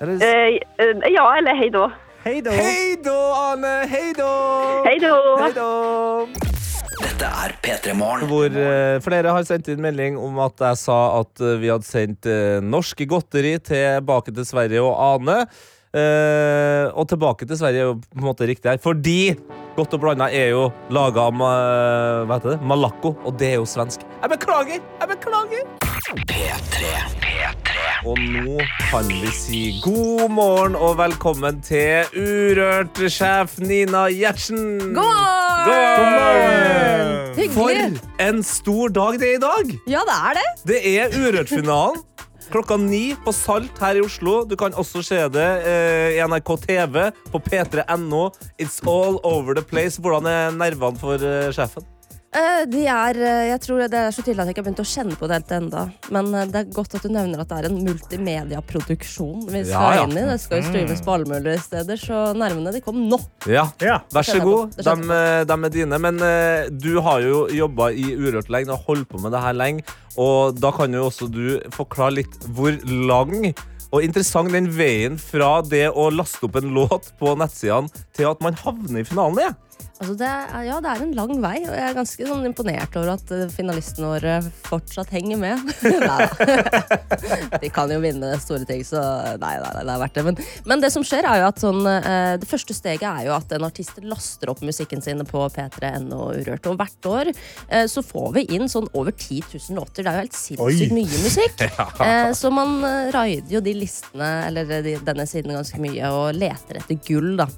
Eller, 0.00 0.20
Eh, 0.20 0.58
eh, 0.80 1.10
ja, 1.14 1.24
eller 1.38 1.56
hei 1.56 1.70
da. 1.72 1.88
Hei 2.24 2.40
da. 2.44 2.50
hei 2.52 2.96
da! 3.00 3.56
Hei 3.88 4.12
da. 4.12 4.30
Hei 4.84 5.52
da! 5.56 6.49
Dette 7.20 7.36
er 7.44 7.52
P3 7.60 7.92
Morgen. 8.00 8.30
Hvor 8.30 8.54
eh, 8.56 8.96
flere 9.04 9.32
har 9.36 9.44
sendt 9.44 9.66
inn 9.68 9.82
melding 9.84 10.14
om 10.16 10.38
at 10.40 10.62
jeg 10.64 10.78
sa 10.80 10.96
at 11.18 11.42
eh, 11.44 11.58
vi 11.60 11.68
hadde 11.68 11.84
sendt 11.84 12.24
eh, 12.30 12.62
norske 12.64 13.04
godteri 13.10 13.58
tilbake 13.60 14.32
til 14.32 14.46
Sverige 14.48 14.80
og 14.80 14.94
Ane. 15.04 15.42
Eh, 15.92 16.86
og 16.96 17.04
tilbake 17.12 17.44
til 17.50 17.60
Sverige 17.60 17.82
er 17.84 17.90
jo 17.90 17.98
på 18.00 18.22
en 18.22 18.28
måte 18.30 18.48
riktig 18.48 18.72
her, 18.72 18.80
fordi 18.80 19.18
Godt 19.76 19.92
og 19.98 20.00
blanda 20.02 20.26
er 20.34 20.48
jo 20.54 20.64
laga 20.92 21.28
av 21.28 21.36
ma- 21.36 22.24
hva 22.26 22.38
heter 22.40 22.56
det? 22.56 22.58
Malakko, 22.72 23.12
og 23.24 23.36
det 23.38 23.52
er 23.52 23.60
jo 23.60 23.68
svensk. 23.70 24.02
Jeg 24.24 24.32
beklager! 24.32 24.80
Jeg 24.80 25.12
beklager! 25.12 25.68
P3. 26.26 26.94
P3. 27.22 27.59
Og 28.08 28.16
nå 28.16 28.56
kan 28.88 29.08
vi 29.12 29.28
si 29.34 29.58
god 29.84 30.30
morgen 30.32 30.76
og 30.78 30.94
velkommen 30.96 31.58
til 31.60 32.08
Urørt-sjef 32.16 33.58
Nina 33.60 34.06
Gjertsen. 34.08 34.94
God 34.96 35.66
God 35.68 36.06
morgen! 36.14 37.50
For 37.52 38.24
en 38.24 38.40
stor 38.46 38.94
dag 38.96 39.20
det 39.20 39.34
er 39.34 39.36
i 39.36 39.42
dag! 39.44 39.74
Ja, 39.92 40.06
det 40.08 40.16
er 40.16 40.40
det. 40.40 40.46
Det 40.72 40.80
er 40.94 41.18
Urørt-finalen. 41.20 42.00
Klokka 42.50 42.80
ni 42.80 43.12
på 43.20 43.36
Salt 43.36 43.76
her 43.84 44.00
i 44.00 44.02
Oslo. 44.02 44.40
Du 44.48 44.56
kan 44.58 44.72
også 44.74 45.04
se 45.06 45.20
det 45.36 45.48
eh, 45.68 46.16
i 46.16 46.24
NRK 46.24 46.56
TV 46.64 47.04
på 47.30 47.44
p3.no. 47.50 48.30
It's 48.56 48.80
all 48.88 49.20
over 49.28 49.54
the 49.54 49.62
place. 49.62 50.00
Hvordan 50.00 50.26
er 50.26 50.56
nervene 50.56 50.98
for 50.98 51.20
eh, 51.20 51.52
sjefen? 51.52 51.84
Eh, 52.30 52.60
de 52.70 52.84
er, 52.86 53.16
eh, 53.18 53.44
jeg 53.48 53.58
tror 53.64 53.80
det 53.90 53.98
er 53.98 54.12
så 54.14 54.22
tydelig 54.22 54.44
at 54.44 54.48
jeg 54.50 54.54
ikke 54.54 54.62
har 54.62 54.66
begynt 54.68 54.82
å 54.84 54.86
kjenne 54.86 55.16
på 55.18 55.26
det 55.26 55.38
helt 55.40 55.54
ennå. 55.56 55.80
Men 56.14 56.28
eh, 56.38 56.44
det 56.46 56.60
er 56.60 56.68
godt 56.76 56.92
at 56.94 57.02
du 57.02 57.10
nevner 57.10 57.40
at 57.42 57.50
det 57.50 57.56
er 57.58 57.66
en 57.66 57.80
multimediaproduksjon 57.88 59.48
vi 59.48 59.62
skal 59.66 59.72
Ja, 59.72 59.88
ja. 59.98 60.04
inn 60.04 60.14
i. 60.14 60.22
Det 60.28 60.36
skal 60.38 60.60
jo 60.60 60.68
streames 60.68 61.02
på 61.02 61.14
alle 61.16 61.26
mulige 61.26 61.58
steder, 61.64 61.98
så 61.98 62.20
nervene 62.38 62.70
de 62.76 62.82
kom 62.84 63.00
nå. 63.10 63.18
Ja, 63.50 63.66
Ja. 63.82 63.98
Vær 64.14 64.28
så 64.28 64.38
god. 64.44 64.76
De, 64.78 64.94
de 65.50 65.56
er 65.58 65.74
dine. 65.74 65.98
Men 65.98 66.22
uh, 66.22 66.70
du 66.70 67.00
har 67.02 67.24
jo 67.24 67.48
jobba 67.50 67.90
i 67.90 68.12
Urørt 68.14 68.50
lenge 68.52 68.76
og 68.76 68.86
holdt 68.86 69.08
på 69.10 69.18
med 69.24 69.34
det 69.34 69.42
her 69.42 69.56
lenge. 69.56 69.82
Og 70.20 70.54
da 70.60 70.70
kan 70.74 70.94
jo 70.94 71.08
også 71.08 71.26
du 71.30 71.58
forklare 71.74 72.20
litt 72.20 72.38
hvor 72.54 72.78
lang 72.86 73.50
og 73.90 74.04
interessant 74.06 74.52
den 74.54 74.68
veien 74.70 75.16
fra 75.18 75.64
det 75.66 75.88
å 75.90 76.06
laste 76.14 76.46
opp 76.46 76.60
en 76.60 76.70
låt 76.76 77.10
på 77.18 77.34
nettsidene 77.38 77.90
til 78.14 78.30
at 78.30 78.42
man 78.44 78.54
havner 78.62 79.02
i 79.02 79.06
finalen 79.08 79.42
er. 79.48 79.56
Altså 80.00 80.14
det 80.16 80.28
er, 80.32 80.62
ja, 80.64 80.76
det 80.80 80.88
er 80.88 81.02
en 81.04 81.10
lang 81.12 81.32
vei, 81.42 81.58
og 81.66 81.74
jeg 81.76 81.84
er 81.84 81.96
ganske 81.98 82.26
sånn 82.30 82.46
imponert 82.48 82.94
over 82.96 83.10
at 83.18 83.32
eh, 83.36 83.50
finalistene 83.52 84.08
våre 84.08 84.36
fortsatt 84.64 85.10
henger 85.12 85.36
med. 85.36 85.66
De 87.60 87.68
kan 87.68 87.92
jo 87.92 87.98
vinne 88.00 88.30
store 88.40 88.64
ting, 88.64 88.80
så 88.86 89.02
nei, 89.42 89.52
nei, 89.60 89.72
nei, 89.76 89.82
det 89.84 89.92
er 89.92 90.00
verdt 90.00 90.16
det. 90.16 90.24
Men, 90.24 90.40
men 90.72 90.84
det 90.84 90.88
som 90.94 91.04
skjer, 91.04 91.28
er 91.28 91.42
jo 91.42 91.50
at 91.50 91.60
sånn, 91.60 91.82
eh, 91.84 92.32
det 92.40 92.48
første 92.48 92.76
steget 92.78 93.04
er 93.10 93.26
jo 93.28 93.34
at 93.36 93.52
en 93.52 93.66
artist 93.68 94.00
laster 94.00 94.54
opp 94.54 94.62
musikken 94.64 95.04
sin 95.04 95.20
på 95.28 95.44
p3.no 95.52 96.30
Urørt. 96.38 96.70
Og 96.72 96.80
hvert 96.80 97.10
år 97.10 97.32
eh, 97.34 97.84
så 97.92 98.00
får 98.00 98.32
vi 98.38 98.46
inn 98.56 98.72
sånn 98.72 98.88
over 98.96 99.12
10 99.12 99.52
000 99.52 99.76
låter. 99.82 100.00
Det 100.00 100.14
er 100.14 100.16
jo 100.16 100.24
helt 100.24 100.40
sinnssykt 100.40 100.96
mye 100.96 101.22
musikk. 101.26 101.66
ja. 101.76 102.32
så 102.40 102.48
man 102.56 102.78
eh, 102.88 103.12
raider 103.12 103.58
jo 103.58 103.64
de 103.68 103.76
listene, 103.82 104.32
eller 104.48 104.80
de, 104.80 104.96
denne 105.04 105.28
siden 105.28 105.60
ganske 105.60 105.84
mye, 105.84 106.08
og 106.08 106.40
leter 106.40 106.80
etter 106.80 107.04
gull, 107.04 107.34
da. 107.44 107.50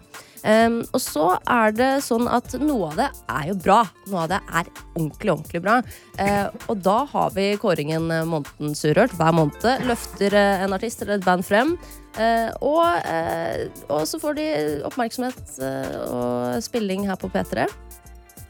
Um, 0.42 0.80
og 0.90 0.98
så 0.98 1.26
er 1.46 1.74
det 1.76 1.90
sånn 2.02 2.26
at 2.26 2.56
noe 2.58 2.90
av 2.90 2.98
det 2.98 3.08
er 3.30 3.44
jo 3.52 3.56
bra. 3.62 3.78
Noe 4.10 4.24
av 4.24 4.32
det 4.32 4.40
er 4.42 4.70
ordentlig, 4.96 5.30
ordentlig 5.30 5.62
bra. 5.62 5.76
Uh, 6.18 6.48
og 6.72 6.82
da 6.82 6.96
har 7.12 7.30
vi 7.36 7.46
kåringen 7.62 8.10
eh, 8.10 8.26
Månedens 8.28 8.82
Urørt. 8.88 9.14
Hver 9.18 9.36
måned 9.36 9.86
løfter 9.86 10.34
eh, 10.38 10.64
en 10.64 10.74
artist 10.74 11.04
eller 11.04 11.20
et 11.20 11.26
band 11.26 11.46
frem. 11.46 11.76
Uh, 12.18 12.50
og, 12.60 12.82
uh, 13.06 13.86
og 13.94 14.02
så 14.08 14.20
får 14.20 14.36
de 14.36 14.48
oppmerksomhet 14.88 15.56
og 16.10 16.58
spilling 16.64 17.06
her 17.08 17.20
på 17.20 17.30
P3. 17.32 17.68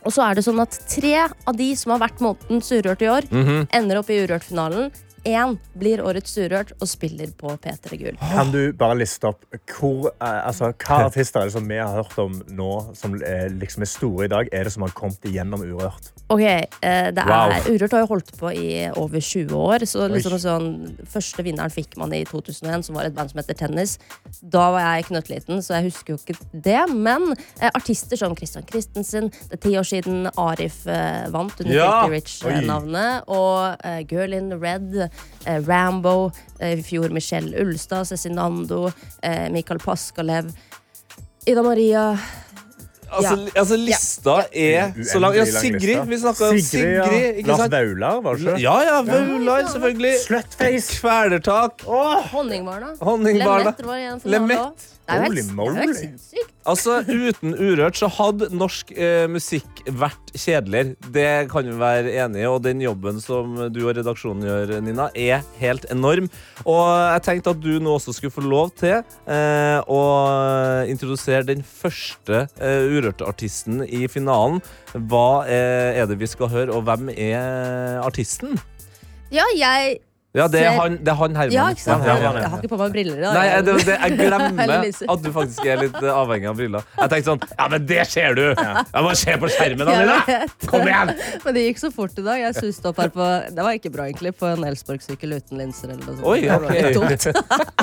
Og 0.03 0.11
så 0.11 0.25
er 0.25 0.35
det 0.35 0.43
sånn 0.49 0.59
at 0.65 0.75
tre 0.91 1.15
av 1.29 1.55
de 1.55 1.69
som 1.79 1.93
har 1.95 2.03
vært 2.03 2.25
Månedens 2.25 2.73
Urørt 2.75 3.05
i 3.05 3.11
år, 3.13 3.29
ender 3.71 4.01
opp 4.01 4.11
i 4.11 4.19
Urørt-finalen. 4.25 4.91
Én 5.25 5.55
blir 5.79 6.01
Årets 6.03 6.33
Urørt 6.43 6.73
og 6.83 6.89
spiller 6.91 7.31
på 7.39 7.53
P3 7.63 7.99
Gull. 8.01 8.17
Kan 8.33 8.51
du 8.51 8.73
bare 8.75 8.97
liste 8.99 9.29
opp 9.31 9.45
hvor, 9.77 10.09
eh, 10.19 10.41
altså, 10.49 10.73
hva 10.83 11.05
artister 11.07 11.41
er 11.45 11.51
det 11.51 11.55
som 11.55 11.69
vi 11.71 11.77
har 11.79 11.93
hørt 12.01 12.17
om 12.19 12.41
nå, 12.51 12.71
som 12.99 13.15
eh, 13.23 13.47
liksom 13.55 13.85
er 13.87 13.91
store 13.93 14.25
i 14.27 14.33
dag, 14.33 14.51
er 14.53 14.67
det 14.67 14.73
som 14.75 14.83
har 14.83 14.91
kommet 14.99 15.23
igjennom 15.31 15.63
Urørt? 15.63 16.11
Ok, 16.33 16.41
eh, 16.43 16.67
det 17.13 17.23
er, 17.23 17.29
Wow. 17.29 17.53
Urørt 17.71 17.93
har 17.95 18.03
jo 18.03 18.09
holdt 18.15 18.33
på 18.41 18.51
i 18.57 18.67
over 18.97 19.21
20 19.21 19.55
år. 19.59 19.85
Så 19.87 20.09
liksom 20.11 20.39
sånn, 20.43 20.69
Første 21.13 21.45
vinneren 21.45 21.71
fikk 21.71 21.95
man 22.01 22.13
i 22.17 22.23
2001, 22.27 22.87
som 22.89 22.97
var 22.97 23.07
et 23.07 23.15
band 23.15 23.31
som 23.31 23.39
heter 23.43 23.55
Tennis. 23.63 23.99
Da 24.43 24.71
var 24.75 24.81
jeg 24.97 25.07
knøttliten, 25.11 25.61
så 25.63 25.77
jeg 25.79 25.91
husker 25.91 26.15
jo 26.15 26.19
ikke 26.19 26.39
det. 26.67 26.81
Men 26.97 27.29
eh, 27.61 27.71
artister 27.75 28.17
som 28.19 28.35
Christian 28.39 28.65
Christensen 28.69 29.29
Det 29.51 29.59
er 29.59 29.63
ti 29.69 29.75
år 29.79 29.87
siden 29.87 30.27
Arif 30.41 30.83
eh, 30.91 31.29
vant 31.31 31.55
under 31.61 31.75
Ja. 31.75 31.91
Filthy 32.09 32.17
Rich-navnet. 32.17 33.29
Og 33.29 33.85
eh, 33.87 34.01
Girl 34.11 34.33
in 34.35 34.51
Red, 34.63 35.12
Rambo, 35.67 36.31
eh, 36.61 36.79
i 36.79 36.83
fjor 36.83 37.11
Michelle 37.11 37.57
Ulstad, 37.65 38.05
Cezinando, 38.07 38.93
eh, 39.23 39.49
Mikael 39.51 39.79
Paskalev, 39.83 40.53
Ida 41.47 41.63
Maria 41.63 42.19
Altså, 43.13 43.35
Ja. 43.55 43.61
altså 43.61 43.77
lista 43.77 44.35
er 44.57 44.93
så 45.05 45.19
lang. 45.21 45.35
Ja, 45.37 45.45
Sigrid. 45.45 46.07
Vi 46.09 46.17
snakka 46.17 46.47
om 46.49 46.59
Sigrid, 46.59 47.05
Sigrid. 47.05 47.47
ja. 47.47 47.57
Lars? 47.57 47.71
Vaular, 47.71 48.21
var 48.25 48.35
det 48.35 48.47
ikke? 48.47 48.61
Ja, 48.63 48.77
ja. 48.87 49.03
Vaular, 49.03 49.67
selvfølgelig. 49.69 50.15
Slutface. 50.23 50.97
Kvelertak. 51.01 51.83
Honningbarna. 52.33 52.95
Honningbarna. 53.01 53.75
Lemett 54.25 54.89
Holy 55.21 55.43
moly. 55.57 56.09
Altså, 56.63 57.01
Uten 57.03 57.57
Urørt 57.59 57.99
så 57.99 58.07
hadde 58.13 58.49
norsk 58.55 58.93
eh, 58.95 59.25
musikk 59.31 59.83
vært 59.99 60.31
kjedeligere. 60.39 60.95
Det 61.15 61.31
kan 61.51 61.67
vi 61.67 61.75
være 61.81 62.13
enige 62.23 62.45
i, 62.45 62.51
og 62.51 62.63
den 62.65 62.83
jobben 62.85 63.19
som 63.23 63.57
du 63.75 63.81
og 63.83 63.97
redaksjonen 63.99 64.47
gjør, 64.47 64.75
Nina, 64.85 65.09
er 65.19 65.43
helt 65.59 65.89
enorm. 65.93 66.31
Og 66.63 66.83
jeg 66.87 67.25
tenkte 67.27 67.57
at 67.57 67.65
du 67.65 67.73
nå 67.83 67.97
også 67.99 68.15
skulle 68.17 68.35
få 68.35 68.47
lov 68.47 68.71
til 68.79 69.01
eh, 69.01 69.81
å 69.91 70.03
introdusere 70.93 71.49
den 71.51 71.67
første 71.67 72.47
eh, 72.63 72.87
Urørt-artisten 72.93 73.83
i 73.89 74.07
finalen. 74.13 74.63
Hva 74.95 75.43
eh, 75.51 75.99
er 75.99 76.09
det 76.11 76.21
vi 76.23 76.31
skal 76.31 76.53
høre, 76.53 76.71
og 76.77 76.87
hvem 76.87 77.11
er 77.17 78.01
artisten? 78.07 78.55
Ja, 79.33 79.49
jeg 79.57 79.99
Ja, 80.33 80.47
det 80.49 80.63
er 80.65 80.79
han, 80.79 80.95
det 80.97 81.11
er 81.13 81.17
han 81.21 81.35
Herman. 81.37 81.53
Ja, 81.53 81.65
ikke 81.75 81.83
sant? 81.83 82.07
Ja, 82.07 82.15
Jeg, 82.15 82.23
ja, 82.25 82.31
jeg 82.41 82.49
har 82.49 82.61
ikke 82.63 82.69
på 82.73 82.77
meg 82.81 82.95
briller 82.95 83.19
Da. 83.21 83.33
Nei, 83.37 83.43
jeg, 83.51 83.65
det, 83.67 83.73
det, 83.85 83.97
jeg 84.01 84.15
glemmer 84.23 84.87
at 85.13 85.25
du 85.27 85.29
faktisk 85.35 85.67
er 85.69 85.83
litt 85.83 85.99
eh, 86.01 86.09
avhengig 86.09 86.49
av 86.49 86.57
briller. 86.57 86.87
Jeg 86.97 87.13
tenkte 87.13 87.29
sånn 87.35 87.43
Ja, 87.51 87.67
men 87.75 87.85
det 87.91 87.99
ser 88.09 88.39
du! 88.39 88.43
Jeg 88.49 88.87
Bare 88.95 89.19
se 89.21 89.35
på 89.43 89.51
skjermen, 89.53 89.91
da, 89.93 90.39
Kom 90.71 90.87
igjen! 90.89 91.13
Men 91.45 91.57
det 91.59 91.67
gikk 91.67 91.83
så 91.83 91.91
fort 91.93 92.17
i 92.17 92.25
dag. 92.25 92.41
Jeg 92.47 92.57
suste 92.63 92.89
opp 92.89 93.03
her 93.03 93.13
på 93.13 93.29
Det 93.53 93.67
var 93.67 93.77
ikke 93.77 93.93
bra, 93.93 94.09
egentlig. 94.09 94.33
På 94.41 94.49
en 94.49 94.65
Elsborg-sykkel 94.71 95.37
uten 95.37 95.61
linser 95.61 95.93
eller 95.93 96.01
noe 96.07 96.17
sånt. 96.17 96.27
Oi, 96.33 96.41
Det 96.47 96.57
var 96.65 96.79
litt 96.79 96.97
ok. 96.97 97.13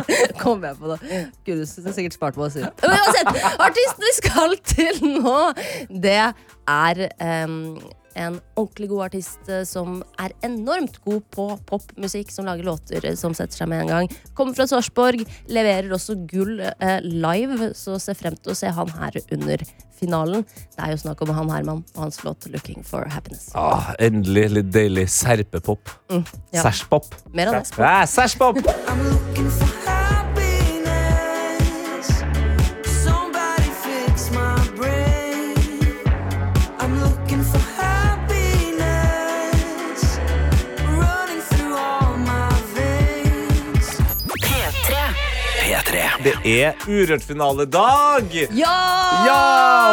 dumt. 0.10 0.34
Kom 0.41 0.66
jeg 0.66 0.80
på 0.82 0.93
det. 0.95 1.00
Gud, 1.45 1.62
du 1.62 1.86
er 1.91 1.97
sikkert 2.00 2.18
spart 2.18 2.39
på 2.39 2.47
å 2.47 2.52
si 2.54 2.64
det. 2.66 2.74
Men 2.82 2.97
uansett, 2.97 3.45
artisten 3.62 4.10
vi 4.10 4.16
skal 4.18 4.58
til 4.74 5.02
nå, 5.20 5.38
det 6.08 6.18
er 6.26 7.06
em, 7.22 7.60
en 8.20 8.39
ordentlig 8.59 8.89
god 8.91 9.05
artist 9.09 9.51
eh, 9.51 9.63
som 9.67 10.01
er 10.22 10.34
enormt 10.45 10.99
god 11.05 11.26
på 11.34 11.47
popmusikk, 11.70 12.32
som 12.34 12.47
lager 12.47 12.67
låter 12.67 13.05
eh, 13.05 13.17
som 13.20 13.36
setter 13.38 13.61
seg 13.63 13.72
med 13.72 13.86
en 13.86 13.93
gang. 13.93 14.11
Kommer 14.38 14.57
fra 14.57 14.67
Sarpsborg, 14.70 15.26
leverer 15.51 15.91
også 15.95 16.17
gull 16.30 16.59
eh, 16.61 16.99
live, 17.05 17.72
så 17.78 17.99
se 18.01 18.15
frem 18.17 18.38
til 18.39 18.55
å 18.55 18.59
se 18.59 18.72
han 18.76 18.93
her 18.99 19.20
under 19.36 19.63
finalen. 19.99 20.45
Det 20.76 20.86
er 20.86 20.93
jo 20.93 21.01
snakk 21.01 21.26
om 21.26 21.34
han 21.36 21.51
Herman 21.51 21.84
og 21.95 22.05
hans 22.05 22.22
låt 22.24 22.47
'Looking 22.47 22.86
for 22.88 23.07
Happiness'. 23.11 23.51
Ah, 23.55 23.93
endelig 23.99 24.47
litt 24.55 24.72
deilig 24.76 25.09
serpepop. 25.11 25.91
ja. 26.53 26.63
Sæsjpop. 26.63 27.11
Mer 27.34 27.51
av 27.51 27.59
det. 27.59 27.76
Ja, 27.78 28.05
Sæsjpop! 28.07 29.78
Er 46.50 46.88
Urørt-finaledag! 46.89 48.34
Ja! 48.58 48.76
Ja! 49.26 49.39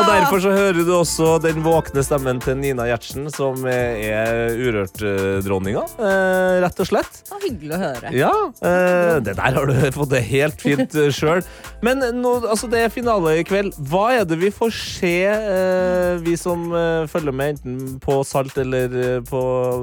Og 0.01 0.09
derfor 0.11 0.43
så 0.45 0.55
hører 0.55 0.81
du 0.87 0.93
også 0.97 1.37
den 1.45 1.63
våkne 1.65 2.05
stemmen 2.07 2.41
til 2.45 2.59
Nina 2.61 2.89
Gjertsen, 2.91 3.29
som 3.35 3.65
er 3.71 4.57
Urørt-dronninga, 4.57 5.85
eh, 6.01 6.59
rett 6.65 6.83
og 6.83 6.91
slett. 6.91 7.23
Det 7.27 7.35
var 7.35 7.47
hyggelig 7.47 7.77
å 7.77 7.81
høre. 7.83 8.15
Ja, 8.17 8.33
eh, 8.71 9.15
det 9.25 9.37
der 9.39 9.61
har 9.61 9.71
du 9.71 9.75
fått 9.97 10.13
det 10.15 10.23
helt 10.31 10.63
fint 10.63 10.97
uh, 10.97 11.09
sjøl. 11.15 11.45
Men 11.85 12.03
nå, 12.21 12.39
altså, 12.47 12.69
det 12.73 12.83
er 12.83 12.93
finale 12.93 13.39
i 13.41 13.45
kveld. 13.47 13.75
Hva 13.91 14.09
er 14.17 14.29
det 14.29 14.39
vi 14.41 14.53
får 14.55 14.73
se, 14.77 15.17
eh, 15.31 16.17
vi 16.25 16.37
som 16.41 16.71
eh, 16.73 17.07
følger 17.11 17.37
med 17.37 17.57
enten 17.57 17.99
på 18.03 18.23
Salt 18.27 18.57
eller 18.63 18.97
eh, 19.03 19.21
på 19.27 19.43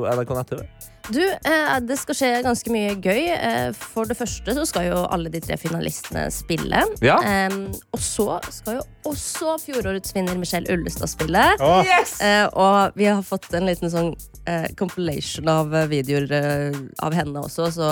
NRK 0.10 0.34
nett-TV? 0.40 0.66
Du, 1.12 1.20
eh, 1.32 1.80
det 1.84 1.98
skal 2.00 2.16
skje 2.16 2.30
ganske 2.46 2.72
mye 2.72 2.94
gøy. 3.04 3.26
Eh, 3.36 3.72
for 3.76 4.08
det 4.08 4.16
første 4.16 4.56
så 4.56 4.64
skal 4.68 4.88
jo 4.88 5.02
alle 5.12 5.32
de 5.34 5.42
tre 5.44 5.58
finalistene 5.60 6.30
spille. 6.32 6.80
Ja. 7.04 7.18
Eh, 7.28 7.58
og 7.92 8.00
så 8.00 8.40
skal 8.54 8.80
jo 8.80 8.86
også 9.12 9.58
fjorårets 9.66 10.16
vinner 10.16 10.40
Michelle 10.40 10.72
Ullestad 10.72 11.12
spille. 11.12 11.44
Åh, 11.60 11.84
Eh, 12.24 12.46
og 12.56 12.96
vi 12.96 13.10
har 13.10 13.24
fått 13.28 13.52
en 13.54 13.68
liten 13.68 13.92
sånn 13.92 14.14
eh, 14.48 14.70
compilation 14.80 15.50
av 15.52 15.76
videoer 15.92 16.32
eh, 16.32 16.80
av 17.04 17.14
henne 17.14 17.44
også, 17.44 17.68
så 17.76 17.92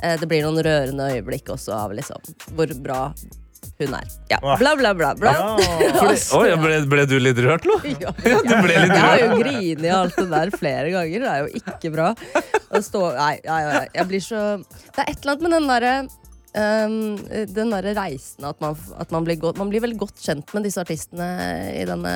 eh, 0.00 0.14
det 0.20 0.28
blir 0.30 0.46
noen 0.46 0.62
rørende 0.62 1.10
øyeblikk 1.16 1.50
også 1.56 1.74
av 1.74 1.96
liksom 1.98 2.22
hvor 2.54 2.70
bra 2.84 3.00
hun 3.86 3.96
er. 3.98 4.08
Ja, 4.32 4.38
Bla, 4.60 4.72
bla, 4.78 4.92
bla, 4.96 5.12
bla. 5.18 5.32
Ja. 5.34 5.92
Fordi, 6.00 6.48
ja, 6.50 6.56
ble, 6.60 6.80
ble 6.90 7.06
du 7.10 7.16
litt 7.20 7.40
rørt 7.44 7.66
nå? 7.68 7.78
Ja. 8.04 8.14
Du 8.16 8.54
ble 8.64 8.78
litt 8.78 8.94
Jeg 8.94 9.02
har 9.04 9.20
jo 9.20 9.28
rørt. 9.34 9.44
grinet 9.44 9.86
i 9.86 9.92
alt 9.98 10.18
det 10.18 10.26
der 10.32 10.54
flere 10.56 10.90
ganger. 10.94 11.26
Det 11.26 11.30
er 11.34 11.44
jo 11.44 11.62
ikke 11.62 11.92
bra. 11.94 12.08
Å 12.72 12.82
stå, 12.82 13.04
nei, 13.18 13.36
nei, 13.46 13.62
nei, 13.68 13.86
jeg 13.98 14.08
blir 14.10 14.24
så 14.24 14.42
Det 14.64 15.04
er 15.04 15.12
et 15.12 15.22
eller 15.22 15.34
annet 15.34 15.44
med 15.44 15.56
den 15.58 15.70
derre 15.72 15.94
um, 16.52 16.96
den 17.52 17.72
der 17.74 17.90
reisen 17.96 18.46
at, 18.48 18.58
man, 18.64 18.76
at 19.00 19.12
man, 19.12 19.26
blir 19.28 19.38
godt, 19.40 19.60
man 19.60 19.70
blir 19.72 19.84
veldig 19.84 20.00
godt 20.00 20.22
kjent 20.24 20.52
med 20.56 20.66
disse 20.68 20.80
artistene 20.82 21.28
i 21.76 21.84
denne 21.88 22.14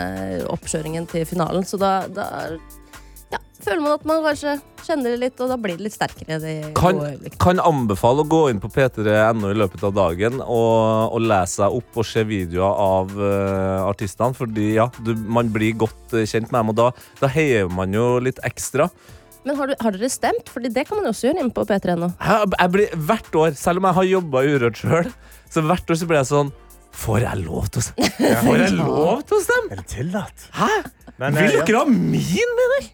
oppkjøringen 0.52 1.08
til 1.12 1.26
finalen. 1.28 1.64
Så 1.68 1.80
da, 1.80 1.98
da 2.08 2.26
ja, 3.32 3.40
føler 3.64 3.82
man 3.82 3.96
at 3.96 4.04
man 4.06 4.22
kanskje 4.24 4.52
kjenner 4.86 5.14
det 5.14 5.18
litt, 5.24 5.40
og 5.42 5.50
da 5.50 5.56
blir 5.58 5.78
det 5.78 5.86
litt 5.88 5.96
sterkere. 5.96 6.38
Det 6.42 6.54
Kan, 6.78 7.00
kan 7.42 7.60
anbefale 7.62 8.22
å 8.22 8.28
gå 8.30 8.42
inn 8.52 8.60
på 8.62 8.70
p3.no 8.70 9.50
i 9.50 9.58
løpet 9.58 9.82
av 9.88 9.94
dagen 9.96 10.38
og, 10.44 11.14
og 11.16 11.24
lese 11.26 11.62
seg 11.62 11.78
opp 11.80 11.98
og 11.98 12.06
se 12.06 12.22
videoer 12.28 12.82
av 12.86 13.14
uh, 13.18 13.88
artistene. 13.88 14.36
Fordi 14.36 14.72
ja, 14.76 14.86
du, 15.02 15.14
man 15.18 15.50
blir 15.54 15.74
godt 15.82 16.14
eh, 16.14 16.26
kjent 16.28 16.52
med 16.52 16.60
dem, 16.60 16.74
og 16.74 16.78
da, 16.78 16.90
da 17.22 17.30
heier 17.34 17.70
man 17.72 17.94
jo 17.96 18.16
litt 18.22 18.38
ekstra. 18.46 18.90
Men 19.46 19.58
har, 19.60 19.70
du, 19.70 19.74
har 19.78 19.94
dere 19.94 20.10
stemt? 20.10 20.48
Fordi 20.50 20.70
det 20.74 20.86
kan 20.88 20.98
man 20.98 21.10
også 21.10 21.28
gjøre 21.28 21.42
inne 21.42 21.54
på 21.54 21.62
p3.no. 21.66 22.12
Jeg, 22.18 22.52
jeg 22.58 22.72
blir 22.74 22.94
hvert 23.10 23.40
år, 23.42 23.58
selv 23.58 23.82
om 23.82 23.86
jeg 23.90 23.98
har 24.00 24.08
jobba 24.12 24.42
urørt 24.46 24.80
sjøl, 24.80 25.10
så 25.50 25.62
hvert 25.66 25.90
år 25.90 26.00
så 26.00 26.08
blir 26.10 26.18
jeg 26.22 26.30
sånn 26.34 26.54
Får 26.96 27.20
jeg 27.26 27.42
lov 27.44 27.66
til 27.68 27.82
å 27.82 27.84
stemme? 27.84 28.28
Får 28.46 28.60
jeg 28.62 28.72
lov 28.78 29.18
til 29.28 29.36
å 29.36 29.40
stemme? 29.44 29.74
er 29.74 29.80
det 29.82 29.90
tillatt? 29.92 30.46
Hæ? 30.56 30.68
Men, 31.20 31.36
eh, 31.36 31.42
Vil 31.42 31.58
ja. 31.58 31.64
dere 31.68 31.82
ha 31.82 31.90
min 31.92 32.54
mening? 32.62 32.86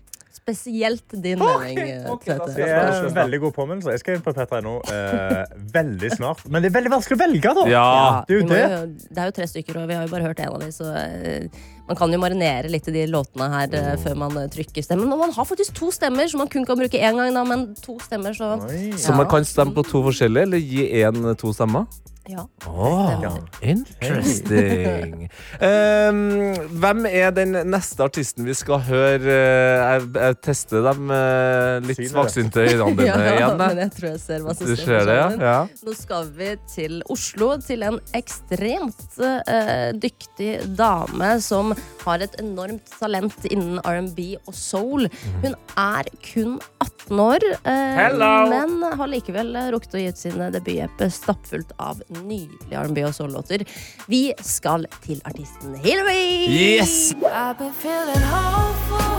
Spesielt 0.42 1.04
din 1.22 1.38
mening. 1.38 1.78
Okay, 1.78 1.98
ok, 2.10 2.24
Tete. 2.24 2.38
da 2.38 2.46
skal 2.50 2.54
Det 2.56 2.70
er 2.74 3.04
en 3.06 3.14
veldig 3.14 3.38
god 3.44 3.52
påminnelse. 3.54 3.92
Jeg 3.94 4.00
skal 4.02 4.16
inn 4.18 4.24
på 4.24 4.32
P3.no 4.34 4.72
eh, 4.90 5.44
veldig 5.76 6.10
snart. 6.16 6.40
Men 6.50 6.64
det 6.64 6.72
er 6.72 6.74
veldig 6.80 6.90
vanskelig 6.96 7.14
å 7.14 7.20
velge, 7.20 7.52
da. 7.60 7.66
Ja. 7.70 7.84
Det 8.26 8.34
er 8.34 8.40
jo 8.40 8.48
det. 8.50 8.58
jo- 8.72 9.06
det 9.14 9.22
er 9.22 9.30
jo 9.30 9.36
tre 9.38 9.46
stykker, 9.52 9.78
og 9.82 9.86
vi 9.92 9.94
har 9.94 10.08
jo 10.08 10.10
bare 10.16 10.26
hørt 10.26 10.40
en 10.42 10.48
av 10.56 10.58
dem, 10.64 10.72
så 10.74 10.88
eh, 10.98 11.46
man 11.86 11.96
kan 11.96 12.10
jo 12.10 12.18
marinere 12.18 12.68
litt 12.74 12.88
i 12.90 12.94
de 12.98 13.06
låtene 13.06 13.48
her 13.54 13.78
eh, 13.78 13.94
før 14.02 14.18
man 14.18 14.36
eh, 14.42 14.48
trykker 14.50 14.82
stemmen. 14.82 15.12
Og 15.14 15.22
man 15.22 15.30
har 15.38 15.46
faktisk 15.46 15.78
to 15.78 15.92
stemmer, 15.94 16.26
som 16.28 16.42
man 16.42 16.50
kun 16.50 16.66
kan 16.66 16.78
bruke 16.80 16.98
én 16.98 17.14
gang, 17.22 17.30
da, 17.38 17.44
men 17.46 17.68
to 17.78 17.98
stemmer, 18.02 18.34
så 18.34 18.56
ja. 18.66 18.96
Så 18.98 19.14
man 19.14 19.30
kan 19.30 19.46
stemme 19.46 19.74
på 19.78 19.86
to 19.86 20.02
forskjellige, 20.10 20.42
eller 20.50 20.58
gi 20.58 20.88
én 21.04 21.22
to 21.38 21.54
stemmer? 21.54 21.86
Ja. 22.28 22.48
Oh, 22.66 23.38
interesting. 23.60 25.28
Um, 25.62 26.54
hvem 26.80 27.04
er 27.06 27.30
den 27.34 27.54
neste 27.70 28.02
artisten 28.04 28.46
vi 28.46 28.54
skal 28.56 28.80
høre? 28.86 29.32
Jeg, 29.32 30.06
jeg 30.16 30.36
tester 30.42 30.82
dem 30.86 31.10
uh, 31.12 31.78
litt 31.84 32.00
svaksynte 32.10 32.64
øynene 32.64 32.96
dine 32.98 33.06
ja, 33.26 33.34
igjen. 33.36 33.56
men 33.60 33.80
jeg. 33.84 33.92
tror 33.96 34.08
jeg 34.08 34.20
ser 34.22 34.44
hva 34.44 34.54
som 34.56 34.70
Du 34.70 34.74
ser 34.80 35.06
det, 35.08 35.16
ja? 35.18 35.28
ja. 35.38 35.56
Nå 35.86 35.94
skal 35.98 36.30
vi 36.36 36.50
til 36.72 36.98
Oslo, 37.12 37.52
til 37.62 37.86
en 37.86 37.98
ekstremt 38.18 39.18
uh, 39.22 39.90
dyktig 40.02 40.50
dame 40.78 41.32
som 41.44 41.74
har 42.04 42.24
et 42.26 42.38
enormt 42.42 42.94
talent 42.98 43.48
innen 43.50 43.78
R&B 43.86 44.32
og 44.40 44.56
soul. 44.56 45.08
Hun 45.44 45.56
er 45.78 46.10
kun 46.24 46.58
18 46.82 47.22
år, 47.22 47.48
uh, 47.66 48.48
men 48.50 48.78
har 48.98 49.10
likevel 49.10 49.54
eh, 49.58 49.70
rukket 49.74 49.96
å 49.96 50.02
gi 50.02 50.08
ut 50.10 50.20
sin 50.20 50.38
debut-EP 50.54 51.06
stappfullt 51.12 51.74
av 51.82 52.02
nydelige 52.12 52.78
R&B 52.78 52.98
og 53.08 53.14
soul-låter. 53.16 53.64
Vi 54.08 54.32
skal 54.40 54.86
til 55.04 55.22
artisten 55.24 55.76
Hillary! 55.84 56.48
Yes! 56.48 57.14
I've 57.22 57.58
been 57.58 57.72
feeling 57.72 58.24
hopeful. 58.32 59.12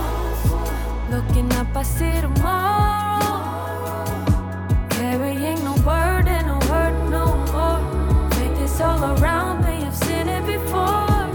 Looking 1.13 1.51
up, 1.59 1.75
I 1.75 1.83
see 1.83 2.21
tomorrow. 2.21 3.43
Carrying 4.89 5.59
no 5.63 5.73
burden, 5.85 6.47
no 6.47 6.59
hurt, 6.71 6.97
no 7.09 7.25
more. 7.53 7.79
Faith 8.31 8.63
is 8.65 8.81
all 8.81 9.03
around 9.03 9.65
me, 9.65 9.85
I've 9.85 9.95
seen 9.95 10.27
it 10.29 10.45
before. 10.45 11.29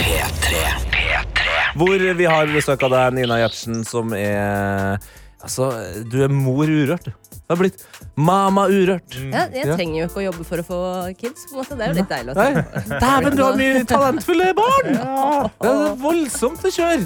P3. 0.00 0.64
P3. 0.92 1.46
Hvor 1.76 2.14
vi 2.18 2.24
har 2.24 2.46
besøk 2.52 2.82
av 2.88 2.92
deg, 2.96 3.14
Nina 3.20 3.40
Gjertsen, 3.40 3.84
som 3.84 4.12
er 4.16 4.98
Altså, 5.46 5.68
du 6.10 6.22
er 6.24 6.32
mor 6.32 6.66
urørt. 6.66 7.12
Du 7.46 7.52
har 7.54 7.60
blitt 7.60 7.82
mamma 8.18 8.64
urørt. 8.66 9.14
Ja, 9.30 9.44
jeg 9.54 9.68
trenger 9.70 10.00
jo 10.00 10.06
ikke 10.08 10.18
å 10.18 10.24
jobbe 10.24 10.44
for 10.48 10.58
å 10.58 10.64
få 10.66 10.78
kids. 11.14 11.44
På 11.46 11.54
en 11.54 11.60
måte. 11.60 11.76
Det 11.78 11.84
er 11.84 11.92
jo 11.92 11.98
litt 12.00 12.08
deilig 12.10 12.32
å 12.32 12.38
Nei. 12.40 12.46
på. 12.58 12.80
Dæven, 13.04 13.36
du 13.38 13.42
har 13.44 13.58
mye 13.60 13.82
talentfulle 13.86 14.48
barn! 14.58 14.88
Det 15.62 15.70
er 15.70 16.00
voldsomt 16.00 16.66
å 16.66 16.72
kjøre. 16.74 17.04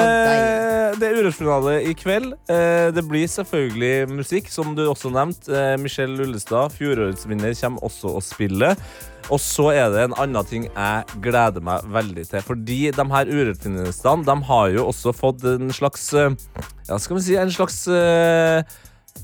Eh, 0.00 0.96
det 0.96 1.10
er 1.10 1.18
Urørt-finale 1.20 1.74
i 1.90 1.92
kveld. 1.98 2.32
Eh, 2.48 2.86
det 2.96 3.04
blir 3.04 3.28
selvfølgelig 3.28 4.14
musikk, 4.14 4.48
som 4.54 4.72
du 4.78 4.86
også 4.86 5.12
nevnte. 5.12 5.52
Eh, 5.52 5.74
Michelle 5.82 6.24
Ullestad, 6.24 6.72
fjorårets 6.78 7.28
vinner, 7.28 7.52
kommer 7.60 7.84
også 7.90 8.14
å 8.16 8.24
spille. 8.24 8.72
Og 9.28 9.42
så 9.42 9.68
er 9.74 9.92
det 9.92 10.06
en 10.06 10.16
annen 10.22 10.48
ting 10.48 10.66
jeg 10.70 11.20
gleder 11.20 11.60
meg 11.68 11.84
veldig 11.92 12.24
til. 12.30 12.48
Fordi 12.48 12.80
de 12.96 13.08
her 13.12 13.28
Urørt-finalistene 13.36 14.24
de 14.24 14.40
har 14.48 14.72
jo 14.72 14.88
også 14.88 15.12
fått 15.20 15.44
en 15.52 15.68
slags 15.74 16.08
eh, 16.16 16.32
Ja, 16.88 16.96
skal 16.96 17.18
vi 17.20 17.26
si 17.28 17.36
en 17.36 17.52
slags 17.52 17.82
eh, 17.92 18.62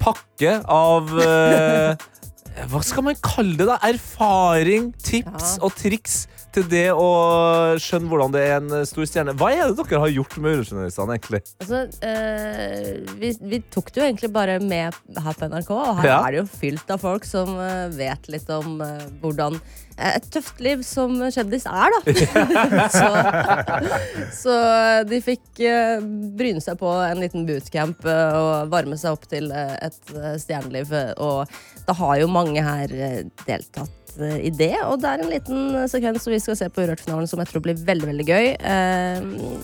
pakke 0.03 0.59
av 0.69 1.09
eh, 1.23 1.95
Hva 2.69 2.83
skal 2.85 3.07
man 3.07 3.17
kalle 3.25 3.57
det, 3.57 3.67
da? 3.71 3.79
Erfaring, 3.89 4.91
tips 5.03 5.57
og 5.65 5.73
triks 5.79 6.25
til 6.53 6.67
det 6.69 6.91
å 6.93 7.07
skjønne 7.81 8.11
hvordan 8.11 8.33
det 8.35 8.41
er 8.45 8.59
en 8.59 8.67
eh, 8.77 8.83
stor 8.85 9.07
stjerne. 9.09 9.33
Hva 9.41 9.49
er 9.57 9.71
det 9.71 9.79
dere 9.89 10.03
har 10.03 10.11
gjort 10.13 10.35
med 10.37 10.59
Eurojournalistene, 10.59 11.15
egentlig? 11.17 11.41
Altså, 11.65 11.79
eh, 12.05 12.91
vi, 13.23 13.31
vi 13.55 13.63
tok 13.73 13.89
det 13.95 14.03
jo 14.03 14.09
egentlig 14.11 14.29
bare 14.35 14.59
med 14.61 14.99
her 15.17 15.39
på 15.39 15.49
NRK, 15.49 15.71
og 15.79 16.03
her 16.03 16.11
Ja. 16.11 16.19
er 16.27 16.37
det 16.37 16.43
jo 16.43 16.51
fylt 16.59 16.93
av 16.93 17.01
folk 17.07 17.25
som 17.25 17.55
eh, 17.57 17.87
vet 17.97 18.29
litt 18.35 18.53
om 18.53 18.83
eh, 18.85 19.07
hvordan 19.25 19.57
et 19.97 20.29
tøft 20.33 20.61
liv 20.65 20.83
som 20.87 21.15
kjendis 21.35 21.67
er, 21.69 21.95
da. 21.95 22.01
så, 22.99 23.09
så 24.37 24.59
de 25.09 25.21
fikk 25.25 25.63
eh, 25.67 26.03
bryne 26.39 26.63
seg 26.65 26.79
på 26.81 26.91
en 27.07 27.23
liten 27.23 27.47
bootcamp 27.49 28.07
eh, 28.09 28.37
og 28.39 28.73
varme 28.73 28.99
seg 29.01 29.17
opp 29.17 29.27
til 29.31 29.51
eh, 29.53 29.75
et 29.89 30.15
stjerneliv. 30.43 30.95
Og 31.23 31.85
da 31.87 31.99
har 31.99 32.21
jo 32.23 32.31
mange 32.33 32.63
her 32.65 32.95
deltatt 33.47 33.99
i 34.21 34.51
det, 34.53 34.75
og 34.85 34.99
det 35.01 35.09
er 35.09 35.23
en 35.23 35.31
liten 35.33 35.61
sekvens 35.89 36.25
som 36.25 36.35
vi 36.35 36.41
skal 36.43 36.57
se 36.59 36.69
på 36.69 36.85
Urørt-finalen 36.85 37.29
som 37.31 37.41
jeg 37.41 37.49
tror 37.49 37.65
blir 37.65 37.79
veldig 37.81 38.11
veldig 38.11 38.27
gøy. 38.29 38.51
Eh, 38.61 39.23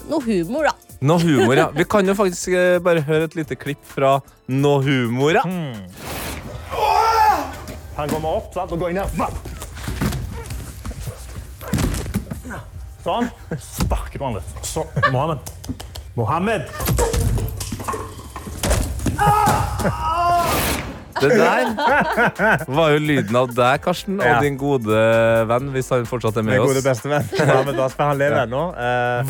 noe 0.08 0.22
humor, 0.24 0.70
da. 0.70 0.94
Noe 1.04 1.20
humor, 1.22 1.54
ja. 1.58 1.68
Vi 1.76 1.84
kan 1.88 2.08
jo 2.08 2.16
faktisk 2.18 2.56
eh, 2.56 2.78
bare 2.82 3.04
høre 3.04 3.28
et 3.28 3.36
lite 3.38 3.58
klipp 3.60 3.84
fra 3.86 4.18
Noe 4.48 4.80
humor, 4.86 5.36
ja. 5.36 5.44
Han 7.98 8.08
kommer 8.08 8.38
opp, 8.38 8.52
sant? 8.54 8.72
og 8.72 8.80
går 8.80 8.94
inn 8.94 9.57
Smack! 13.08 13.32
Sånn. 13.48 13.58
Sparker 13.58 14.18
du 14.18 14.24
han 14.24 14.34
litt. 14.36 14.66
Så, 14.66 14.84
Mohammed. 15.12 15.38
Mohammed! 16.14 16.68
Det 21.22 21.30
der 21.38 22.64
var 22.78 22.92
jo 22.94 23.00
lyden 23.02 23.36
av 23.38 23.52
deg, 23.54 23.82
Karsten, 23.84 24.18
og 24.20 24.26
Ja. 24.26 24.40
din 24.42 24.58
gode 24.60 24.98
venn, 25.48 25.70
hvis 25.74 25.90
han 25.94 26.06
fortsatt 26.08 26.36
er 26.36 26.46
med 26.46 26.58
oss. 26.58 26.68
Min 26.68 26.74
gode 26.74 26.84
bestevenn. 26.84 27.28
Mohammed 27.38 27.80
Asper, 27.86 28.04
han 28.04 28.18
lever 28.18 28.42
ennå. 28.46 28.62
Er, 28.78 29.24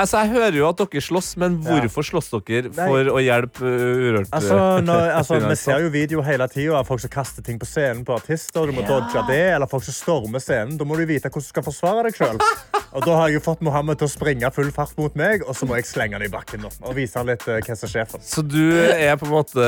altså, 0.00 0.24
jeg 0.24 0.32
hører 0.34 0.58
jo 0.58 0.68
at 0.68 0.82
dere 0.82 1.04
slåss, 1.04 1.36
men 1.40 1.58
hvorfor 1.64 2.06
slåss 2.06 2.30
dere 2.48 2.72
for 2.74 3.12
å 3.14 3.20
hjelpe 3.22 3.64
uh, 3.64 4.04
Urørt? 4.10 4.32
Altså, 4.32 4.80
når, 4.84 5.10
altså, 5.20 5.40
vi 5.44 5.58
ser 5.60 5.84
jo 5.84 5.92
video 5.94 6.24
hele 6.26 6.48
tida 6.50 6.80
av 6.80 6.88
folk 6.88 7.02
som 7.02 7.12
kaster 7.12 7.44
ting 7.46 7.60
på 7.60 7.68
scenen 7.68 8.04
på 8.06 8.16
artister. 8.16 8.66
Du 8.66 8.76
må 8.76 8.84
dodge 8.88 9.24
det, 9.30 9.42
eller 9.54 9.70
folk 9.70 9.84
som 9.86 9.96
stormer 9.96 10.42
scenen. 10.42 10.76
Da 10.80 10.86
må 10.88 10.98
du 10.98 11.06
vite 11.08 11.30
hvordan 11.30 11.46
du 11.46 11.52
skal 11.52 11.66
forsvare 11.66 12.08
deg 12.08 12.18
sjøl. 12.18 12.40
Og 12.90 13.04
da 13.06 13.14
har 13.14 13.28
jeg 13.30 13.38
jo 13.38 13.44
fått 13.44 13.60
Mohammed 13.62 14.00
til 14.00 14.08
å 14.08 14.10
springe 14.10 14.48
full 14.50 14.72
fart 14.74 14.96
mot 14.98 15.14
meg, 15.18 15.44
og 15.46 15.54
så 15.54 15.66
må 15.68 15.76
jeg 15.78 15.86
slenge 15.86 16.16
han 16.18 16.24
i 16.26 16.30
bakken 16.32 16.64
nå, 16.64 16.70
og 16.82 16.96
vise 16.96 17.20
han 17.20 17.28
litt 17.30 17.44
uh, 17.46 17.60
hva 17.62 17.76
som 17.78 17.90
skjer. 17.92 18.16
Så 18.26 18.42
du 18.42 18.64
er 18.80 19.14
på 19.20 19.28
en 19.28 19.34
måte 19.36 19.66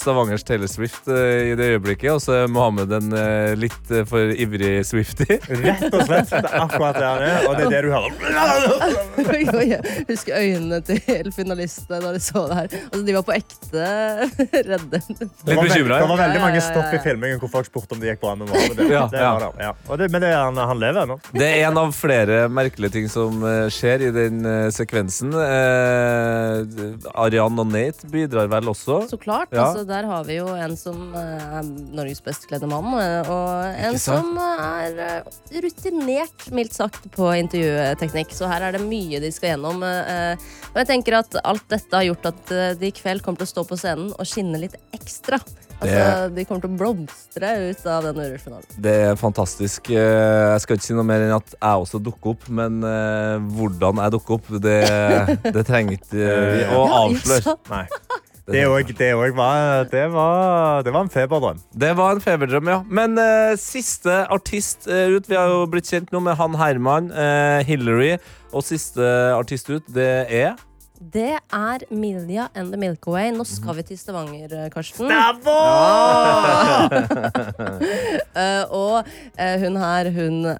Stavangers 0.00 0.42
Taylor 0.42 0.66
Swift 0.70 1.03
eh, 1.08 1.50
i 1.50 1.54
det 1.58 1.66
øyeblikket, 1.74 2.10
og 2.14 2.20
så 2.22 2.32
er 2.42 2.50
Mohammed 2.52 2.92
en 2.96 3.12
eh, 3.18 3.52
litt 3.58 3.90
eh, 3.92 4.04
for 4.08 4.32
ivrig 4.32 4.84
Swifty. 4.86 5.38
Rett 5.64 5.84
og 5.90 6.04
slett. 6.08 6.30
Det 6.32 6.40
er 6.40 6.62
akkurat 6.62 6.98
det 6.98 7.08
han 7.08 7.24
er, 7.26 7.46
og 7.48 7.56
det 7.58 7.64
er 7.64 7.70
det 7.74 7.82
du 7.84 7.90
hører. 7.94 8.12
Jeg 9.64 9.80
husker 10.08 10.38
øynene 10.38 10.80
til 10.86 11.30
finalistene 11.34 12.00
da 12.04 12.12
de 12.14 12.22
så 12.22 12.44
det 12.50 12.58
her. 12.60 12.76
Altså, 12.90 13.02
de 13.06 13.16
var 13.18 13.26
på 13.28 13.36
ekte 13.36 13.88
redde. 14.70 15.02
Litt 15.14 15.62
bekymra? 15.64 16.00
det 16.02 16.10
var 16.10 16.22
veldig 16.24 16.42
mange 16.44 16.64
stopp 16.64 16.94
i 16.94 17.02
filmingen 17.04 17.42
hvor 17.42 17.52
folk 17.58 17.70
spurte 17.70 17.96
om 17.96 18.02
det 18.02 18.12
gikk 18.12 18.22
bra 18.24 18.34
med 18.38 18.50
Mohammed. 18.50 18.78
Det, 18.80 18.88
Ja, 18.94 19.04
det 19.10 19.20
ja. 19.22 19.50
ja. 19.60 19.72
Og 19.88 19.98
det, 19.98 20.10
men 20.12 20.22
det, 20.22 20.30
han, 20.36 20.58
han 20.58 20.80
lever 20.82 21.04
ennå. 21.06 21.18
Det 21.34 21.46
er 21.48 21.68
en 21.68 21.80
av 21.80 21.94
flere 21.96 22.44
merkelige 22.52 22.98
ting 22.98 23.08
som 23.10 23.42
skjer 23.72 24.08
i 24.08 24.10
den 24.14 24.44
sekvensen. 24.74 25.32
Eh, 25.34 26.64
Arian 27.14 27.58
og 27.60 27.68
Nate 27.70 28.08
bidrar 28.10 28.48
vel 28.52 28.70
også. 28.72 29.00
Så 29.10 29.18
klart. 29.20 29.52
Ja. 29.52 29.68
Altså, 29.68 29.84
der 29.88 30.08
har 30.08 30.24
vi 30.28 30.38
jo 30.38 30.48
en 30.54 30.76
som 30.78 30.93
eh, 31.16 31.56
er 31.58 31.66
Norges 31.96 32.22
best 32.24 32.46
kledde 32.50 32.68
mann, 32.70 32.86
eh, 33.00 33.30
og 33.30 33.80
en 33.88 33.98
som 34.00 34.36
er 34.40 35.00
eh, 35.04 35.58
rutinert, 35.64 36.46
mildt 36.54 36.76
sagt, 36.76 37.08
på 37.14 37.28
intervjuteknikk. 37.40 38.32
Så 38.34 38.48
her 38.50 38.66
er 38.68 38.76
det 38.76 38.82
mye 38.84 39.20
de 39.22 39.30
skal 39.34 39.54
gjennom. 39.54 39.82
Og 39.84 40.80
jeg 40.80 40.90
tenker 40.90 41.18
at 41.20 41.36
alt 41.44 41.66
dette 41.70 41.94
har 41.96 42.06
gjort 42.08 42.30
at 42.32 42.54
de 42.80 42.88
i 42.90 42.94
kveld 42.94 43.22
kommer 43.24 43.42
til 43.42 43.48
å 43.48 43.52
stå 43.52 43.66
på 43.68 43.78
scenen 43.78 44.10
og 44.14 44.26
skinne 44.28 44.60
litt 44.62 44.76
ekstra. 44.96 45.38
Altså, 45.84 46.30
De 46.32 46.44
kommer 46.48 46.64
til 46.64 46.70
å 46.70 46.78
blomstre 46.80 47.50
ut 47.68 47.86
av 47.90 48.06
den 48.06 48.20
Urørt-finalen. 48.22 48.68
Det 48.86 48.94
er 49.10 49.18
fantastisk. 49.20 49.90
Jeg 49.92 50.62
skal 50.64 50.78
ikke 50.78 50.86
si 50.86 50.96
noe 50.96 51.06
mer 51.06 51.26
enn 51.26 51.34
at 51.36 51.54
jeg 51.56 51.86
også 51.86 52.00
dukker 52.02 52.34
opp, 52.34 52.48
men 52.48 52.80
hvordan 53.58 54.00
jeg 54.04 54.14
dukker 54.16 54.38
opp, 54.38 54.52
det, 54.64 54.78
det 55.58 55.66
trenger 55.68 55.98
ikke 55.98 56.20
å 56.24 56.28
Ja, 56.62 56.68
ikke 56.70 57.00
avsløre. 57.02 57.58
Nei. 57.74 57.84
Det, 58.44 58.60
er 58.60 58.68
også, 58.68 58.92
det, 58.92 59.06
er 59.08 59.14
også 59.16 59.36
var, 59.38 59.84
det, 59.88 60.12
var, 60.12 60.82
det 60.84 60.92
var 60.92 61.06
en 61.06 61.10
feberdrøm. 61.10 61.60
Det 61.80 61.96
var 61.96 62.12
en 62.12 62.20
feberdrøm, 62.20 62.68
ja. 62.68 62.82
Men 62.84 63.16
uh, 63.16 63.56
siste 63.56 64.12
artist 64.28 64.84
uh, 64.84 65.16
ut 65.16 65.30
Vi 65.30 65.38
har 65.38 65.48
jo 65.48 65.64
blitt 65.72 65.88
kjent 65.88 66.12
nå 66.12 66.20
med 66.20 66.36
han 66.36 66.52
Herman, 66.60 67.08
uh, 67.08 67.64
Hillary, 67.64 68.18
og 68.52 68.66
siste 68.68 69.00
artist 69.32 69.72
ut, 69.72 69.88
det 69.96 70.28
er 70.28 70.60
Det 71.00 71.38
er 71.40 71.78
Milja 71.88 72.50
and 72.54 72.68
the 72.68 72.76
Milky 72.80 73.08
Way. 73.16 73.32
Nå 73.32 73.48
skal 73.48 73.80
vi 73.80 73.82
til 73.88 73.98
Stavanger, 73.98 74.52
eh, 74.52 74.70
Karsten. 74.72 75.08
uh, 75.08 75.16
og 78.84 79.08
uh, 79.40 79.56
hun 79.64 79.76
her, 79.80 80.12
hun 80.12 80.52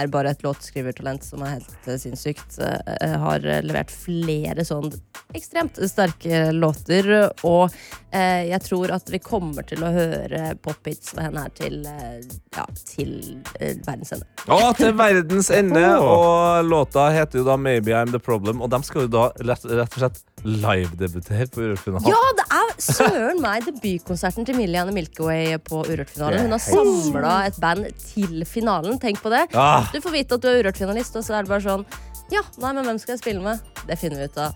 er 0.00 0.10
bare 0.12 0.32
et 0.32 0.42
låtskrivertalent 0.44 1.24
som 1.24 1.42
er 1.44 1.56
helt 1.58 1.88
eh, 1.88 1.98
sinnssykt. 2.00 2.58
Eh, 2.62 3.16
har 3.22 3.46
eh, 3.46 3.62
levert 3.64 3.92
flere 3.92 4.64
sånn 4.66 4.90
ekstremt 5.36 5.80
sterke 5.90 6.50
låter. 6.54 7.08
Og 7.48 7.72
eh, 8.10 8.48
jeg 8.50 8.62
tror 8.66 8.94
at 8.96 9.12
vi 9.12 9.22
kommer 9.22 9.66
til 9.68 9.84
å 9.84 9.92
høre 9.94 10.54
pophits 10.64 11.14
med 11.16 11.28
henne 11.28 11.46
her 11.46 11.54
til, 11.58 11.78
ja, 12.56 12.66
til 12.94 13.14
verdens 13.60 14.14
ende. 14.16 14.28
Ja, 14.48 14.72
til 14.78 14.92
verdens 14.98 15.52
ende! 15.54 15.86
Og 16.02 16.68
låta 16.68 17.08
heter 17.14 17.42
jo 17.42 17.46
da 17.48 17.56
Maybe 17.60 17.96
I'm 17.96 18.12
The 18.12 18.22
Problem, 18.22 18.62
og 18.62 18.72
de 18.72 18.82
skal 18.86 19.06
jo 19.06 19.14
da 19.14 19.30
rett, 19.40 19.66
rett 19.68 19.98
og 19.98 20.04
slett 20.04 20.22
live-debutere 20.44 21.46
på 21.52 21.62
Urørt-finalen. 21.62 22.08
Ja, 22.08 22.20
det 22.38 22.46
er 22.58 22.72
søren 22.82 23.42
meg 23.42 23.66
debutkonserten 23.68 24.46
til 24.48 24.56
Millie 24.58 24.80
Anne 24.82 24.94
Milky 24.96 25.56
på 25.66 25.82
Urørt-finalen. 25.86 26.46
Hun 26.46 26.56
har 26.56 26.62
samla 26.64 27.34
et 27.46 27.60
band 27.62 27.86
til 28.12 28.44
finalen. 28.48 28.98
Tenk 29.02 29.22
på 29.22 29.32
det. 29.32 29.46
Ah. 29.54 29.88
Du 29.92 30.00
får 30.00 30.18
vite 30.18 30.38
at 30.38 30.42
du 30.44 30.48
er 30.50 30.62
Urørt-finalist, 30.62 31.16
og 31.16 31.26
så 31.26 31.38
er 31.38 31.46
det 31.46 31.52
bare 31.54 31.66
sånn 31.66 31.86
Ja, 32.32 32.40
nei, 32.62 32.72
men 32.72 32.86
hvem 32.86 32.98
skal 32.98 33.12
jeg 33.16 33.20
spille 33.20 33.42
med? 33.44 33.60
Det 33.86 33.98
finner 34.00 34.22
vi 34.22 34.30
ut 34.30 34.38
av. 34.40 34.54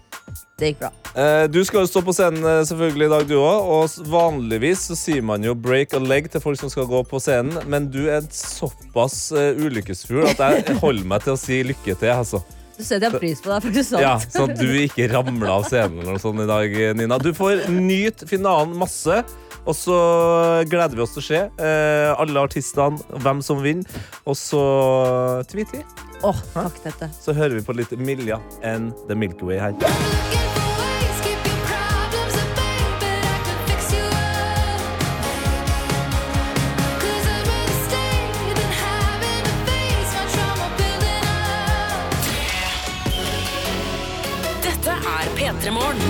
Det 0.57 0.71
gikk 0.71 0.79
bra. 0.81 0.89
Eh, 1.15 1.47
Du 1.53 1.59
skal 1.65 1.85
jo 1.85 1.89
stå 1.91 2.01
på 2.07 2.15
scenen 2.17 2.45
eh, 2.45 2.63
selvfølgelig 2.65 3.07
i 3.07 3.13
dag, 3.13 3.27
du 3.29 3.35
òg. 3.37 3.69
Og 3.77 4.09
vanligvis 4.11 4.87
så 4.89 4.97
sier 4.97 5.23
man 5.23 5.45
jo 5.45 5.55
'break 5.55 5.93
a 5.95 6.01
leg' 6.01 6.31
til 6.33 6.41
folk 6.41 6.59
som 6.59 6.73
skal 6.73 6.89
gå 6.89 7.03
på 7.05 7.21
scenen, 7.21 7.59
men 7.69 7.91
du 7.93 8.07
er 8.09 8.25
såpass 8.33 9.33
uh, 9.37 9.53
ulykkesfugl 9.61 10.25
at 10.33 10.41
jeg 10.41 10.79
holder 10.81 11.05
meg 11.05 11.23
til 11.27 11.35
å 11.37 11.41
si 11.41 11.63
lykke 11.63 11.99
til. 12.01 12.09
altså. 12.15 12.43
Setter 12.77 13.09
jeg 13.09 13.21
pris 13.21 13.41
på 13.43 13.51
det, 13.53 13.59
faktisk 13.65 13.91
sant. 13.95 14.05
Ja, 14.05 14.15
Sånn 14.21 14.53
at 14.53 14.61
du 14.61 14.69
ikke 14.83 15.09
ramler 15.13 15.53
av 15.55 15.67
scenen 15.69 16.01
eller 16.03 16.17
noe 16.17 16.23
sånt 16.23 16.43
i 16.45 16.49
dag, 16.49 16.77
Nina. 16.99 17.19
Du 17.23 17.33
får 17.37 17.67
nyte 17.73 18.29
finalen 18.29 18.77
masse. 18.79 19.23
Og 19.67 19.75
så 19.75 19.97
gleder 20.71 20.95
vi 20.95 21.03
oss 21.03 21.17
til 21.17 21.25
å 21.25 21.27
se 21.27 21.41
eh, 21.43 22.11
alle 22.15 22.45
artistene, 22.47 23.01
hvem 23.25 23.43
som 23.43 23.59
vinner. 23.65 24.07
Og 24.23 24.39
så 24.39 24.63
tweeter 25.51 25.81
vi. 25.81 25.85
Åh, 26.23 26.45
takk, 26.55 26.79
dette. 26.87 27.11
Så 27.19 27.35
hører 27.37 27.59
vi 27.59 27.67
på 27.67 27.75
litt 27.77 27.97
Milja 27.99 28.39
and 28.63 28.95
The 29.11 29.19
Milky 29.19 29.49
Way 29.51 29.59
her. 29.65 30.36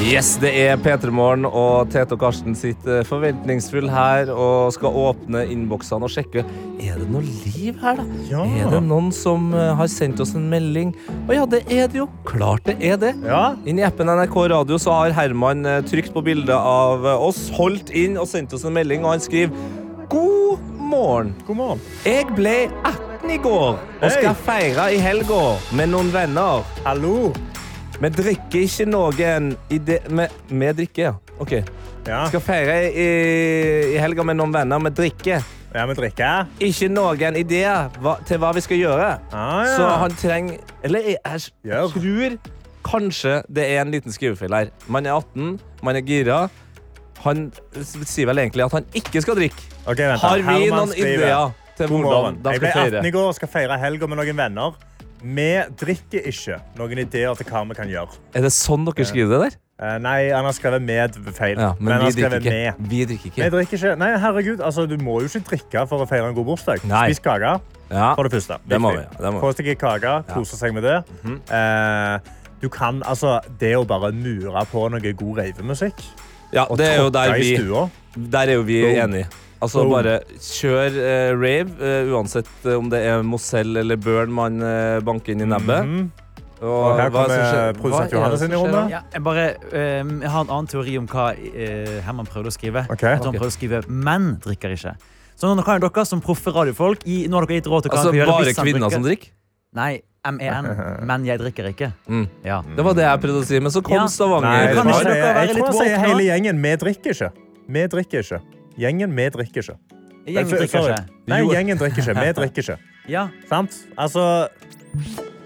Yes, 0.06 0.36
det 0.38 0.52
er 0.54 0.76
P3 0.78 1.10
Morgen, 1.10 1.42
og 1.50 1.88
Tete 1.90 2.14
og 2.14 2.20
Karsten 2.22 2.54
sitt 2.54 2.84
forventningsfull 3.08 3.88
her 3.90 4.28
og 4.30 4.68
skal 4.76 4.94
åpne 4.94 5.40
innboksene 5.50 6.06
og 6.06 6.12
sjekke 6.14 6.44
Er 6.78 7.00
det 7.00 7.08
noe 7.10 7.24
liv 7.26 7.80
her, 7.82 7.98
da. 7.98 8.04
Ja. 8.30 8.44
Er 8.46 8.70
det 8.76 8.84
noen 8.86 9.08
som 9.10 9.48
eh, 9.50 9.72
har 9.74 9.90
sendt 9.90 10.22
oss 10.22 10.36
en 10.38 10.46
melding? 10.52 10.92
Å 11.26 11.34
ja, 11.34 11.48
det 11.50 11.64
er 11.66 11.90
det 11.90 11.98
jo. 11.98 12.06
Klart 12.28 12.68
det 12.70 12.76
er 12.86 13.00
det. 13.02 13.16
Ja. 13.26 13.56
Inn 13.66 13.82
i 13.82 13.86
appen 13.88 14.06
NRK 14.06 14.38
Radio 14.54 14.78
så 14.78 14.94
har 14.94 15.16
Herman 15.16 15.66
eh, 15.66 15.80
trykt 15.90 16.14
på 16.14 16.22
bildet 16.28 16.54
av 16.54 17.02
eh, 17.02 17.26
oss, 17.26 17.48
holdt 17.58 17.90
inn 17.90 18.14
og 18.14 18.30
sendt 18.30 18.54
oss 18.54 18.62
en 18.62 18.78
melding, 18.78 19.02
og 19.02 19.16
han 19.16 19.26
skriver 19.26 19.58
God 20.12 20.62
morgen. 20.86 21.34
God 21.50 21.62
morgen. 21.64 21.84
Jeg 22.06 22.30
ble 22.38 22.54
18 22.86 23.34
i 23.34 23.42
går 23.42 23.74
og 23.74 24.08
skal 24.20 24.38
feire 24.46 24.86
i 24.94 25.02
helga 25.02 25.42
med 25.74 25.90
noen 25.96 26.14
venner. 26.14 26.62
Hallo. 26.86 27.32
Vi 27.96 28.08
drikker 28.12 28.60
ikke 28.60 28.84
noen 28.90 29.54
i 29.72 29.78
det 29.80 30.02
Vi, 30.10 30.26
vi 30.52 30.72
drikker, 30.80 31.02
ja. 31.06 31.12
OK. 31.40 31.52
Ja, 32.06 32.26
Skal 32.30 32.42
feire 32.44 32.74
i, 32.92 33.06
i 33.94 34.00
helga 34.00 34.24
med 34.26 34.38
noen 34.38 34.52
venner. 34.54 34.82
Vi 34.86 34.92
drikker. 35.00 35.46
ja 35.74 35.86
vi 35.88 35.96
drikker. 35.98 36.50
Ikke 36.62 36.90
noen 36.92 37.38
ideer 37.40 37.88
hva, 38.04 38.18
til 38.28 38.38
hva 38.42 38.52
vi 38.56 38.62
skal 38.64 38.78
gjøre. 38.78 39.08
Ah, 39.32 39.64
ja. 39.66 39.72
Så 39.74 39.88
han 40.04 40.14
trenger 40.20 40.76
Eller 40.86 41.10
jeg, 41.16 41.48
jeg, 41.66 41.90
tror 41.96 42.36
kanskje 42.86 43.40
det 43.50 43.64
er 43.66 43.82
en 43.82 43.90
liten 43.90 44.14
skrivefeil 44.14 44.54
her. 44.54 44.70
Man 44.86 45.08
er 45.08 45.16
18, 45.16 45.56
man 45.82 45.98
er 45.98 46.06
gira. 46.06 46.46
Han 47.24 47.48
sier 47.82 48.28
vel 48.28 48.44
egentlig 48.44 48.66
at 48.68 48.76
han 48.76 48.86
ikke 48.94 49.24
skal 49.24 49.40
drikke. 49.40 49.70
Okay, 49.86 50.12
vent. 50.12 50.20
Har 50.22 50.44
vi 50.44 50.68
noen 50.70 50.92
ideer 50.94 51.56
til 51.76 51.90
hvordan 51.90 52.38
skal 52.38 52.44
de 52.44 52.52
Jeg 52.52 52.62
ble 52.62 52.70
skal 52.70 52.84
18 52.84 52.92
i 52.92 53.00
feire? 53.00 53.14
går 53.16 53.32
og 53.32 53.38
skal 53.40 53.50
feire 53.56 53.80
helga 53.80 54.10
med 54.12 54.20
noen 54.20 54.38
venner. 54.44 54.78
Vi 55.34 55.50
drikker 55.80 56.26
ikke. 56.30 56.58
Noen 56.78 56.98
ideer 57.02 57.34
til 57.38 57.46
hva 57.50 57.62
vi 57.68 57.74
kan 57.78 57.88
gjøre. 57.90 58.18
Er 58.36 58.44
det 58.46 58.52
sånn 58.54 58.84
dere 58.86 59.06
skriver 59.08 59.32
det 59.32 59.40
der? 59.46 59.56
Eh, 59.76 59.98
nei, 60.00 60.30
han 60.32 60.44
har 60.46 60.54
skrevet 60.56 60.80
med 60.86 61.16
feil. 61.36 61.58
Ja, 61.60 61.72
men 61.78 61.84
men 61.84 61.92
han 61.92 62.00
vi 62.00 62.22
har 62.22 62.30
drikker 62.30 62.40
skrevet 62.40 62.46
ikke. 62.46 62.78
med. 62.80 62.88
Vi 62.92 63.00
drikker 63.04 63.24
Vi 63.34 63.42
ikke. 63.42 63.50
drikker 63.56 63.76
ikke. 63.80 63.96
Nei, 64.00 64.10
herregud, 64.22 64.60
altså, 64.64 64.86
du 64.88 64.96
må 64.96 65.18
jo 65.20 65.26
ikke 65.28 65.42
drikke 65.50 65.82
for 65.90 66.04
å 66.04 66.08
feire 66.08 66.28
en 66.30 66.34
god 66.38 66.46
bursdag. 66.52 66.84
Nei. 66.88 67.02
Spis 67.10 67.20
kake, 67.26 67.60
Ja. 67.90 68.14
for 68.14 68.22
det 68.24 68.32
første. 68.32 68.56
Det 68.68 68.80
må 68.80 68.92
vi, 68.94 69.02
Viktig. 69.02 69.18
det 69.18 69.26
må 69.26 69.30
vi. 69.30 69.36
Mhm. 69.36 69.40
Få 69.44 69.52
seg 69.56 69.68
en 69.68 69.76
kake, 69.76 70.14
kose 70.32 70.56
seg 70.56 70.72
med 70.74 70.82
det. 70.82 71.04
eh, 71.50 72.18
du 72.60 72.68
kan, 72.68 73.02
altså, 73.04 73.40
det 73.58 73.74
å 73.76 73.84
bare 73.86 74.12
mure 74.12 74.64
på 74.72 74.88
noe 74.90 75.12
god 75.12 75.38
ravemusikk 75.38 75.98
ja, 76.52 76.64
det 76.76 76.86
er 76.86 76.96
jo 77.02 77.10
tråkke 77.10 77.12
der 77.12 77.34
i 77.34 77.40
vi, 77.42 77.56
stua 77.58 77.90
der 78.16 78.48
er 78.48 78.52
jo 78.54 78.62
vi 78.62 78.80
enige. 78.96 79.26
Altså 79.64 79.82
Boom. 79.82 79.94
bare 79.94 80.18
kjør 80.42 80.96
eh, 81.00 81.30
rave, 81.32 81.72
eh, 81.80 82.10
uansett 82.12 82.48
eh, 82.66 82.76
om 82.76 82.90
det 82.92 83.00
er 83.08 83.24
Mozell 83.24 83.76
eller 83.80 83.96
Burn 83.96 84.32
man 84.36 84.60
eh, 84.60 85.00
banker 85.04 85.32
inn 85.32 85.46
i 85.46 85.48
nebbet. 85.48 85.84
Mhm. 85.88 86.06
Og, 86.56 86.72
Og 86.72 86.96
her 86.96 87.10
er 87.10 87.12
kommer 87.12 87.74
produsent 87.76 88.12
Johannes 88.14 88.42
inn 88.46 88.54
i 88.54 88.56
rommet. 88.56 88.92
Ja, 88.94 89.02
jeg, 89.12 89.22
bare, 89.24 89.42
eh, 89.76 90.00
jeg 90.00 90.30
har 90.32 90.46
en 90.46 90.52
annen 90.54 90.70
teori 90.72 90.94
om 90.96 91.08
hva 91.10 91.26
uh, 91.36 91.90
Herman 92.06 92.28
prøvde 92.30 92.48
å 92.48 92.54
skrive. 92.54 92.86
Okay. 92.94 93.18
At 93.18 93.26
han 93.28 93.36
prøvde 93.36 93.52
å 93.52 93.56
skrive 93.58 93.82
'menn 93.84 94.38
drikker 94.40 94.72
ikke'. 94.72 94.94
Så 95.36 95.52
nå 95.52 95.64
kan 95.66 95.82
dere 95.84 96.04
som 96.08 96.22
proffe 96.24 96.48
radiofolk 96.48 97.04
gi, 97.04 97.26
Nå 97.28 97.36
har 97.36 97.44
dere 97.44 97.60
gitt 97.60 97.68
råd 97.68 97.84
til 97.84 97.92
hva 97.92 97.98
Altså 97.98 98.08
han 98.08 98.16
kan 98.16 98.20
gjøre 98.22 98.38
bare 98.40 98.54
kvinner 98.64 98.90
som 98.90 99.04
drikker? 99.04 99.28
Nei, 99.76 100.00
MEN. 100.24 100.70
Men 101.12 101.28
jeg 101.28 101.38
drikker 101.44 101.68
ikke. 101.74 101.92
Mm. 102.08 102.26
Ja. 102.42 102.62
Det 102.64 102.84
var 102.88 102.96
det 102.96 103.04
jeg 103.04 103.20
prøvde 103.20 103.42
å 103.44 103.44
si, 103.44 103.60
men 103.60 103.70
så 103.70 103.84
kom 103.84 104.00
Ja. 104.00 104.06
Nei, 104.06 104.16
Stavanger. 104.16 104.56
jeg 104.56 104.76
Kan 104.76 104.86
tror 104.86 104.96
ikke 104.96 104.96
han 104.96 105.12
dere 105.12 105.34
være 105.36 105.46
jeg 105.46 105.56
tror 105.56 105.66
han 105.66 105.80
sier 105.82 106.04
hele 106.08 106.22
gjengen. 106.30 106.62
Vi 106.64 106.76
drikker 106.76 107.10
ikke. 107.12 107.32
Vi 107.68 107.86
drikker 107.92 108.24
ikke. 108.24 108.55
Gjengen, 108.78 109.14
vi 109.16 109.28
drikker 109.32 109.62
ikke. 109.62 109.76
Gjengen 110.26 110.50
drikker 110.50 110.88
ikke. 110.90 111.02
Nei, 111.30 111.40
gjengen 111.48 111.78
drikker 111.80 112.02
ikke. 112.02 112.20
Vi 112.20 112.32
drikker 112.40 112.62
ikke. 112.66 112.78
Ja. 113.06 113.28
Sant? 113.46 113.70
Altså 113.96 114.22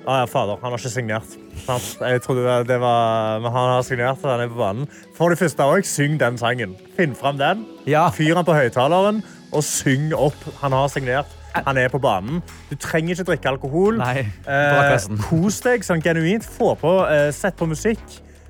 ah, 0.09 0.23
ja, 0.23 0.25
Fader, 0.25 0.57
han 0.63 0.73
har 0.73 0.79
ikke 0.81 0.89
signert. 0.95 1.35
Sant? 1.67 1.91
Jeg 2.01 2.23
trodde 2.25 2.41
det- 2.47 2.69
det 2.71 2.79
var 2.81 3.39
Men 3.41 3.53
han 3.53 3.69
har 3.75 3.83
signert, 3.85 4.23
han 4.25 4.41
er 4.41 4.49
på 4.49 4.57
banen. 4.57 4.89
For 5.15 5.29
det 5.29 5.39
første 5.39 5.61
òg, 5.61 5.85
syng 5.85 6.17
den 6.19 6.39
sangen. 6.39 6.73
Finn 6.97 7.15
fram 7.15 7.37
den. 7.37 7.67
ja. 7.87 8.09
Fyr 8.09 8.35
den 8.35 8.45
på 8.45 8.55
høyttaleren, 8.57 9.23
og 9.53 9.63
syng 9.63 10.15
opp. 10.17 10.41
Han 10.63 10.73
har 10.73 10.89
signert. 10.89 11.27
Han 11.67 11.77
er 11.77 11.89
på 11.89 11.99
banen. 12.01 12.41
Du 12.71 12.77
trenger 12.77 13.15
ikke 13.19 13.25
drikke 13.35 13.49
alkohol. 13.51 13.99
Nei. 13.99 14.21
Eh, 14.47 14.99
kos 15.29 15.61
deg 15.61 15.83
sånn 15.85 16.01
genuint. 16.01 16.45
Få 16.47 16.77
på, 16.81 16.93
eh, 17.11 17.31
Sett 17.33 17.57
på 17.59 17.67
musikk. 17.69 18.01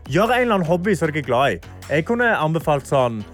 Gjør 0.07 0.31
en 0.37 0.43
eller 0.43 0.55
annen 0.55 0.67
hobby 0.69 0.95
som 0.95 1.09
dere 1.11 1.19
er 1.19 1.27
glad 1.27 1.53
i. 1.53 1.61
Jeg 1.89 2.05
kunne 2.07 2.31
anbefalt 2.37 2.85
sånn 2.87 3.25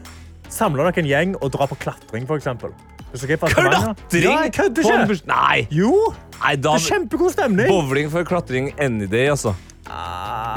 Samle 0.53 0.85
dere 0.87 1.03
en 1.03 1.09
gjeng 1.09 1.35
og 1.41 1.51
dra 1.55 1.67
på 1.71 1.79
klatring, 1.83 2.27
arrangementer. 2.29 2.75
Klatring? 3.17 4.23
Ja, 4.23 4.43
jeg 4.45 4.53
kødder 4.57 4.83
ikke! 4.83 5.21
Nei! 5.31 5.67
Jo! 5.73 5.93
Nei, 6.37 6.55
da 6.61 6.75
Det 6.77 6.83
er 6.83 6.89
kjempegod 6.91 7.33
stemning. 7.33 7.71
Bowling 7.71 8.11
for 8.13 8.27
klatring 8.29 8.73
any 8.83 9.07
day, 9.09 9.31
altså. 9.33 9.55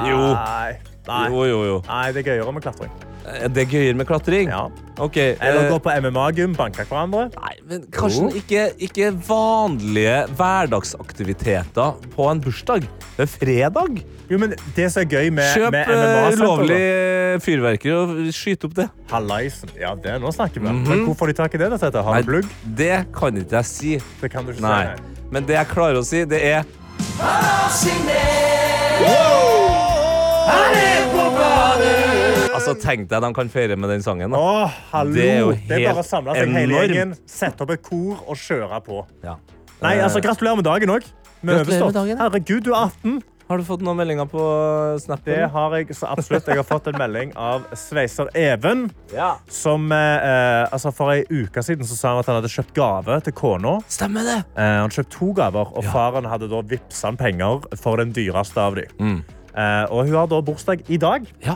Jo. 0.10 0.18
Nei. 0.34 0.74
Nei. 1.08 1.28
Jo, 1.30 1.46
jo, 1.48 1.62
jo. 1.66 1.78
Nei, 1.88 2.10
det 2.14 2.26
er 2.26 2.34
gøyere 2.34 2.54
med 2.54 2.66
klatring. 2.66 2.92
Er 3.30 3.52
det 3.54 3.68
gøyere 3.70 3.96
med 3.98 4.08
klatring? 4.10 4.50
Ja. 4.50 4.66
Okay, 5.00 5.36
Eller 5.40 5.66
eh, 5.66 5.70
gå 5.72 5.78
på 5.86 5.94
MMA-gym, 6.04 6.56
banke 6.58 6.84
hverandre. 6.90 7.28
Nei, 7.36 7.54
men 7.70 7.84
Karsten, 7.94 8.32
ikke, 8.36 8.66
ikke 8.84 9.12
vanlige 9.28 10.16
hverdagsaktiviteter 10.40 12.00
på 12.16 12.28
en 12.32 12.42
bursdag. 12.44 12.88
Det 13.16 13.26
er 13.28 13.32
fredag. 13.32 14.02
Jo, 14.30 14.40
men 14.42 14.56
det 14.76 14.90
som 14.94 15.04
er 15.04 15.08
gøy 15.14 15.30
med, 15.34 15.48
Kjøp 15.56 15.72
med 15.74 15.86
eh, 15.86 16.02
MMA 16.02 16.26
Kjøp 16.26 16.42
ulovlig 16.44 16.82
fyrverkeri 17.46 17.94
og 17.96 18.34
skyt 18.36 18.66
opp 18.68 18.76
det. 18.82 18.88
Hallaisen. 19.14 19.72
Ja, 19.80 19.94
det, 19.96 20.18
nå 20.24 20.34
snakker 20.36 20.66
vi. 20.66 20.74
Men 20.74 21.06
hvor 21.08 21.18
får 21.22 21.32
de 21.32 21.38
tak 21.40 21.56
i 21.56 21.62
det? 21.62 21.72
Dette? 21.78 22.04
Har 22.10 22.18
Nei, 22.20 22.26
du 22.26 22.34
plugg? 22.34 22.52
det 22.82 22.94
kan 23.16 23.40
ikke 23.40 23.62
jeg 23.62 23.72
si. 23.72 23.96
Det 24.22 24.34
kan 24.34 24.48
du 24.48 24.56
ikke 24.56 24.66
Nei. 24.68 24.84
si. 24.98 25.26
Men 25.30 25.46
det 25.48 25.60
jeg 25.60 25.72
klarer 25.72 26.02
å 26.02 26.06
si, 26.06 26.26
det 26.30 26.42
er 26.50 26.66
Altså, 32.60 32.76
Tenk 32.84 33.08
deg 33.10 33.22
de 33.26 33.32
kan 33.34 33.50
feire 33.50 33.76
med 33.80 33.90
den 33.90 34.04
sangen. 34.06 34.30
da. 34.36 34.38
Å, 34.38 34.68
hallo! 34.92 35.14
Det 35.14 35.24
Det 35.24 35.26
er 35.26 35.34
er, 35.34 35.40
jo 35.40 35.88
bare 35.88 35.94
å 35.94 35.96
helt 36.04 36.12
samle 36.12 36.36
seg 36.36 36.54
hele 36.54 36.60
enormt. 36.68 36.94
gjengen, 36.94 37.16
sette 37.26 37.66
opp 37.66 37.72
et 37.72 37.82
kor 37.88 38.22
og 38.28 38.36
kjøre 38.38 38.84
på. 38.86 39.02
Ja. 39.24 39.36
Nei, 39.82 39.96
Eh, 39.98 40.04
altså, 40.04 40.20
Gratulerer 40.22 40.56
med 40.60 40.66
dagen 40.68 40.90
òg. 40.92 41.04
Herregud, 42.20 42.64
du 42.66 42.74
er 42.74 42.90
18. 42.90 43.22
Har 43.50 43.58
du 43.58 43.64
fått 43.66 43.82
noen 43.82 43.98
meldinger 43.98 44.28
på 44.30 44.42
Snap? 45.02 45.24
Det 45.26 45.40
har 45.50 45.72
jeg 45.80 45.88
så 45.98 46.06
absolutt. 46.14 46.46
Jeg 46.52 46.60
har 46.60 46.66
fått 46.68 46.86
en 46.92 47.00
melding 47.02 47.32
av 47.40 47.64
sveiser 47.74 48.28
Even. 48.38 48.92
Ja. 49.12 49.38
Som, 49.50 49.88
eh, 49.92 49.98
eh, 49.98 50.68
altså 50.72 50.92
For 50.94 51.10
ei 51.16 51.24
uke 51.32 51.64
siden 51.66 51.82
så 51.90 51.96
sa 51.98 52.10
han 52.12 52.20
at 52.20 52.28
han 52.30 52.36
hadde 52.44 52.52
kjøpt 52.54 52.76
gave 52.78 53.18
til 53.26 53.34
kona. 53.34 53.80
Stemmer 53.90 54.22
det. 54.28 54.38
Eh, 54.56 54.76
han 54.84 54.90
kjøpte 54.94 55.10
to 55.18 55.32
gaver, 55.34 55.66
og 55.76 55.84
faren 55.84 56.30
hadde 56.30 56.48
da 56.52 56.62
vippsa 56.62 57.06
han 57.10 57.18
penger 57.18 57.66
for 57.82 57.98
den 57.98 58.14
dyreste 58.14 58.58
av 58.62 58.76
dem. 58.76 58.86
Mm. 59.00 59.24
Eh, 59.56 59.86
og 59.90 60.06
hun 60.06 60.14
har 60.14 60.28
da 60.28 60.42
bursdag 60.46 60.84
i 60.88 60.98
dag. 61.02 61.26
Ja. 61.42 61.56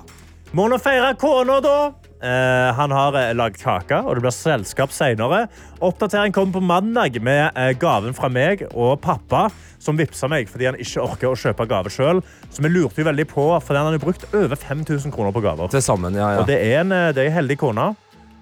Må 0.53 0.67
nå 0.69 0.77
feire 0.81 1.15
kona, 1.17 1.57
da! 1.63 1.77
Uh, 2.23 2.69
han 2.77 2.93
har 2.93 3.15
uh, 3.17 3.31
lagd 3.35 3.57
kake, 3.59 3.97
og 4.05 4.15
det 4.15 4.23
blir 4.23 4.35
selskap 4.35 4.93
senere. 4.95 5.47
Oppdatering 5.83 6.31
kommer 6.35 6.55
på 6.55 6.61
mandag 6.63 7.17
med 7.25 7.57
uh, 7.57 7.71
gaven 7.75 8.13
fra 8.15 8.29
meg 8.31 8.61
og 8.69 9.01
pappa, 9.03 9.47
som 9.81 9.97
vippsa 9.99 10.29
meg 10.31 10.47
fordi 10.47 10.69
han 10.69 10.77
ikke 10.79 11.03
orker 11.03 11.31
å 11.33 11.39
kjøpe 11.41 11.67
gave 11.67 11.91
sjøl. 11.91 12.21
Så 12.53 12.63
vi 12.63 12.71
lurte 12.71 13.01
jo 13.01 13.09
veldig 13.09 13.25
på, 13.33 13.49
for 13.65 13.75
han 13.75 13.89
har 13.89 13.97
jo 13.97 14.05
brukt 14.05 14.23
over 14.29 14.55
5000 14.55 15.11
kroner 15.11 15.35
på 15.35 15.43
gaver. 15.43 15.73
Til 15.73 15.83
sammen, 15.83 16.15
ja. 16.21 16.29
Og 16.39 16.47
det 16.47 16.61
er 16.61 16.83
en, 16.83 16.93
det 16.93 17.25
er 17.25 17.33
en 17.33 17.37
heldig 17.41 17.59
kone 17.59 17.89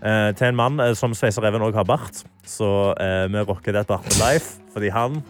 eh, 0.03 0.29
til 0.37 0.51
en 0.51 0.59
mann 0.59 0.83
eh, 0.83 0.93
som 0.97 1.15
Sveiser 1.17 1.47
Even 1.47 1.65
òg 1.65 1.79
har 1.79 1.87
bart. 1.87 2.23
Så 2.47 2.67
eh, 2.99 3.25
vi 3.31 3.47
rocker 3.47 3.79
det 3.79 3.87
Bart 3.89 4.05
med 4.09 4.19
life, 4.21 4.59
fordi 4.75 4.91
han 4.93 5.21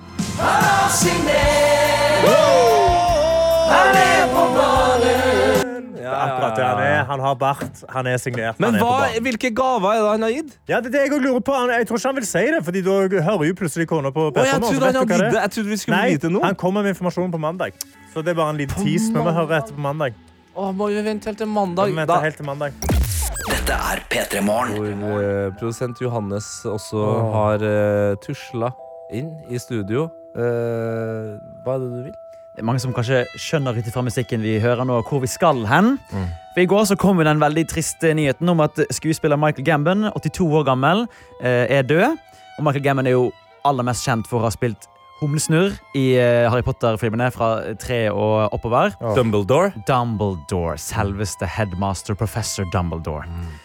Ja, 6.03 6.13
akkurat 6.25 6.55
det 6.57 6.65
han 6.65 6.79
er. 6.83 7.03
Han 7.11 7.19
har 7.19 7.35
bart, 7.35 7.83
han 7.89 8.07
er 8.07 8.17
signert. 8.17 8.59
Men 8.59 8.73
han 8.73 8.81
er 8.81 8.85
hva, 8.85 9.21
hvilke 9.27 9.51
gaver 9.55 9.93
er 9.93 10.01
det 10.01 10.09
han 10.11 10.21
har 10.27 10.33
gitt? 10.35 10.57
Ja, 10.67 10.79
det 10.81 10.87
er 10.91 10.97
det 10.97 11.01
jeg 11.11 11.21
lurer 11.21 11.39
på. 11.45 11.53
Han- 11.55 11.69
Jeg 11.71 11.87
tror 11.87 11.97
ikke 12.01 12.07
han 12.11 12.15
vil 12.15 12.25
si 12.25 12.45
det, 12.51 12.63
Fordi 12.65 12.81
da 12.81 12.97
hører 13.27 13.45
jo 13.47 13.53
plutselig 13.53 13.87
kona 13.87 14.11
på 14.11 14.27
Å, 14.27 14.33
jeg 14.33 14.33
Petter 14.33 14.59
nå, 14.59 14.71
trodde 14.71 14.85
han 14.85 14.95
hadde 14.95 15.07
det 15.07 15.21
er. 15.21 15.31
det. 15.31 15.41
Jeg 15.41 15.51
trodde 15.51 15.69
vi 15.69 15.77
skulle 15.77 15.97
Nei, 15.97 16.09
vite 16.17 16.29
noe. 16.31 16.43
han 16.43 16.55
kommer 16.55 16.83
med 16.83 16.95
informasjon 16.95 17.31
på 17.31 17.39
mandag. 17.39 17.73
Så 18.13 18.23
det 18.23 18.31
er 18.33 18.35
bare 18.41 18.49
en 18.49 18.57
liten 18.57 18.83
tease. 18.83 19.11
Men 19.13 19.23
vi 19.25 19.31
hører 19.31 19.57
etter 19.61 19.73
på 19.73 19.79
mandag. 19.87 20.13
Åh, 20.55 20.71
må 20.75 20.87
vi 20.91 21.01
vente 21.01 21.25
helt 21.31 21.37
til 21.37 21.47
mandag? 21.47 21.87
vi 21.95 22.05
Da, 22.05 22.19
helt 22.19 22.35
til 22.37 22.45
mandag. 22.45 22.73
Dette 23.47 23.71
er 23.73 24.01
P3 24.11 24.41
Morgen. 24.43 24.99
hvor 24.99 25.21
uh, 25.23 25.51
produsent 25.57 26.01
Johannes 26.01 26.45
også 26.65 27.31
har 27.33 27.55
uh, 27.63 28.15
tusla 28.25 28.71
inn 29.13 29.31
i 29.49 29.57
studio. 29.57 30.09
Uh, 30.35 31.39
hva 31.63 31.75
er 31.75 31.79
det 31.79 31.89
du 31.91 32.03
vil? 32.03 32.13
Det 32.51 32.59
er 32.59 32.67
mange 32.67 32.81
som 32.83 32.91
kanskje 32.91 33.21
skjønner 33.39 33.77
ut 33.79 33.85
fra 33.93 34.01
musikken 34.03 34.41
vi 34.43 34.57
hører 34.59 34.83
nå, 34.83 34.97
hvor 35.07 35.21
vi 35.23 35.29
skal 35.31 35.61
hen. 35.69 35.93
Mm. 36.11 36.25
For 36.51 36.59
I 36.59 36.67
går 36.67 36.89
så 36.89 36.97
kom 36.99 37.21
den 37.23 37.39
veldig 37.39 37.63
triste 37.71 38.11
nyheten 38.17 38.51
om 38.51 38.59
at 38.59 38.75
skuespiller 38.91 39.39
Michael 39.39 39.63
Gambon, 39.69 40.09
82 40.11 40.49
år 40.59 40.65
gammel, 40.67 41.05
eh, 41.39 41.71
er 41.71 41.87
død. 41.87 42.17
Og 42.57 42.65
Michael 42.67 42.83
Gambon 42.83 43.07
er 43.07 43.15
jo 43.15 43.29
aller 43.63 43.87
mest 43.87 44.03
kjent 44.03 44.27
for 44.27 44.41
å 44.41 44.49
ha 44.49 44.51
spilt 44.51 44.89
Humlesnurr 45.21 45.77
i 45.95 46.17
eh, 46.19 46.49
Harry 46.51 46.65
Potter-filmene 46.65 47.31
fra 47.31 47.53
tre 47.79 48.01
og 48.11 48.51
oppover. 48.51 48.97
Dumbledore. 49.15 49.71
Dumbledore, 49.87 50.75
selveste 50.81 51.47
headmaster 51.47 52.19
professor 52.19 52.67
Dumbledore. 52.73 53.29
Eh, 53.31 53.59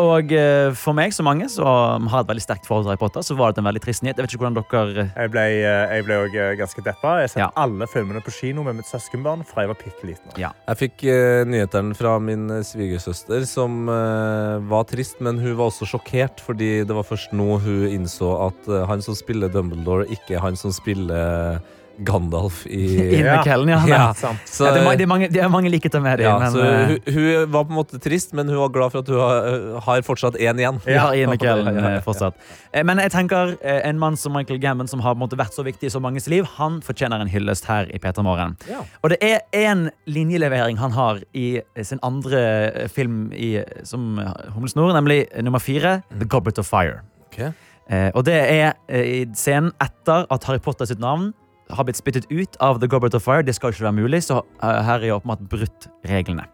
og 0.00 0.30
eh, 0.32 0.70
for 0.72 0.96
meg, 0.96 1.12
så 1.12 1.20
mange 1.26 1.44
som 1.52 2.06
har 2.08 2.22
et 2.24 2.28
veldig 2.30 2.40
sterkt 2.40 2.64
forhold 2.68 2.86
til 2.86 2.92
Harry 2.94 3.00
Potter, 3.02 3.24
så 3.26 3.34
var 3.36 3.52
det 3.52 3.60
en 3.60 3.66
veldig 3.68 3.82
trist 3.84 4.00
nyhet. 4.04 4.16
Jeg 4.16 4.24
vet 4.24 4.32
ikke 4.32 4.46
hvordan 4.46 4.56
dere 4.56 5.04
Jeg 5.12 5.32
ble, 5.34 5.42
eh, 5.60 5.92
jeg 5.98 6.06
ble 6.06 6.16
også 6.24 6.46
ganske 6.62 6.84
deppa. 6.86 7.12
Jeg 7.20 7.30
sett 7.34 7.42
Ja. 7.42 7.50
alle 7.54 7.86
filmene 7.86 8.22
på 8.24 8.32
kino 8.32 8.62
med 8.64 8.78
mitt 8.80 8.88
søskenbarn 8.88 9.44
fra 9.44 9.66
jeg 9.66 9.68
var 9.74 9.80
bitte 9.82 10.08
liten. 10.08 10.32
Ja. 10.40 10.52
Jeg 10.70 10.80
fikk 10.80 11.04
uh, 11.04 11.44
nyhetene 11.44 11.94
fra 11.98 12.16
min 12.18 12.48
eh, 12.50 12.62
svigersøster, 12.64 13.44
som 13.46 13.88
eh, 13.92 14.58
var 14.72 14.84
trist, 14.88 15.20
men 15.20 15.38
hun 15.38 15.56
var 15.58 15.68
også 15.68 15.84
sjokkert, 15.92 16.40
fordi 16.40 16.84
det 16.88 16.94
var 16.96 17.04
først 17.04 17.32
nå 17.36 17.58
hun 17.60 17.88
innså 17.92 18.32
at 18.48 18.68
eh, 18.72 18.86
han 18.88 19.04
som 19.04 19.14
spiller 19.18 19.52
Dumbledore, 19.52 20.08
ikke 20.08 20.38
er 20.38 20.44
han 20.48 20.56
som 20.56 20.72
spiller 20.72 21.60
Gandalf 21.98 22.66
i 22.70 23.20
Ja. 23.20 23.38
McKellen, 23.38 23.68
ja. 23.68 23.82
Ja. 23.88 24.14
Så, 24.14 24.64
ja 24.66 24.72
det, 24.74 24.82
er, 24.82 24.96
det, 24.96 25.02
er 25.02 25.10
mange, 25.10 25.28
det 25.32 25.42
er 25.42 25.48
mange 25.52 25.70
likheter 25.72 26.00
med 26.00 26.18
det. 26.18 26.26
ja, 26.28 26.38
men, 26.38 26.52
så 26.52 26.64
eh, 26.64 26.88
hun, 26.88 27.14
hun 27.14 27.52
var 27.52 27.66
på 27.66 27.74
en 27.74 27.78
måte 27.78 28.00
trist, 28.02 28.32
men 28.36 28.48
hun 28.48 28.60
var 28.60 28.72
glad 28.74 28.94
for 28.94 29.02
at 29.02 29.10
hun 29.12 29.20
har, 29.20 29.48
eh, 29.50 29.80
har 29.86 30.02
fortsatt 30.06 30.38
én 30.38 30.62
igjen. 30.62 30.80
Ja, 30.86 31.10
i 31.12 31.22
Ian 31.22 31.34
McKellen 31.34 31.78
eh, 31.78 32.00
fortsatt. 32.04 32.38
Men 32.84 33.00
jeg 33.02 33.12
tenker 33.14 33.54
en 33.64 33.98
mann 33.98 34.16
som 34.20 34.34
Michael 34.36 34.60
Gammon, 34.62 34.88
som 34.88 35.00
har 35.00 35.14
på 35.14 35.18
en 35.18 35.24
måte 35.24 35.38
vært 35.40 35.56
så 35.56 35.64
viktig 35.66 35.88
i 35.88 35.92
så 35.92 36.02
manges 36.04 36.28
liv, 36.30 36.46
han 36.58 36.80
fortjener 36.84 37.22
en 37.24 37.30
hyllest 37.32 37.68
her 37.70 37.88
i 37.94 38.00
P3 38.02 38.22
Morgen. 38.26 38.56
Ja. 38.68 38.82
Og 39.02 39.14
det 39.14 39.18
er 39.24 39.40
én 39.56 39.88
linjelevering 40.06 40.78
han 40.78 40.92
har 40.94 41.22
i 41.32 41.60
sin 41.82 42.02
andre 42.06 42.88
film 42.92 43.30
i, 43.32 43.56
som 43.88 44.20
Humlesnor, 44.54 44.92
nemlig 44.96 45.24
nummer 45.42 45.62
fire, 45.62 46.02
The 46.12 46.28
Goblet 46.28 46.60
of 46.60 46.68
Fire. 46.68 47.00
Okay. 47.32 47.52
Eh, 47.88 48.10
og 48.14 48.26
det 48.28 48.36
er 48.36 48.74
eh, 48.92 49.04
i 49.04 49.20
scenen 49.36 49.72
etter 49.80 50.26
at 50.28 50.44
Harry 50.48 50.60
Potter 50.60 50.88
sitt 50.88 51.00
navn 51.00 51.30
har 51.70 51.84
blitt 51.84 52.00
spyttet 52.00 52.26
ut 52.30 52.56
av 52.60 52.80
The 52.80 52.88
Goblet 52.90 53.14
of 53.14 53.22
Fire. 53.22 53.42
Det 53.42 53.54
skal 53.54 53.72
ikke 53.72 53.86
være 53.88 53.98
mulig, 54.00 54.22
så 54.26 54.42
eh, 54.62 54.82
her 54.88 55.04
er 55.04 55.16
åpenbart 55.16 55.44
brutt 55.50 55.88
reglene. 56.08 56.46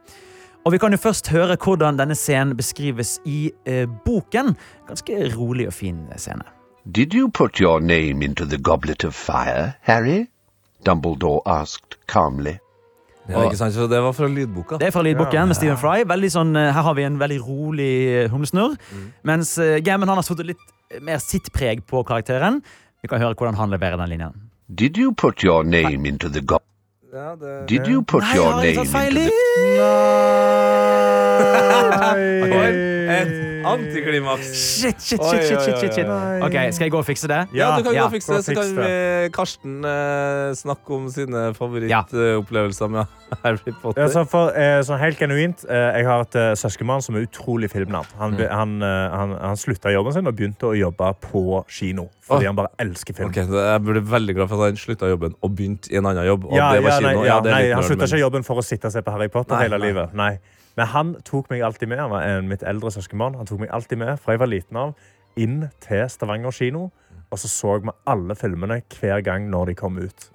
Og 0.65 0.73
vi 0.73 0.81
kan 0.81 0.95
jo 0.97 0.99
først 0.99 1.29
høre 1.29 1.59
hvordan 1.61 1.99
denne 2.01 2.17
scenen 2.17 2.57
beskrives 2.57 3.19
i 3.29 3.53
eh, 3.69 3.85
boken. 4.07 4.55
Ganske 4.89 5.31
rolig 5.37 5.69
og 5.69 5.77
fin 5.77 6.07
scene. 6.17 6.45
Did 6.85 7.15
you 7.15 7.29
put 7.29 7.61
your 7.61 7.81
name 7.81 8.25
into 8.25 8.45
the 8.45 8.59
goblet 8.59 9.05
of 9.05 9.15
fire, 9.15 9.73
Harry? 9.83 10.27
Dumbledore 10.85 11.41
asked 11.47 11.97
calmly. 12.07 12.59
Ja, 13.29 13.41
ikke 13.45 13.57
sant? 13.57 13.73
Så 13.73 13.87
det 13.89 14.01
var 14.05 14.13
fra 14.13 14.29
lydboka. 14.29 14.77
Det 14.81 14.91
er 14.91 14.93
fra 14.93 15.03
lydboken 15.05 15.49
med 15.49 15.57
Stephen 15.57 15.79
Fry. 15.81 16.03
Veldig 16.09 16.31
sånn, 16.33 16.53
eh, 16.61 16.73
her 16.77 16.85
har 16.85 16.97
vi 16.97 17.07
en 17.07 17.21
veldig 17.21 17.39
rolig 17.45 17.93
humlesnurr. 18.33 18.77
Mm. 18.93 19.07
Mens 19.25 19.55
uh, 19.57 19.79
Gammon 19.85 20.13
han 20.13 20.21
har 20.21 20.27
fått 20.27 20.45
litt 20.45 21.01
mer 21.01 21.23
sitt 21.25 21.49
preg 21.55 21.87
på 21.89 22.05
karakteren. 22.05 22.61
Vi 23.01 23.09
kan 23.09 23.21
høre 23.21 23.37
hvordan 23.37 23.57
han 23.57 23.73
leverer 23.73 24.01
den 24.01 24.13
linjen. 24.13 24.44
Did 24.67 24.97
you 24.97 25.13
put 25.13 25.43
your 25.43 25.63
name 25.63 26.07
into 26.07 26.29
the 26.31 26.41
gob... 26.41 26.63
Ja, 27.13 27.37
det, 27.37 27.67
Did 27.69 27.87
you 27.87 28.03
put 28.03 28.25
your 28.35 28.63
name 28.63 28.81
into 28.81 28.85
the... 28.85 29.31
For 32.51 32.91
et 33.11 33.67
antiklimaks. 33.67 34.51
Shit, 34.55 35.01
shit, 35.01 35.23
shit, 35.23 35.45
shit, 35.49 35.61
shit, 35.65 35.79
shit, 35.79 35.95
shit. 35.95 36.09
Ok, 36.45 36.57
Skal 36.75 36.87
jeg 36.89 36.93
gå 36.95 36.99
og 36.99 37.07
fikse 37.07 37.29
det? 37.31 37.41
Ja, 37.57 37.73
du 37.77 37.83
kan 37.87 37.95
gå 37.95 38.05
og 38.05 38.13
fikse 38.13 38.35
det, 38.35 38.45
så 38.47 38.55
kan 38.57 38.73
vi, 38.77 39.31
Karsten 39.35 39.79
eh, 39.85 40.53
snakke 40.59 40.95
om 40.97 41.09
sine 41.13 41.47
favorittopplevelser 41.57 42.89
med 42.93 43.07
Harry 43.45 43.73
Potter. 43.83 44.03
Ja, 44.03 44.09
så 44.13 44.25
for, 44.29 44.53
eh, 44.57 44.81
sånn 44.87 45.01
helt 45.01 45.19
genuint, 45.21 45.65
eh, 45.69 45.99
jeg 46.01 46.07
har 46.09 46.25
et 46.27 46.37
eh, 46.39 46.51
søskenbarn 46.59 47.03
som 47.05 47.17
er 47.19 47.27
utrolig 47.27 47.71
filmnavn. 47.73 48.07
Han, 48.21 48.37
be- 48.39 48.49
han, 48.51 48.77
eh, 48.83 49.09
han, 49.15 49.35
han 49.41 49.57
slutta 49.61 49.93
jobben 49.95 50.15
sin 50.17 50.29
og 50.31 50.37
begynte 50.39 50.71
å 50.71 50.75
jobbe 50.79 51.13
på 51.25 51.63
kino. 51.69 52.09
Fordi 52.25 52.47
Åh. 52.47 52.51
han 52.53 52.57
bare 52.57 52.71
elsker 52.81 53.17
film. 53.19 53.29
Ok, 53.29 53.43
så 53.45 53.61
Jeg 53.67 53.83
ble 53.85 54.01
veldig 54.09 54.35
glad 54.39 54.49
for 54.49 54.63
at 54.65 54.71
han 54.73 54.79
slutta 54.81 55.11
jobben 55.11 55.35
og 55.45 55.51
begynte 55.59 55.93
i 55.93 55.99
en 56.01 56.07
annen 56.09 56.25
jobb. 56.29 56.47
Og 56.49 56.57
Ja, 56.57 56.71
det 56.73 56.83
var 56.87 56.95
ja, 56.95 57.01
nei, 57.05 57.13
kino. 57.15 57.25
ja, 57.29 57.41
det 57.45 57.51
er 57.51 57.55
nei, 57.55 57.63
litt 57.67 57.75
han 57.75 57.83
nerd, 57.83 57.89
slutta 57.91 58.05
men- 58.05 58.13
ikke 58.15 58.23
jobben 58.25 58.47
for 58.47 58.57
å 58.63 58.65
sitte 58.65 58.89
og 58.89 58.95
se 58.95 59.03
på 59.05 59.13
Harry 59.13 59.29
Potter 59.29 59.57
Nei, 59.59 59.63
hele 59.67 59.79
nei. 59.79 59.89
livet. 59.91 60.15
Nei. 60.15 60.33
Men 60.77 60.91
han 60.91 61.15
tok 61.27 61.51
meg 61.53 61.63
alltid 61.63 61.89
med. 61.89 62.03
Han 62.03 62.11
var 62.11 62.27
en, 62.27 62.49
mitt 62.51 62.65
eldre 62.67 62.91
søskenbarn. 62.95 63.37
Han 63.39 63.47
tok 63.47 63.63
meg 63.63 63.73
alltid 63.75 64.01
med 64.01 64.19
fra 64.23 64.35
jeg 64.35 64.43
var 64.43 64.51
liten 64.51 64.81
av 64.81 64.95
inn 65.41 65.69
til 65.83 66.05
Stavanger 66.11 66.55
kino. 66.55 66.89
Og 67.33 67.41
så 67.41 67.49
så 67.51 67.79
vi 67.83 67.91
alle 68.07 68.35
filmene 68.39 68.81
hver 68.95 69.23
gang 69.27 69.49
når 69.51 69.73
de 69.73 69.75
kom 69.79 69.97
ut. 69.99 70.29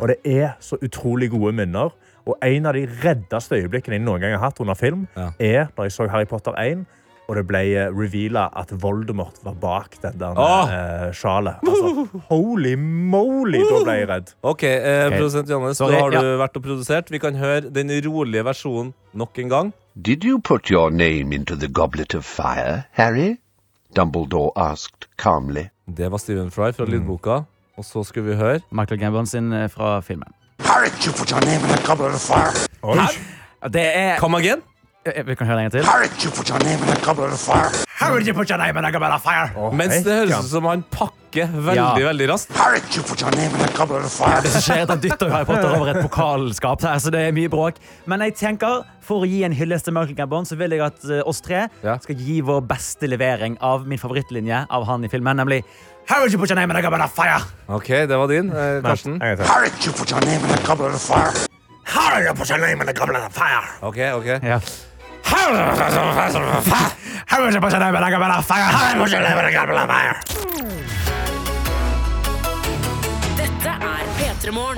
Og 0.00 0.08
det 0.08 0.18
er 0.24 0.54
så 0.64 0.78
utrolig 0.84 1.30
gode 1.34 1.52
minner. 1.56 1.92
Og 2.26 2.38
en 2.42 2.66
av 2.66 2.76
de 2.76 2.86
reddeste 3.02 3.58
øyeblikkene 3.58 3.98
jeg 3.98 4.04
noen 4.06 4.22
gang 4.24 4.36
har 4.36 4.46
hatt 4.48 4.60
under 4.60 4.74
film, 4.74 5.06
Ja. 5.16 5.30
er 5.38 5.68
da 5.76 5.82
jeg 5.84 5.92
så 5.92 6.08
Harry 6.08 6.24
Potter 6.24 6.56
1. 6.58 6.86
Og 7.26 7.34
det 7.34 7.42
ble 7.48 7.60
reveala 7.90 8.44
at 8.54 8.70
Voldemort 8.70 9.40
var 9.42 9.54
bak 9.58 9.96
den 10.02 10.18
der 10.18 10.38
Åh! 10.38 10.70
eh, 10.70 11.12
sjalet. 11.12 11.58
Altså, 11.66 12.20
holy 12.28 12.76
moly, 12.78 13.58
da 13.58 13.80
ble 13.82 13.96
jeg 13.98 14.08
redd. 14.08 14.30
Ok, 14.46 14.62
eh. 14.62 15.08
Produsent 15.10 15.50
Johannes, 15.50 15.78
da 15.82 15.88
har 15.90 16.14
du 16.14 16.20
ja. 16.20 16.36
vært 16.38 16.56
og 16.56 16.62
produsert. 16.62 17.10
Vi 17.10 17.18
kan 17.18 17.34
høre 17.34 17.66
den 17.74 17.90
rolige 18.06 18.44
versjonen 18.46 18.94
nok 19.12 19.38
en 19.42 19.48
gang. 19.50 19.72
Did 20.04 20.24
you 20.24 20.38
put 20.38 20.70
your 20.70 20.90
name 20.90 21.32
into 21.32 21.56
the 21.56 21.68
goblet 21.68 22.14
of 22.14 22.24
fire, 22.24 22.84
Harry? 22.92 23.36
Dumbledore 23.94 24.52
asked 24.56 25.06
calmly. 25.16 25.70
Det 25.86 26.10
var 26.10 26.18
Stephen 26.18 26.50
Fry 26.50 26.72
fra 26.72 26.84
lydboka. 26.84 27.30
Og 27.76 27.84
så 27.84 28.04
skulle 28.04 28.30
vi 28.30 28.36
høre 28.36 28.60
Michael 28.70 29.00
Gambon 29.00 29.26
sin 29.26 29.52
eh, 29.52 29.70
fra 29.70 30.00
filmen. 30.00 30.28
Harry, 30.60 30.88
did 30.90 31.06
you 31.06 31.12
put 31.12 31.30
your 31.30 31.40
name 31.40 31.60
in 31.64 31.68
the 31.76 31.86
goblet 31.86 32.14
of 32.14 32.20
fire? 32.20 32.52
Oi. 32.82 32.96
Det 33.72 33.96
er 33.96 34.18
Come 34.18 34.36
again? 34.38 34.60
Vi 35.26 35.34
kan 35.34 35.46
høre 35.46 35.58
en 35.58 35.62
gang 35.64 35.72
til. 35.72 35.84
Harry, 35.84 36.08
did 36.12 36.24
you 36.24 36.30
put 36.30 36.48
your 36.48 36.58
name 36.58 36.80
in 36.84 36.88
the 36.94 37.00
goblet 37.08 37.32
of 37.32 37.38
fire? 37.38 37.70
Det 37.72 37.86
han 37.88 37.88
pakker. 37.88 38.04
Harry, 38.04 38.18
did 38.20 38.28
you 38.28 38.34
put 38.40 38.48
your 38.48 38.58
name 38.58 38.78
in 38.78 38.84
the 38.84 38.92
goblet 38.92 39.12
of 39.18 39.20
fire? 39.28 39.72
Mens 39.72 39.94
Det 40.04 40.12
høres 40.18 40.44
ut 40.44 40.50
som 40.50 40.64
skjer 41.36 42.04
veldig 42.08 42.28
raskt. 42.30 42.52
Han 44.88 45.00
dytter 45.02 45.30
Harry 45.32 45.46
Potter 45.48 45.72
over 45.76 45.90
et 45.92 46.00
pokalskap, 46.02 46.82
her, 46.86 47.00
så 47.02 47.12
det 47.12 47.20
er 47.28 47.34
mye 47.36 47.50
bråk. 47.52 47.80
Men 48.08 48.24
jeg 48.26 48.36
tenker, 48.40 48.84
for 49.04 49.24
å 49.24 49.28
gi 49.28 49.42
en 49.46 49.54
hyllest 49.56 49.86
til 49.88 49.94
Michael 49.96 50.16
Gambon, 50.18 50.46
så 50.48 50.56
vil 50.58 50.74
jeg 50.76 50.82
at 50.86 51.04
eh, 51.10 51.22
oss 51.28 51.42
tre 51.44 51.66
Ja. 51.84 51.98
skal 52.02 52.16
gi 52.18 52.40
vår 52.44 52.64
beste 52.66 53.06
levering 53.10 53.58
av 53.60 53.86
min 53.88 54.00
favorittlinje 54.00 54.64
av 54.70 54.86
han 54.88 55.04
i 55.04 55.08
filmen, 55.12 55.36
nemlig 55.36 55.62
How 56.06 56.20
would 56.20 56.30
you 56.32 56.38
put 56.38 56.48
your 56.50 56.56
name 56.56 56.70
in 56.70 56.76
a 56.76 56.82
goblet 56.82 57.02
of 57.02 57.10
fire? 57.12 57.40
Ok, 57.68 57.88
det 58.06 58.14
var 58.16 58.28
din. 58.30 58.50
Eh, 58.54 58.80
Karsten. 58.82 59.16
En 59.18 59.18
gang 59.18 59.36
til. 59.40 59.46
How 59.46 59.64
did 59.64 59.74
you 59.84 59.92
put 59.92 60.10
your 60.10 60.20
name 60.22 60.38
in 60.38 60.50
a 60.54 60.60
goblet 60.66 60.94
of 60.94 61.02
fire? 61.02 61.32
«How 61.86 62.14
would 62.14 62.24
you 62.26 62.34
put 62.34 62.48
your 62.48 62.58
name 62.58 62.80
in 62.82 62.88
a 62.88 62.92
goblet 62.92 63.22
of 63.26 63.32
fire? 63.34 63.62
Ok, 63.82 63.98
ok. 64.14 64.26
Ja. 64.42 64.60
Harry, 65.26 65.52
did 67.50 67.54
you 67.54 67.60
put 67.60 67.72
your 67.72 67.80
name 67.80 67.96
in 67.96 68.02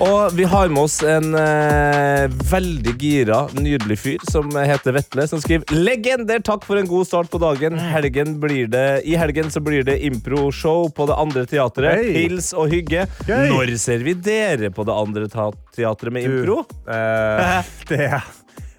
Og 0.03 0.33
vi 0.35 0.45
har 0.49 0.71
med 0.73 0.83
oss 0.83 0.97
en 1.07 1.35
eh, 1.39 2.25
veldig 2.51 2.95
gira, 3.01 3.41
nydelig 3.55 3.99
fyr 4.03 4.25
som 4.31 4.49
heter 4.57 4.97
Vetle, 4.97 5.27
som 5.31 5.43
skriver 5.43 5.71
Legender! 5.77 6.43
Takk 6.45 6.67
for 6.67 6.81
en 6.81 6.89
god 6.91 7.07
start 7.07 7.31
på 7.31 7.41
dagen. 7.43 7.79
Helgen 7.93 8.39
blir 8.43 8.67
det, 8.73 8.87
I 9.07 9.15
helgen 9.21 9.53
så 9.55 9.63
blir 9.65 9.85
det 9.87 9.99
impro-show 10.09 10.89
på 10.97 11.07
det 11.11 11.19
andre 11.23 11.45
teatret. 11.51 12.01
Hei. 12.01 12.15
Pils 12.17 12.51
og 12.57 12.73
hygge. 12.73 13.07
Gøy. 13.29 13.47
Når 13.53 13.75
ser 13.79 14.03
vi 14.07 14.17
dere 14.19 14.73
på 14.75 14.87
det 14.89 14.99
andre 15.05 15.31
ta- 15.33 15.53
teatret 15.77 16.15
med 16.19 16.27
impro? 16.29 16.63
Eh, 16.89 17.73
det 17.93 18.03
er 18.09 18.27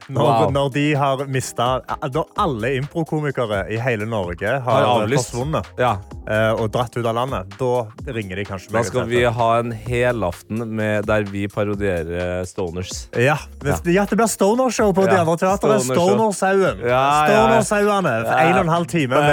når, 0.09 0.25
Wow. 0.29 0.49
når 0.51 0.69
de 0.73 0.85
har 0.97 1.21
mista 1.29 1.67
Når 2.13 2.25
alle 2.37 2.71
improkomikere 2.79 3.63
i 3.71 3.77
hele 3.77 4.05
Norge 4.09 4.47
har, 4.47 4.61
Har 4.63 5.03
avlyst. 5.03 5.29
forsvunnet 5.31 5.65
Ja, 5.79 5.91
eh, 6.27 6.51
og 6.57 6.71
dratt 6.73 6.97
ut 6.97 7.05
av 7.05 7.15
landet, 7.15 7.53
da 7.59 7.85
ringer 8.13 8.35
de 8.41 8.45
kanskje 8.45 8.71
Da 8.73 8.83
skal 8.83 9.05
vi 9.09 9.23
ha 9.23 9.49
en 9.59 9.71
helaften 9.71 10.65
med, 10.75 11.05
der 11.05 11.23
vi 11.29 11.47
parodierer 11.47 12.45
Stoners. 12.49 13.07
ja, 13.15 13.37
ja, 13.63 14.05
det 14.05 14.17
blir 14.17 14.27
Stoner-show 14.27 14.93
på 14.93 15.05
Ja, 15.07 15.21
andre 15.21 15.37
teatrene. 15.37 15.79
Stoner-show. 15.79 16.09
Stoner-sauen. 16.09 16.79
Ja, 16.79 16.87
ja, 16.89 16.99
ja. 16.99 17.61
Stoner-sauene. 17.61 18.15
En 18.39 18.53
og 18.55 18.61
en 18.65 18.73
halv 18.73 18.85
time 18.87 19.15
med. 19.15 19.29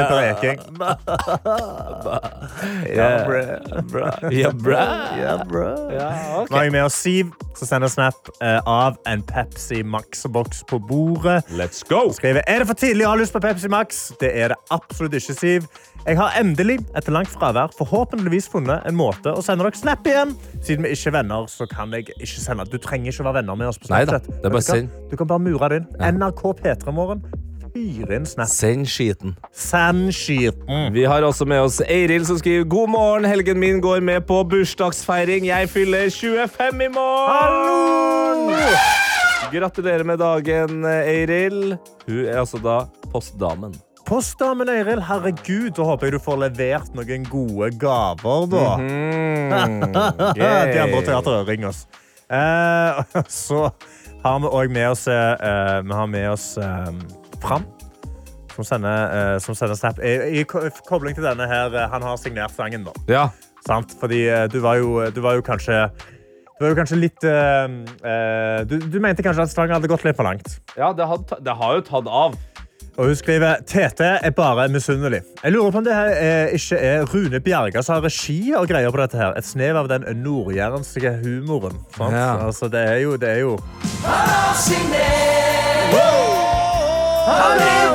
Ja, 2.97 3.25
bra. 3.27 4.11
Ja, 4.31 4.51
bra. 4.53 4.87
Ja, 5.21 5.37
bra. 5.45 5.71
Nå 6.51 6.57
er 6.59 6.67
jeg 6.69 6.73
med 6.75 6.85
oss 6.87 6.97
Siv, 6.97 7.33
som 7.57 7.69
sender 7.69 7.91
snap 7.93 8.31
eh, 8.43 8.59
av 8.69 8.97
en 9.09 9.23
Pepsi 9.27 9.83
Max-boks 9.87 10.65
på 10.71 10.79
bordet. 10.83 11.41
Let's 11.57 11.83
go! 11.89 12.09
Skriver, 12.17 12.43
er 12.47 12.63
det 12.63 12.69
for 12.71 12.79
tidlig 12.79 13.07
å 13.07 13.13
ha 13.15 13.21
lyst 13.21 13.35
på 13.35 13.43
Pepsi 13.45 13.71
Max? 13.73 14.09
Det 14.21 14.31
er 14.35 14.55
det 14.55 14.59
absolutt 14.75 15.17
ikke, 15.19 15.37
Siv. 15.37 15.69
Jeg 16.07 16.21
har 16.21 16.37
endelig, 16.39 16.79
etter 16.95 17.15
langt 17.15 17.33
fravær, 17.33 17.73
forhåpentligvis 17.79 18.47
funnet 18.53 18.85
en 18.87 18.95
måte 18.99 19.33
å 19.35 19.43
sende 19.43 19.67
dere 19.67 19.79
snap 19.79 20.07
igjen. 20.07 20.37
Siden 20.63 20.87
vi 20.87 20.93
ikke 20.95 21.11
er 21.11 21.17
venner, 21.19 21.49
så 21.51 21.67
kan 21.71 21.91
jeg 21.97 22.09
ikke 22.15 22.43
sende. 22.45 22.69
Du 22.71 22.79
trenger 22.83 23.11
ikke 23.11 23.25
å 23.25 23.29
være 23.31 23.41
venner 23.41 23.59
med 23.59 23.73
oss 23.73 23.81
på 23.83 23.91
Neida, 23.91 24.21
Snapchat. 24.21 24.31
det 24.31 24.47
er 24.47 24.55
bare 24.55 24.63
du, 24.63 24.71
kan, 24.71 24.87
send. 24.87 25.11
du 25.11 25.17
kan 25.19 25.33
bare 25.33 25.45
mure 25.49 25.73
det 25.73 25.83
inn. 25.83 25.91
NRK 26.21 26.43
P3morgen. 26.63 27.27
Fyr 27.77 28.13
inn 28.17 28.25
snap. 28.25 28.49
Send 28.49 28.87
skiten. 28.89 29.35
Send 29.53 30.15
skiten. 30.17 30.95
Vi 30.95 31.05
har 31.05 31.27
også 31.27 31.45
med 31.45 31.61
oss 31.67 31.83
Eiril 31.85 32.25
som 32.25 32.39
skriver 32.41 32.65
God 32.73 32.89
morgen, 32.95 33.27
helgen 33.29 33.61
min 33.61 33.83
går 33.85 34.01
med 34.01 34.25
på 34.31 34.41
bursdagsfeiring. 34.49 35.51
Jeg 35.51 35.69
fyller 35.75 36.09
25 36.09 36.87
i 36.87 36.89
morgen! 36.97 38.57
Gratulerer 39.53 40.05
med 40.05 40.19
dagen, 40.19 40.85
Eiril. 40.85 41.77
Hun 42.07 42.23
er 42.27 42.41
altså 42.43 42.59
da 42.63 42.79
postdamen. 43.13 43.75
Postdamen 44.07 44.69
Eiril, 44.71 45.01
herregud, 45.03 45.73
da 45.77 45.87
håper 45.89 46.09
jeg 46.09 46.17
du 46.17 46.23
får 46.23 46.41
levert 46.45 46.93
noen 46.97 47.25
gode 47.31 47.71
gaver, 47.83 48.49
da. 48.53 48.67
Mm, 49.47 49.93
De 49.95 50.43
andre 50.83 51.01
teatrene, 51.07 51.45
ring 51.47 51.63
oss. 51.69 51.85
Eh, 52.27 52.99
så 53.31 53.69
har 54.25 54.41
vi 54.43 54.51
òg 54.51 54.73
med 54.75 54.89
oss, 54.91 55.05
eh, 55.11 55.77
vi 55.87 55.95
har 55.95 56.09
med 56.11 56.27
oss 56.33 56.47
eh, 56.59 56.91
Fram. 57.43 57.67
Som 58.57 58.65
sender, 58.67 59.13
eh, 59.15 59.39
som 59.45 59.55
sender 59.55 59.77
snap. 59.79 60.01
I, 60.03 60.41
I 60.41 60.45
ko- 60.49 60.65
kobling 60.89 61.15
til 61.15 61.27
denne 61.29 61.47
her, 61.51 61.71
eh, 61.77 61.87
han 61.93 62.03
har 62.03 62.19
signert 62.19 62.55
sangen, 62.57 62.87
da. 62.89 62.95
Ja. 63.13 63.27
Sant? 63.69 63.95
Fordi 64.01 64.25
eh, 64.33 64.47
du 64.51 64.59
var 64.65 64.81
jo, 64.83 64.97
du 65.15 65.21
var 65.25 65.39
jo 65.39 65.45
kanskje 65.47 65.85
du 66.57 66.65
var 66.65 66.73
jo 66.73 66.77
kanskje 66.79 66.97
litt 66.97 67.25
uh, 67.29 67.67
eh, 68.01 68.61
du, 68.65 68.79
du 68.81 69.01
mente 69.03 69.25
kanskje 69.25 69.45
at 69.45 69.53
slangen 69.53 69.77
hadde 69.77 69.91
gått 69.93 70.07
litt 70.07 70.17
for 70.17 70.25
langt. 70.25 70.55
Ja, 70.73 70.93
det, 70.97 71.05
had, 71.05 71.35
det 71.45 71.57
har 71.59 71.77
jo 71.77 71.83
tatt 71.85 72.09
av. 72.09 72.39
Og 72.97 73.11
hun 73.11 73.17
skriver 73.19 73.61
TT 73.69 74.01
er 74.01 74.33
bare 74.33 74.69
misunnelig. 74.73 75.21
Jeg 75.43 75.53
lurer 75.53 75.71
på 75.71 75.83
om 75.83 75.85
det 75.85 75.95
her 75.95 76.15
er, 76.17 76.47
ikke 76.57 76.79
er 76.81 77.05
Rune 77.13 77.41
Bjerga 77.45 77.83
som 77.85 77.99
har 77.99 78.07
regi 78.09 78.55
og 78.57 78.65
greier 78.71 78.89
på 78.91 79.03
dette. 79.03 79.21
her. 79.21 79.37
Et 79.37 79.45
snev 79.45 79.77
av 79.77 79.91
den 79.93 80.09
nordjærenske 80.23 81.13
humoren. 81.21 81.77
Sant? 81.97 82.17
Ja. 82.17 82.47
Altså, 82.47 82.73
det 82.73 82.87
er 82.89 83.03
jo, 83.05 83.17
det 83.21 83.35
er 83.35 83.43
jo 83.45 83.59
Ai, 84.07 84.17
ai, 84.17 84.81
ai, 84.97 85.37
Ja, 85.93 86.09
ai, 87.37 87.86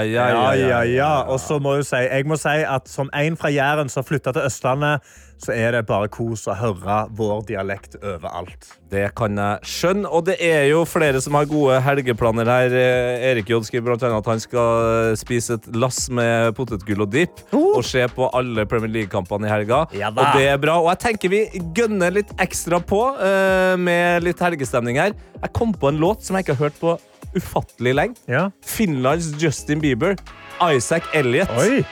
ja, 0.00 0.52
ja, 0.52 0.82
ja. 0.86 1.12
Og 1.28 1.40
så 1.40 1.58
må 1.62 1.74
jeg 1.78 1.88
si, 1.88 2.02
jeg 2.04 2.26
må 2.26 2.38
si 2.40 2.56
at 2.66 2.88
som 2.90 3.10
en 3.14 3.36
fra 3.36 3.50
Jæren 3.52 3.88
som 3.92 4.04
flytta 4.04 4.32
til 4.32 4.46
Østlandet, 4.48 5.04
så 5.42 5.54
er 5.54 5.76
det 5.76 5.84
bare 5.88 6.10
kos 6.12 6.46
å 6.50 6.56
høre 6.58 6.98
vår 7.16 7.44
dialekt 7.48 7.96
overalt. 8.00 8.68
Det 8.90 9.04
kan 9.18 9.36
jeg 9.38 9.68
skjønne. 9.68 10.10
Og 10.10 10.24
det 10.28 10.38
er 10.44 10.64
jo 10.70 10.82
flere 10.88 11.20
som 11.22 11.36
har 11.38 11.48
gode 11.50 11.78
helgeplaner 11.84 12.48
her. 12.48 12.74
Eh, 12.74 13.26
Erik 13.30 13.50
J 13.52 13.60
skriver 13.66 13.90
blant 13.90 14.06
at 14.08 14.30
han 14.32 14.42
skal 14.42 15.14
spise 15.18 15.58
et 15.58 15.68
lass 15.76 16.06
med 16.10 16.54
potetgull 16.58 17.04
og 17.04 17.12
dipp 17.12 17.42
og 17.54 17.82
se 17.86 18.04
på 18.14 18.30
alle 18.36 18.66
Premier 18.68 18.92
League-kampene 18.96 19.48
i 19.48 19.52
helga. 19.52 19.84
Ja 19.96 20.10
og 20.10 20.38
det 20.38 20.48
er 20.50 20.60
bra. 20.60 20.78
Og 20.82 20.90
jeg 20.94 21.02
tenker 21.06 21.32
vi 21.32 21.42
gønner 21.76 22.14
litt 22.14 22.32
ekstra 22.40 22.80
på 22.82 23.02
uh, 23.18 23.74
med 23.78 24.24
litt 24.26 24.40
helgestemning 24.42 24.98
her. 25.00 25.14
Jeg 25.38 25.54
kom 25.56 25.74
på 25.76 25.92
en 25.92 26.00
låt 26.02 26.26
som 26.26 26.36
jeg 26.36 26.46
ikke 26.46 26.58
har 26.58 26.68
hørt 26.68 26.80
på 26.82 26.96
ufattelig 27.36 27.94
lenge. 27.94 28.22
Ja. 28.30 28.48
Finlands 28.64 29.30
Justin 29.38 29.82
Bieber. 29.84 30.16
Isaac 30.64 31.06
Elliot. 31.14 31.52
Oi! 31.60 31.84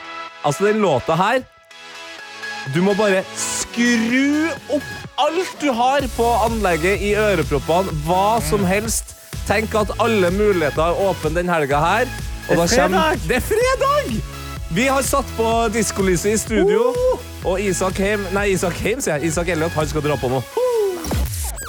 Altså, 0.47 0.67
den 0.69 0.81
låta 0.83 1.15
her 1.19 1.45
Du 2.75 2.81
må 2.83 2.95
bare 2.99 3.23
skru 3.39 4.49
opp 4.75 4.87
alt 5.23 5.61
du 5.63 5.69
har 5.73 6.05
på 6.17 6.27
anlegget 6.47 7.03
i 7.05 7.13
øreproppene. 7.17 7.93
Hva 8.07 8.41
som 8.45 8.65
helst. 8.67 9.15
Tenk 9.47 9.75
at 9.79 9.93
alle 10.03 10.33
muligheter 10.35 10.83
er 10.83 11.05
åpne 11.07 11.31
den 11.37 11.49
helga 11.53 11.79
her. 11.79 12.09
Og 12.51 12.57
Det 12.57 12.59
er 12.59 12.67
da 12.67 12.67
kommer- 12.67 12.99
fredag! 12.99 13.29
Det 13.29 13.37
er 13.37 13.41
fredag! 13.41 14.17
Vi 14.75 14.87
har 14.91 15.03
satt 15.03 15.29
på 15.37 15.69
diskolyset 15.73 16.33
i 16.33 16.37
studio, 16.37 16.93
og 17.45 17.61
Isak 17.61 17.99
Heim 18.03 18.27
Nei, 18.35 18.49
Isak 18.53 18.75
Heim, 18.83 19.01
sier 19.01 19.15
jeg. 19.17 19.31
Isak 19.31 19.49
Elliot, 19.49 19.71
han 19.73 19.87
skal 19.87 20.03
dra 20.03 20.17
på 20.19 20.29
nå. 20.29 20.43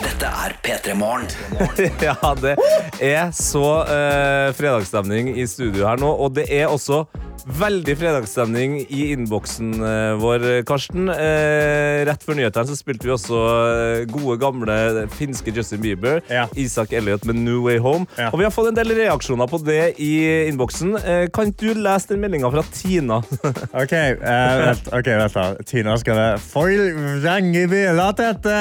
Dette 0.02 0.26
er 0.26 0.56
P3 0.66 0.95
Morgen. 0.98 1.28
ja, 2.02 2.16
det 2.41 2.56
er 3.00 3.32
så 3.32 3.64
uh, 3.86 4.50
fredagsstemning 4.58 5.30
i 5.38 5.45
studio 5.48 5.86
her 5.88 6.02
nå, 6.02 6.10
og 6.10 6.34
det 6.36 6.48
er 6.50 6.68
også 6.68 7.06
veldig 7.45 7.93
fredagsstemning 7.99 8.77
i 8.89 9.11
innboksen 9.13 9.73
eh, 9.83 10.13
vår, 10.21 10.45
Karsten. 10.67 11.07
Eh, 11.11 12.03
rett 12.07 12.23
før 12.25 12.38
nyhetene 12.39 12.69
så 12.69 12.77
spilte 12.77 13.07
vi 13.07 13.13
også 13.13 13.41
eh, 13.43 14.01
gode, 14.11 14.38
gamle 14.41 15.05
finske 15.17 15.53
Justin 15.55 15.81
Bieber, 15.83 16.21
Ja. 16.31 16.47
Isak 16.59 16.93
Elliot 16.97 17.25
med 17.29 17.39
New 17.43 17.61
Way 17.67 17.77
Home. 17.83 18.07
Ja. 18.17 18.31
Og 18.31 18.39
vi 18.41 18.47
har 18.47 18.53
fått 18.55 18.71
en 18.71 18.77
del 18.77 18.91
reaksjoner 18.97 19.49
på 19.51 19.59
det 19.67 19.93
i 20.03 20.11
innboksen. 20.49 20.95
Eh, 21.03 21.23
kan 21.33 21.53
du 21.53 21.67
lese 21.77 22.11
den 22.13 22.23
meldinga 22.23 22.51
fra 22.53 22.63
Tina? 22.73 23.19
OK, 23.83 23.93
eh, 23.93 24.57
vent, 24.63 24.91
ok, 24.91 25.11
vent 25.23 25.38
da. 25.38 25.45
Tina 25.67 25.97
skal 26.01 26.21
det 26.21 26.27
For 26.47 26.71
vrenge 27.21 27.65
biler, 27.71 28.15
dette! 28.17 28.57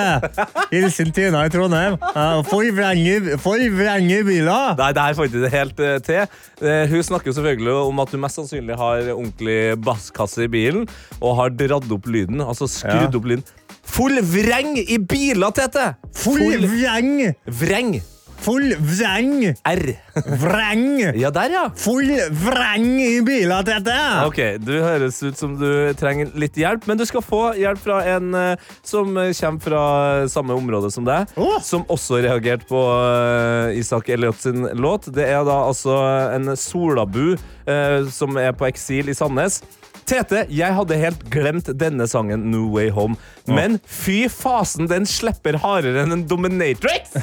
Hilsen 0.72 1.12
Tina 1.16 1.46
i 1.46 1.52
Trondheim. 1.52 1.96
Eh, 2.12 2.42
For 2.50 2.66
vrenge, 2.76 3.38
for 3.42 3.60
biler! 3.60 4.76
Nei, 4.78 4.92
det 4.96 5.02
her 5.06 5.16
får 5.18 5.30
ikke 5.30 5.44
det 5.44 5.52
helt 5.54 5.80
eh, 5.82 5.96
til. 6.06 6.38
Eh, 6.62 6.84
hun 6.90 7.02
snakker 7.04 7.30
jo 7.30 7.36
selvfølgelig 7.36 7.74
om 7.86 8.00
at 8.02 8.12
hun 8.14 8.22
mest 8.22 8.38
sannsynlig 8.40 8.65
har 8.74 9.12
ordentlig 9.14 9.76
basskasse 9.84 10.42
i 10.44 10.48
bilen 10.48 10.88
og 11.20 11.36
har 11.36 11.50
dratt 11.50 11.86
opp 11.92 12.06
lyden. 12.06 12.40
Altså 12.40 12.66
skrudd 12.66 13.12
Ja. 13.12 13.18
opp 13.20 13.24
lyden. 13.24 13.44
Full 13.86 14.18
vreng 14.20 14.74
i 14.82 14.98
biler, 14.98 15.50
Tete! 15.54 15.94
Full 16.12 16.66
vreng! 16.66 17.34
vreng. 17.46 18.02
Full 18.44 18.74
vreng! 18.78 19.54
R. 19.66 19.82
Vreng! 20.40 21.00
Ja, 21.18 21.30
der, 21.34 21.50
ja. 21.50 21.62
Full 21.80 22.12
vreng 22.44 22.86
i 23.02 23.20
biler, 23.26 23.64
Tete. 23.66 23.96
Ok, 24.28 24.38
Du 24.62 24.72
høres 24.82 25.18
ut 25.24 25.38
som 25.38 25.56
du 25.58 25.66
trenger 25.98 26.30
litt 26.38 26.56
hjelp, 26.60 26.86
men 26.86 27.00
du 27.00 27.04
skal 27.08 27.24
få 27.26 27.40
hjelp 27.58 27.80
fra 27.82 27.98
en 28.14 28.34
eh, 28.38 28.68
som 28.86 29.16
kommer 29.16 29.64
fra 29.66 29.82
samme 30.30 30.54
område 30.54 30.92
som 30.94 31.06
deg. 31.08 31.32
oh. 31.40 31.56
Som 31.64 31.86
også 31.90 32.20
reagerte 32.22 32.68
på 32.70 32.82
eh, 33.00 33.80
Isak 33.80 34.12
Elliot 34.14 34.38
sin 34.44 34.68
låt. 34.78 35.10
Det 35.16 35.26
er 35.26 35.42
da 35.48 35.58
altså 35.66 35.96
en 36.36 36.52
solabu 36.60 37.34
eh, 37.66 37.98
som 38.14 38.38
er 38.38 38.54
på 38.56 38.68
eksil 38.70 39.10
i 39.10 39.16
Sandnes. 39.16 39.62
Tete, 40.06 40.44
jeg 40.54 40.74
hadde 40.76 40.96
helt 41.00 41.24
glemt 41.34 41.66
denne 41.80 42.06
sangen 42.06 42.44
No 42.52 42.68
Way 42.70 42.92
Home. 42.94 43.16
Men 43.50 43.80
fy 43.90 44.28
fasen, 44.30 44.86
den 44.90 45.06
slipper 45.06 45.58
hardere 45.62 46.04
enn 46.04 46.14
en 46.14 46.22
Dominatrix! 46.30 47.16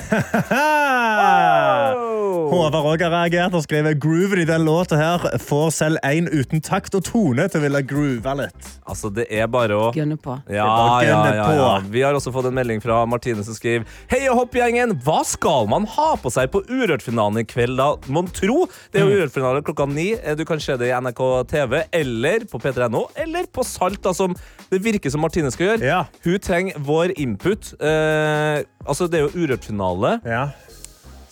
Håvard 2.53 2.75
òg 2.75 3.03
har 3.05 3.13
reagert 3.13 3.55
og 3.55 3.63
skriver 3.65 3.95
grooven 3.99 4.41
i 4.43 4.47
den 4.47 4.65
låta 4.67 4.97
her 4.99 5.23
får 5.41 5.71
selv 5.75 6.01
en 6.05 6.27
uten 6.31 6.61
takt 6.63 6.95
og 6.97 7.05
tone 7.07 7.45
til 7.49 7.61
å 7.61 7.63
ville 7.65 7.81
groove 7.87 8.35
litt. 8.39 8.69
Altså, 8.83 9.09
det 9.13 9.25
er 9.31 9.47
bare 9.51 9.77
å 9.77 9.89
Gunne 9.95 10.17
på. 10.19 10.35
Ja, 10.51 10.67
ja, 11.05 11.19
ja, 11.35 11.47
ja. 11.55 11.69
Vi 11.91 12.03
har 12.03 12.15
også 12.17 12.33
fått 12.35 12.49
en 12.49 12.55
melding 12.57 12.81
fra 12.83 13.03
Martine 13.09 13.43
som 13.45 13.55
skriver 13.55 13.87
Hei 14.11 14.25
og 14.31 14.41
hoppgjengen, 14.41 14.95
hva 15.05 15.21
skal 15.27 15.69
man 15.71 15.87
ha 15.95 16.09
på 16.19 16.31
seg 16.33 16.51
på 16.53 16.63
Urørt-finalen 16.67 17.43
i 17.43 17.45
kveld 17.47 17.79
da? 17.79 17.89
Mon 18.11 18.27
tro? 18.31 18.65
Det 18.91 19.01
er 19.01 19.07
jo 19.07 19.21
Urørt-finale 19.21 19.63
klokka 19.65 19.87
ni. 19.89 20.09
Du 20.37 20.43
kan 20.47 20.61
se 20.63 20.75
det 20.79 20.91
i 20.91 20.95
NRK 20.95 21.23
TV 21.51 21.79
eller 22.03 22.47
på 22.51 22.61
p3.no 22.73 23.05
eller 23.15 23.45
på 23.53 23.63
Salt, 23.67 24.01
da, 24.03 24.13
som 24.13 24.35
det 24.69 24.81
virker 24.83 25.13
som 25.13 25.21
Martine 25.23 25.51
skal 25.53 25.71
gjøre. 25.73 25.85
Ja. 25.85 26.01
Hun 26.25 26.39
trenger 26.43 26.77
vår 26.83 27.13
input. 27.21 27.73
Eh, 27.79 28.63
altså, 28.85 29.07
det 29.09 29.19
er 29.21 29.27
jo 29.29 29.43
Urørt-finale. 29.45 30.17
Ja. 30.25 30.47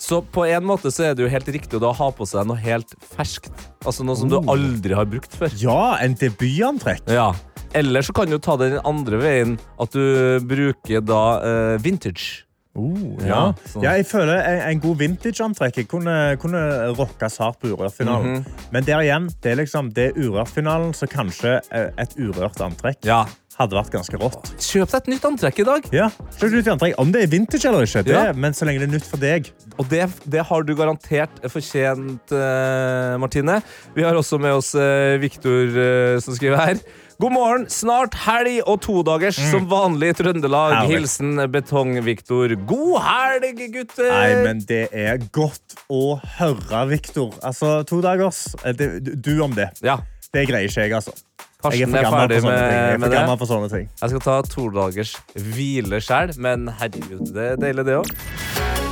Så 0.01 0.21
på 0.33 0.47
en 0.49 0.65
måte 0.65 0.89
så 0.89 1.03
er 1.11 1.13
det 1.17 1.21
jo 1.27 1.29
helt 1.29 1.49
riktig 1.53 1.77
å 1.77 1.81
da 1.83 1.91
ha 1.93 2.07
på 2.17 2.25
seg 2.25 2.47
noe 2.49 2.57
helt 2.57 2.95
ferskt. 3.13 3.51
Altså 3.85 4.01
noe 4.07 4.17
som 4.17 4.29
du 4.31 4.39
Oh. 4.39 4.49
aldri 4.55 4.95
har 4.97 5.05
brukt 5.05 5.35
før. 5.37 5.51
ja, 5.61 5.97
en 6.01 6.15
debutantrekk. 6.17 7.05
Ja. 7.09 7.31
Eller 7.77 8.01
så 8.01 8.11
kan 8.13 8.27
du 8.29 8.37
ta 8.41 8.57
det 8.57 8.71
den 8.73 8.81
andre 8.83 9.19
veien, 9.21 9.59
at 9.79 9.93
du 9.93 10.39
bruker 10.43 11.01
da 11.05 11.21
eh, 11.45 11.77
vintage. 11.79 12.43
Oh, 12.73 13.17
Ja, 13.19 13.27
ja. 13.27 13.39
sånn. 13.67 13.83
jeg 13.83 14.05
føler 14.07 14.37
en, 14.47 14.61
en 14.69 14.79
god 14.79 14.97
vintage-antrekk 15.01 15.81
jeg 15.81 15.87
kunne, 15.91 16.13
kunne 16.39 16.61
rocka 16.95 17.27
hardt 17.27 17.59
på 17.59 17.67
Urørt-finalen. 17.73 18.37
Mhm. 18.39 18.69
Men 18.71 18.85
der 18.87 19.03
igjen, 19.03 19.27
det 19.43 19.51
er 19.51 19.59
liksom 19.59 19.89
det 19.93 20.05
er 20.11 20.21
Urørt-finalen, 20.23 20.93
så 20.95 21.09
kanskje 21.11 21.57
eh, 21.71 21.89
et 21.99 22.15
urørt 22.17 22.61
antrekk 22.63 23.03
Ja. 23.03 23.25
hadde 23.59 23.75
vært 23.75 23.91
ganske 23.91 24.17
rått. 24.17 24.53
Kjøp 24.63 24.87
deg 24.93 25.01
et 25.01 25.09
nytt 25.11 25.25
antrekk 25.27 25.59
i 25.59 25.65
dag. 25.67 25.89
Ja, 25.93 26.07
kjøp 26.39 26.55
nytt 26.55 26.69
antrekk. 26.71 26.95
Om 27.03 27.11
det 27.11 27.25
er 27.25 27.27
vintage 27.35 27.67
eller 27.67 27.83
ikke, 27.85 28.05
det, 28.07 28.15
Ja. 28.15 28.31
men 28.33 28.53
så 28.55 28.65
lenge 28.65 28.79
det 28.79 28.87
er 28.87 28.93
nytt 28.95 29.05
for 29.11 29.17
deg. 29.21 29.51
Og 29.77 29.89
det, 29.91 30.07
det 30.31 30.45
har 30.47 30.63
du 30.63 30.71
garantert 30.73 31.43
fortjent, 31.51 32.31
uh, 32.31 33.17
Martine. 33.19 33.59
Vi 33.93 34.03
har 34.07 34.15
også 34.15 34.39
med 34.39 34.55
oss 34.55 34.71
uh, 34.79 35.19
Viktor 35.19 35.75
uh, 35.75 36.19
som 36.23 36.33
skriver 36.39 36.57
her. 36.57 36.79
God 37.21 37.33
morgen, 37.35 37.65
snart 37.69 38.15
helg 38.23 38.63
og 38.65 38.79
todagers 38.81 39.37
som 39.51 39.67
vanlig 39.69 40.07
i 40.09 40.15
Trøndelag. 40.17 40.73
Herlig. 40.73 41.01
Hilsen 41.03 41.37
Betong-Viktor. 41.53 42.55
God 42.65 42.95
helg, 43.05 43.61
gutter! 43.75 44.09
Nei, 44.09 44.31
men 44.47 44.63
det 44.65 44.87
er 44.89 45.21
godt 45.29 45.75
å 45.93 46.15
høre, 46.39 46.81
Viktor. 46.89 47.35
Altså, 47.45 47.83
to 47.85 47.99
dagers. 48.01 48.55
eh, 48.65 48.73
du 48.97 49.35
om 49.45 49.53
det. 49.53 49.69
Ja, 49.85 49.99
Det 50.33 50.47
greier 50.49 50.65
ikke 50.65 50.87
jeg, 50.87 50.95
altså. 50.97 51.13
Jeg 51.61 51.83
er 51.83 51.91
Karsten 51.91 51.95
er 51.99 52.09
ferdig. 52.09 52.41
Jeg 52.41 52.93
er 52.95 52.97
med 52.97 53.05
for 53.05 53.13
gammel 53.13 53.35
det. 53.35 53.39
for 53.43 53.51
sånne 53.51 53.69
ting. 53.69 53.89
Jeg 54.01 54.09
skal 54.15 54.25
ta 54.25 54.41
todagers 54.49 55.13
hvile 55.35 56.01
sjæl, 56.01 56.33
men 56.41 56.71
herregud, 56.79 57.27
det 57.35 57.51
er 57.51 57.61
deilig, 57.67 57.85
det 57.85 57.99
òg. 58.01 58.90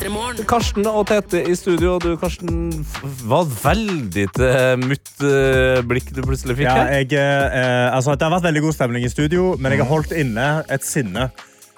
Karsten 0.00 0.84
og 0.86 1.06
Tete 1.08 1.40
i 1.48 1.54
studio. 1.56 1.94
og 1.96 2.02
Du, 2.04 2.16
Karsten, 2.20 2.84
var 3.26 3.46
veldig 3.48 4.26
til 4.36 4.82
mutt 4.84 5.22
eh, 5.24 5.80
blikk 5.88 6.10
du 6.14 6.20
plutselig 6.22 6.56
fikk 6.58 6.66
Ja, 6.68 6.74
her. 6.84 7.00
jeg, 7.00 7.12
eh, 7.16 7.94
altså, 7.96 8.12
det 8.14 8.22
har 8.26 8.34
vært 8.36 8.44
veldig 8.50 8.62
god 8.66 8.74
stemning 8.76 9.04
i 9.04 9.08
studio, 9.08 9.56
men 9.58 9.72
jeg 9.72 9.80
har 9.80 9.88
holdt 9.88 10.12
inne 10.12 10.64
et 10.70 10.84
sinne 10.84 11.30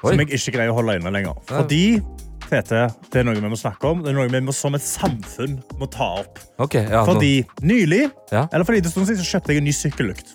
Oi. 0.02 0.10
som 0.10 0.18
jeg 0.18 0.28
ikke 0.34 0.56
greier 0.58 0.70
å 0.72 0.74
holde 0.80 0.98
inne 0.98 1.12
lenger. 1.14 1.38
Fordi 1.46 2.02
Tete, 2.48 2.88
det 3.12 3.20
er 3.20 3.24
noe 3.28 3.36
vi 3.36 3.44
må 3.52 3.56
snakke 3.60 3.84
om. 3.90 4.02
Det 4.02 4.10
er 4.10 4.16
noe 4.16 4.28
vi 4.32 4.40
må, 4.40 4.52
som 4.56 4.74
et 4.74 4.82
samfunn 4.82 5.58
må 5.78 5.86
ta 5.92 6.10
opp. 6.22 6.38
Okay, 6.58 6.86
ja, 6.90 7.04
Fordi 7.04 7.44
nylig, 7.62 8.10
Ja. 8.32 8.46
eller 8.52 8.64
for 8.64 8.72
lite 8.72 8.90
stund 8.90 9.06
siden, 9.06 9.22
så 9.22 9.36
kjøpte 9.38 9.52
jeg 9.52 9.58
en 9.58 9.64
ny 9.68 9.72
sykkellykt. 9.76 10.34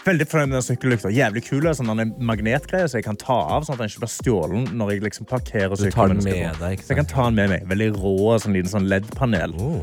Veldig 0.00 0.26
fornøyd 0.30 0.48
med 0.48 0.56
den 0.56 0.64
sykkellykta. 0.64 1.10
Jævlig 1.12 1.42
kul. 1.44 1.68
Sånn 1.76 1.90
den 1.92 2.02
er 2.06 2.12
magnetgreie, 2.30 2.88
så 2.88 3.00
jeg 3.00 3.06
kan 3.06 3.18
ta 3.20 3.36
av 3.56 3.66
sånn 3.66 3.76
at 3.76 3.82
den 3.82 3.92
ikke 3.92 4.04
blir 4.06 4.12
stjålet 4.14 4.74
når 4.80 4.92
jeg 4.94 5.04
liksom 5.04 5.28
parkerer 5.28 5.76
sykkelen. 5.76 6.22
Så 6.24 6.32
jeg 6.32 7.00
kan 7.02 7.10
ta 7.10 7.26
den 7.28 7.36
med 7.36 7.52
meg. 7.52 7.66
Veldig 7.68 7.90
rå, 7.98 8.14
sånn 8.40 8.56
liten 8.56 8.72
sånn 8.72 8.88
LED-panel. 8.88 9.56
Oh. 9.60 9.80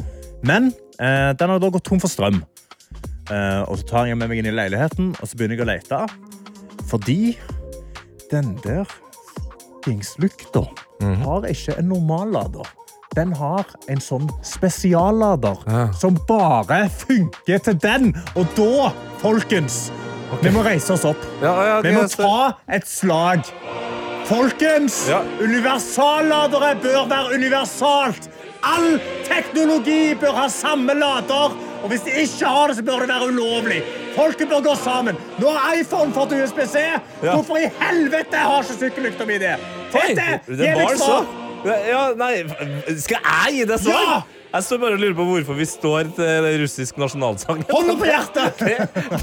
Men 0.47 0.72
eh, 0.97 1.34
den 1.38 1.53
har 1.53 1.61
da 1.61 1.70
gått 1.74 1.86
tom 1.86 2.01
for 2.01 2.11
strøm. 2.11 2.41
Eh, 3.30 3.61
og 3.68 3.78
så 3.78 3.89
tar 3.91 4.09
jeg 4.09 4.18
med 4.18 4.32
meg 4.32 4.41
inn 4.41 4.49
i 4.49 4.55
leiligheten, 4.55 5.13
og 5.20 5.30
så 5.30 5.38
begynner 5.38 5.59
jeg 5.59 5.68
å 5.68 5.70
lete. 5.70 6.01
Fordi 6.88 7.20
den 8.32 8.55
der 8.63 8.88
fuckings 9.88 10.18
lukta 10.18 10.65
mm 11.01 11.13
-hmm. 11.13 11.24
har 11.24 11.45
ikke 11.45 11.78
en 11.78 11.89
normallader. 11.89 12.68
Den 13.18 13.32
har 13.34 13.65
en 13.89 13.97
sånn 14.03 14.28
spesiallader 14.45 15.57
Ja. 15.65 15.88
som 15.97 16.18
bare 16.28 16.84
funker 16.89 17.57
til 17.65 17.78
den. 17.82 18.11
Og 18.38 18.45
da, 18.55 18.91
folkens, 19.24 19.91
vi 20.43 20.51
må 20.53 20.61
reise 20.63 20.93
oss 20.93 21.05
opp. 21.05 21.18
Ja, 21.41 21.55
ja, 21.65 21.82
Vi 21.82 21.91
må 21.95 22.03
ta 22.11 22.57
et 22.70 22.86
slag. 22.88 23.41
Folkens, 24.28 25.07
universalladere 25.41 26.76
bør 26.84 27.07
være 27.09 27.34
universalt. 27.39 28.30
All 28.63 28.99
teknologi 29.26 30.13
bør 30.20 30.36
ha 30.36 30.47
samme 30.49 30.93
lader. 30.93 31.55
Og 31.84 31.89
hvis 31.89 32.01
de 32.05 32.11
ikke 32.11 32.45
har 32.45 32.68
det, 32.68 32.78
så 32.78 32.84
bør 32.84 32.99
det 33.05 33.09
være 33.09 33.32
ulovlig. 33.32 33.82
Folket 34.15 34.49
bør 34.49 34.61
gå 34.65 34.76
sammen. 34.76 35.18
Nå 35.39 35.49
har 35.55 35.78
iPhone 35.80 36.13
fått 36.13 36.34
USB-C. 36.38 36.86
Hvorfor 37.22 37.57
i 37.61 37.70
helvete 37.80 38.38
har 38.38 38.61
ikke 38.65 38.80
sykkellykta 38.82 39.26
mi 39.30 39.38
det? 39.41 39.57
Tete, 39.93 40.39
det 40.47 40.57
gi 40.57 40.74
meg 40.76 40.97
svar. 40.97 41.47
Ja, 41.66 42.01
nei, 42.18 42.34
skal 43.01 43.18
jeg 43.24 43.53
gi 43.58 43.64
deg 43.70 43.80
svar? 43.82 44.03
Ja! 44.08 44.18
Jeg 44.47 44.64
står 44.64 44.80
bare 44.80 44.95
og 44.95 45.01
lurer 45.03 45.16
på 45.18 45.24
hvorfor 45.28 45.58
vi 45.60 45.66
står 45.68 46.08
til 46.16 46.45
russisk 46.62 46.97
nasjonalsang. 47.01 47.60
Hånda 47.68 47.95
på 47.99 48.08
hjertet! 48.08 48.62
Det, 48.64 48.78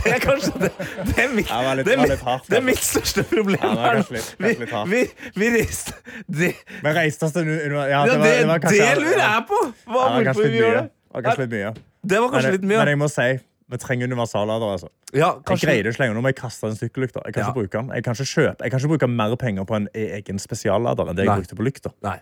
det 0.05 0.13
er 0.13 0.21
kanskje 0.23 0.53
det, 0.61 0.69
det, 1.09 1.15
er 1.25 1.31
mitt, 1.33 1.49
Ja, 1.49 1.63
det 1.79 1.79
litt- 1.81 1.89
det, 1.89 2.19
er 2.19 2.25
hardt, 2.27 2.45
det 2.51 2.59
er 2.59 2.61
altså. 2.61 2.67
mitt 2.69 2.83
største 2.85 3.25
problem 3.31 3.65
Ja, 3.65 3.95
litt- 3.97 4.35
Vi, 4.45 4.53
vi, 4.93 5.01
vi 5.41 5.49
reiste 5.57 5.97
det, 6.29 6.51
Men 6.85 6.97
reiste 6.99 7.25
oss 7.27 7.33
til 7.35 7.49
Ja, 7.49 7.87
ja, 7.89 8.03
det, 8.05 8.35
lurer 9.01 9.25
jeg 9.25 9.47
på! 9.49 9.63
Hva, 9.89 10.05
Ja, 10.05 10.21
hvorfor 10.29 10.45
vi 10.45 10.61
gjør 10.61 10.77
det. 10.77 10.87
Det 12.05 12.21
var 12.21 12.31
kanskje 12.37 12.55
litt 12.59 12.65
mye. 12.69 12.79
men 12.85 12.93
jeg 12.93 13.01
må 13.01 13.09
si 13.11 13.29
vi 13.71 13.77
trenger 13.81 14.07
universallader. 14.07 14.67
Altså. 14.73 14.89
Ja, 15.15 15.19
Jeg 15.19 15.45
kanskje 15.49 15.67
greier 15.67 15.83
greide 15.83 15.89
ikke 15.95 16.01
lenger. 16.05 16.15
Nå 16.15 16.21
må 16.21 16.29
jeg 16.29 16.37
kaste 16.37 16.67
en 16.67 16.77
sykkellykta. 16.77 17.21
Jeg 17.25 17.35
kan 17.35 17.43
Ja. 17.43 17.49
ikke 17.49 17.61
bruke 17.61 17.79
den. 17.79 17.91
Jeg 17.95 18.05
kan 18.05 18.13
ikke 18.13 18.25
kjøpe 18.35 18.63
Jeg 18.65 18.71
kan 18.71 18.79
ikke 18.81 18.89
bruke 18.89 19.09
mer 19.09 19.37
penger 19.37 19.65
på 19.65 19.75
en 19.77 19.89
egen 19.95 20.39
spesiallader 20.39 21.09
enn 21.09 21.17
det 21.17 21.25
jeg 21.25 21.33
Nei. 21.33 21.37
brukte 21.41 21.57
på 21.57 21.63
lykta. 21.65 21.91
Nei. 22.03 22.19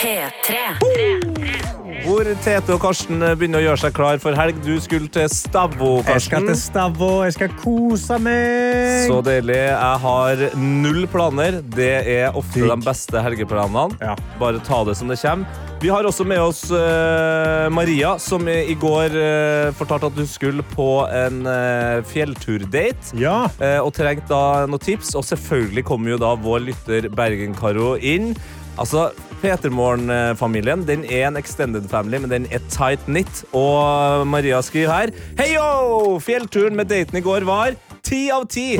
P3. 0.00 1.79
Hvor 2.00 2.24
Tete 2.40 2.72
og 2.72 2.80
Karsten 2.80 3.20
begynner 3.36 3.60
å 3.60 3.64
gjøre 3.64 3.80
seg 3.82 3.94
klar 3.96 4.20
for 4.22 4.36
helg. 4.38 4.56
Du 4.64 4.72
skulle 4.80 5.10
til 5.12 5.26
Stavå, 5.28 6.00
Jeg 6.08 6.22
skal 6.24 6.46
til 6.48 6.56
Stavå. 6.56 7.10
Jeg 7.26 7.34
skal 7.36 7.56
kose 7.60 8.16
meg. 8.22 9.08
Så 9.10 9.20
deilig. 9.24 9.58
Jeg 9.68 9.98
har 10.04 10.44
null 10.56 11.04
planer. 11.12 11.60
Det 11.60 11.92
er 12.08 12.36
ofte 12.36 12.64
de 12.64 12.78
beste 12.86 13.20
helgeplanene. 13.20 13.98
Ja. 14.00 14.14
Bare 14.40 14.62
ta 14.64 14.80
det 14.88 14.96
som 14.96 15.12
det 15.12 15.20
kommer. 15.20 15.66
Vi 15.80 15.88
har 15.88 16.04
også 16.04 16.26
med 16.28 16.36
oss 16.44 16.66
uh, 16.68 17.68
Maria, 17.72 18.18
som 18.20 18.44
i 18.52 18.74
går 18.76 19.14
uh, 19.16 19.70
fortalte 19.78 20.10
at 20.10 20.18
du 20.18 20.26
skulle 20.28 20.64
på 20.74 20.88
en 21.08 21.46
uh, 21.48 22.04
fjellturdate. 22.04 23.16
Ja. 23.20 23.48
og 23.80 23.92
trengte 23.96 24.28
da 24.32 24.66
noen 24.68 24.80
tips. 24.80 25.14
Og 25.16 25.24
selvfølgelig 25.28 25.84
kommer 25.88 26.14
jo 26.14 26.20
da 26.20 26.34
vår 26.36 26.64
lytter 26.68 27.08
Bergen-Karo 27.12 27.94
inn. 27.96 28.34
Altså, 28.78 29.10
Petermorgen-familien 29.40 30.84
den 30.88 31.04
er 31.08 31.28
en 31.28 31.38
extended 31.40 31.88
family, 31.88 32.20
men 32.20 32.32
den 32.32 32.48
er 32.52 32.62
tight 32.72 33.02
knit. 33.08 33.44
Og 33.56 34.26
Maria 34.28 34.60
skriver 34.64 34.92
her 34.92 35.14
Heio! 35.40 36.18
Fjellturen 36.20 36.76
med 36.76 36.90
daten 36.92 37.18
i 37.18 37.24
går 37.24 37.48
var 37.48 37.78
ti 38.04 38.28
av 38.34 38.46
ti. 38.50 38.74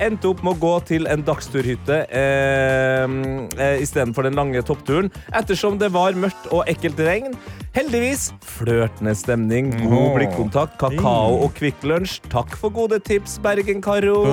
Endte 0.00 0.30
opp 0.30 0.42
med 0.46 0.56
å 0.56 0.60
gå 0.60 0.72
til 0.88 1.08
en 1.10 1.22
dagsturhytte 1.26 1.98
eh, 2.08 3.16
eh, 3.60 3.82
istedenfor 3.84 4.26
den 4.26 4.38
lange 4.38 4.62
toppturen, 4.66 5.10
ettersom 5.36 5.78
det 5.80 5.90
var 5.94 6.16
mørkt 6.18 6.48
og 6.54 6.64
ekkelt 6.70 7.00
regn. 7.04 7.36
Heldigvis 7.76 8.30
flørtende 8.56 9.14
stemning, 9.14 9.70
god 9.84 10.16
blikkontakt, 10.16 10.78
kakao 10.80 11.42
og 11.44 11.54
Kvikk 11.58 11.84
Lunsj. 11.86 12.18
Takk 12.32 12.56
for 12.58 12.74
gode 12.74 12.98
tips, 13.06 13.38
Bergen-Karo. 13.44 14.24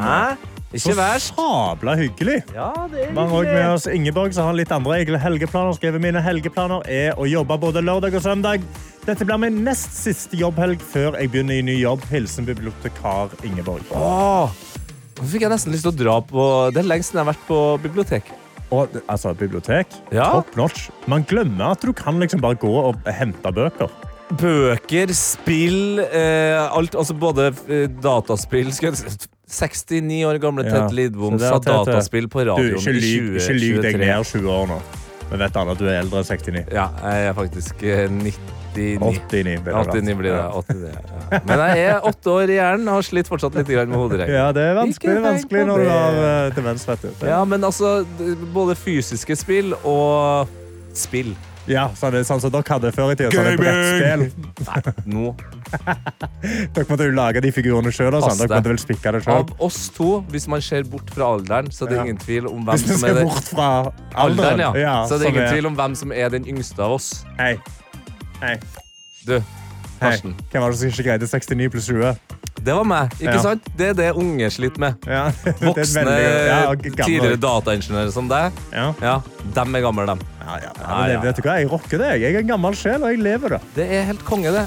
Hæ? 0.00 0.53
Så 0.74 0.90
Ikke 0.90 0.96
verst. 0.98 1.34
sabla 1.36 1.94
hyggelig. 1.94 2.40
Ja, 2.54 2.72
det 2.90 3.04
er 3.04 3.10
Vi 3.12 3.16
har 3.16 3.30
også 3.30 3.52
med 3.52 3.68
oss 3.74 3.86
Ingeborg, 3.86 4.34
som 4.34 4.48
har 4.48 4.56
litt 4.58 4.72
andre 4.74 5.04
helgeplaner. 5.22 5.76
Skrevet 5.76 6.02
mine 6.02 6.20
helgeplaner 6.20 6.82
er 6.90 7.14
å 7.14 7.28
jobbe 7.30 7.58
både 7.62 7.82
lørdag 7.84 8.16
og 8.18 8.22
søndag. 8.24 8.64
Dette 9.06 9.24
blir 9.24 9.38
min 9.38 9.62
nest 9.62 9.92
siste 9.94 10.34
jobbhelg 10.36 10.80
før 10.82 11.18
jeg 11.20 11.30
begynner 11.30 11.60
i 11.60 11.62
ny 11.62 11.76
jobb. 11.78 12.02
Hilsen 12.10 12.46
bibliotekar 12.48 13.30
Ingeborg. 13.46 13.84
Åh, 13.94 14.50
nå 15.20 15.28
fikk 15.30 15.44
jeg 15.46 15.52
nesten 15.52 15.74
lyst 15.74 15.86
til 15.86 15.92
å 15.92 15.98
dra 15.98 16.16
på 16.26 16.46
Det 16.74 16.82
er 16.82 16.88
lenge 16.88 17.06
siden 17.06 17.20
jeg 17.20 17.26
har 17.26 17.32
vært 17.34 17.46
på 17.46 17.60
bibliotek. 17.84 18.32
Og, 18.72 18.96
altså, 19.06 19.34
bibliotek. 19.38 19.86
Ja. 20.10 20.32
Top 20.40 20.56
notch. 20.58 20.88
Man 21.06 21.22
glemmer 21.28 21.76
at 21.76 21.84
du 21.84 21.92
kan 21.92 22.18
liksom 22.18 22.42
bare 22.42 22.58
gå 22.58 22.72
og 22.88 22.98
hente 23.06 23.52
bøker. 23.54 23.92
Bøker, 24.40 25.12
spill, 25.14 26.00
eh, 26.00 26.58
alt. 26.64 26.96
Altså 26.98 27.14
både 27.14 27.52
eh, 27.68 27.86
dataspill 28.02 28.72
skal 28.74 28.90
jeg 28.90 29.28
69 29.54 30.20
år 30.28 30.40
gamle 30.42 30.66
Ted 30.66 30.94
Lidbom 30.96 31.38
sa 31.42 31.56
dataspill 31.62 32.28
på 32.32 32.44
Du, 32.44 32.52
radioen 32.52 32.80
ikke 32.80 32.98
i 32.98 33.14
2023. 33.14 33.40
ikke 33.44 33.56
lyv 33.62 33.80
deg 33.86 33.98
ned 34.02 34.28
20 34.34 34.52
år 34.58 34.68
nå. 34.74 34.82
Vi 35.30 35.38
vet 35.40 35.56
alle 35.56 35.72
at 35.74 35.80
du 35.80 35.86
er 35.88 35.96
eldre 36.02 36.20
enn 36.20 36.28
69. 36.28 36.66
Ja, 36.74 36.90
jeg 37.00 37.30
er 37.30 37.38
faktisk 37.38 37.82
eh, 37.86 38.04
99. 38.12 38.34
89 38.74 39.62
blir 39.62 39.70
det. 39.70 39.84
89 39.94 40.18
blir 40.18 40.34
det. 40.34 40.42
89, 40.58 40.90
ja. 40.90 41.40
Men 41.46 41.62
jeg 41.62 41.86
er 41.86 42.08
åtte 42.10 42.34
år 42.34 42.50
i 42.50 42.58
hjernen 42.58 42.90
og 42.90 42.98
har 42.98 43.06
slitt 43.06 43.30
fortsatt 43.30 43.56
litt 43.58 43.70
med 43.70 43.94
hoderegning. 43.94 44.34
Ja, 44.34 44.50
det 44.54 44.66
er 44.66 44.78
vanskelig, 44.78 45.16
vanskelig 45.24 45.64
når 45.70 45.84
du 45.84 45.90
har 45.92 46.54
demens. 46.58 46.86
vet 46.90 47.06
du. 47.06 47.26
Ja, 47.30 47.40
men 47.48 47.64
altså 47.64 47.96
Både 48.54 48.74
fysiske 48.78 49.36
spill 49.38 49.74
og 49.82 50.50
spill. 50.94 51.34
Ja, 51.70 51.86
sånn, 51.96 52.12
det 52.12 52.26
sånn 52.28 52.42
som 52.42 52.52
dere 52.52 52.76
hadde 52.76 52.90
før 52.92 53.14
i 53.14 53.16
tida. 53.16 53.30
Sånn 53.32 53.54
et 53.54 54.34
Nei, 54.66 54.94
Nå 55.08 55.30
Dere 56.74 56.86
måtte 56.88 57.06
jo 57.08 57.14
lage 57.16 57.40
de 57.44 57.50
figurene 57.54 57.92
sjøl. 57.94 58.16
Sånn. 58.22 58.38
Dere 58.42 58.58
måtte 58.58 58.72
vel 58.74 58.80
spikke 58.82 59.12
det 59.16 59.22
sjøl. 59.24 59.40
Av 59.44 59.64
oss 59.66 59.88
to, 59.96 60.10
hvis 60.32 60.46
man 60.50 60.60
ser 60.64 60.84
bort 60.90 61.10
fra 61.14 61.32
alderen, 61.36 61.70
så 61.74 61.86
er 61.86 61.88
det 61.94 61.96
Ja. 61.98 62.04
ingen 62.08 62.18
tvil 62.22 62.46
om 62.50 62.64
hvem 62.66 62.78
som 62.78 62.94
er 62.94 63.02
ser 63.14 63.24
bort 63.24 63.44
fra 63.50 63.68
Alderen, 64.14 64.60
alderen. 64.60 64.80
ja. 64.80 64.94
Så 65.08 65.14
er 65.14 65.18
det 65.24 65.32
ingen 65.34 65.50
tvil 65.52 65.66
om 65.72 65.76
hvem 65.76 65.96
som 65.96 66.12
er 66.12 66.28
den 66.30 66.44
yngste 66.46 66.78
av 66.84 66.92
oss. 66.98 67.24
Hei. 67.38 67.56
Hei. 68.40 68.56
Du. 69.26 69.38
Karsten. 70.00 70.34
Hvem 70.52 70.60
var 70.60 70.70
det 70.70 70.78
som 70.78 70.88
ikke 70.90 71.04
greide 71.06 71.26
69 71.30 71.70
pluss 71.70 71.86
20? 71.88 72.16
Det 72.64 72.72
var 72.74 72.84
meg, 72.84 73.10
ikke 73.18 73.34
Ja. 73.34 73.40
sant? 73.42 73.62
Det 73.76 73.88
er 73.90 73.94
det 73.94 74.14
unge 74.16 74.46
sliter 74.50 74.78
med. 74.78 74.94
Ja, 75.06 75.30
Voksne, 75.60 76.04
ja, 76.48 76.74
tidligere 77.04 77.36
dataingeniører 77.36 78.12
som 78.12 78.28
deg, 78.28 78.52
Ja. 78.72 78.94
ja, 79.02 79.20
dem 79.54 79.74
er 79.74 79.80
gamle, 79.84 80.06
dem. 80.06 80.20
Ja, 80.40 80.56
ja, 80.62 80.72
Ja, 80.80 80.96
men 80.96 81.06
det, 81.08 81.12
ja, 81.14 81.20
vet 81.20 81.36
du 81.36 81.42
hva? 81.42 81.56
Jeg 81.58 81.70
rocker 81.70 81.98
det. 81.98 82.20
Jeg 82.20 82.34
er 82.34 82.38
en 82.40 82.46
gammel 82.48 82.74
sjel, 82.76 83.02
og 83.02 83.10
jeg 83.10 83.18
lever 83.20 83.48
det. 83.56 83.60
Det 83.74 83.90
er 83.90 84.04
helt 84.04 84.24
konge, 84.24 84.52
det. 84.52 84.66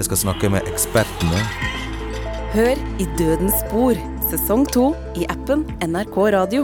Jeg 0.00 0.06
skal 0.08 0.16
snakke 0.16 0.48
med 0.48 0.64
ekspertene. 0.64 1.40
Hør 2.54 2.78
i 3.04 3.06
Dødens 3.18 3.58
spor, 3.60 3.98
sesong 4.30 4.62
to 4.72 4.86
i 5.12 5.26
appen 5.28 5.66
NRK 5.84 6.16
Radio. 6.32 6.62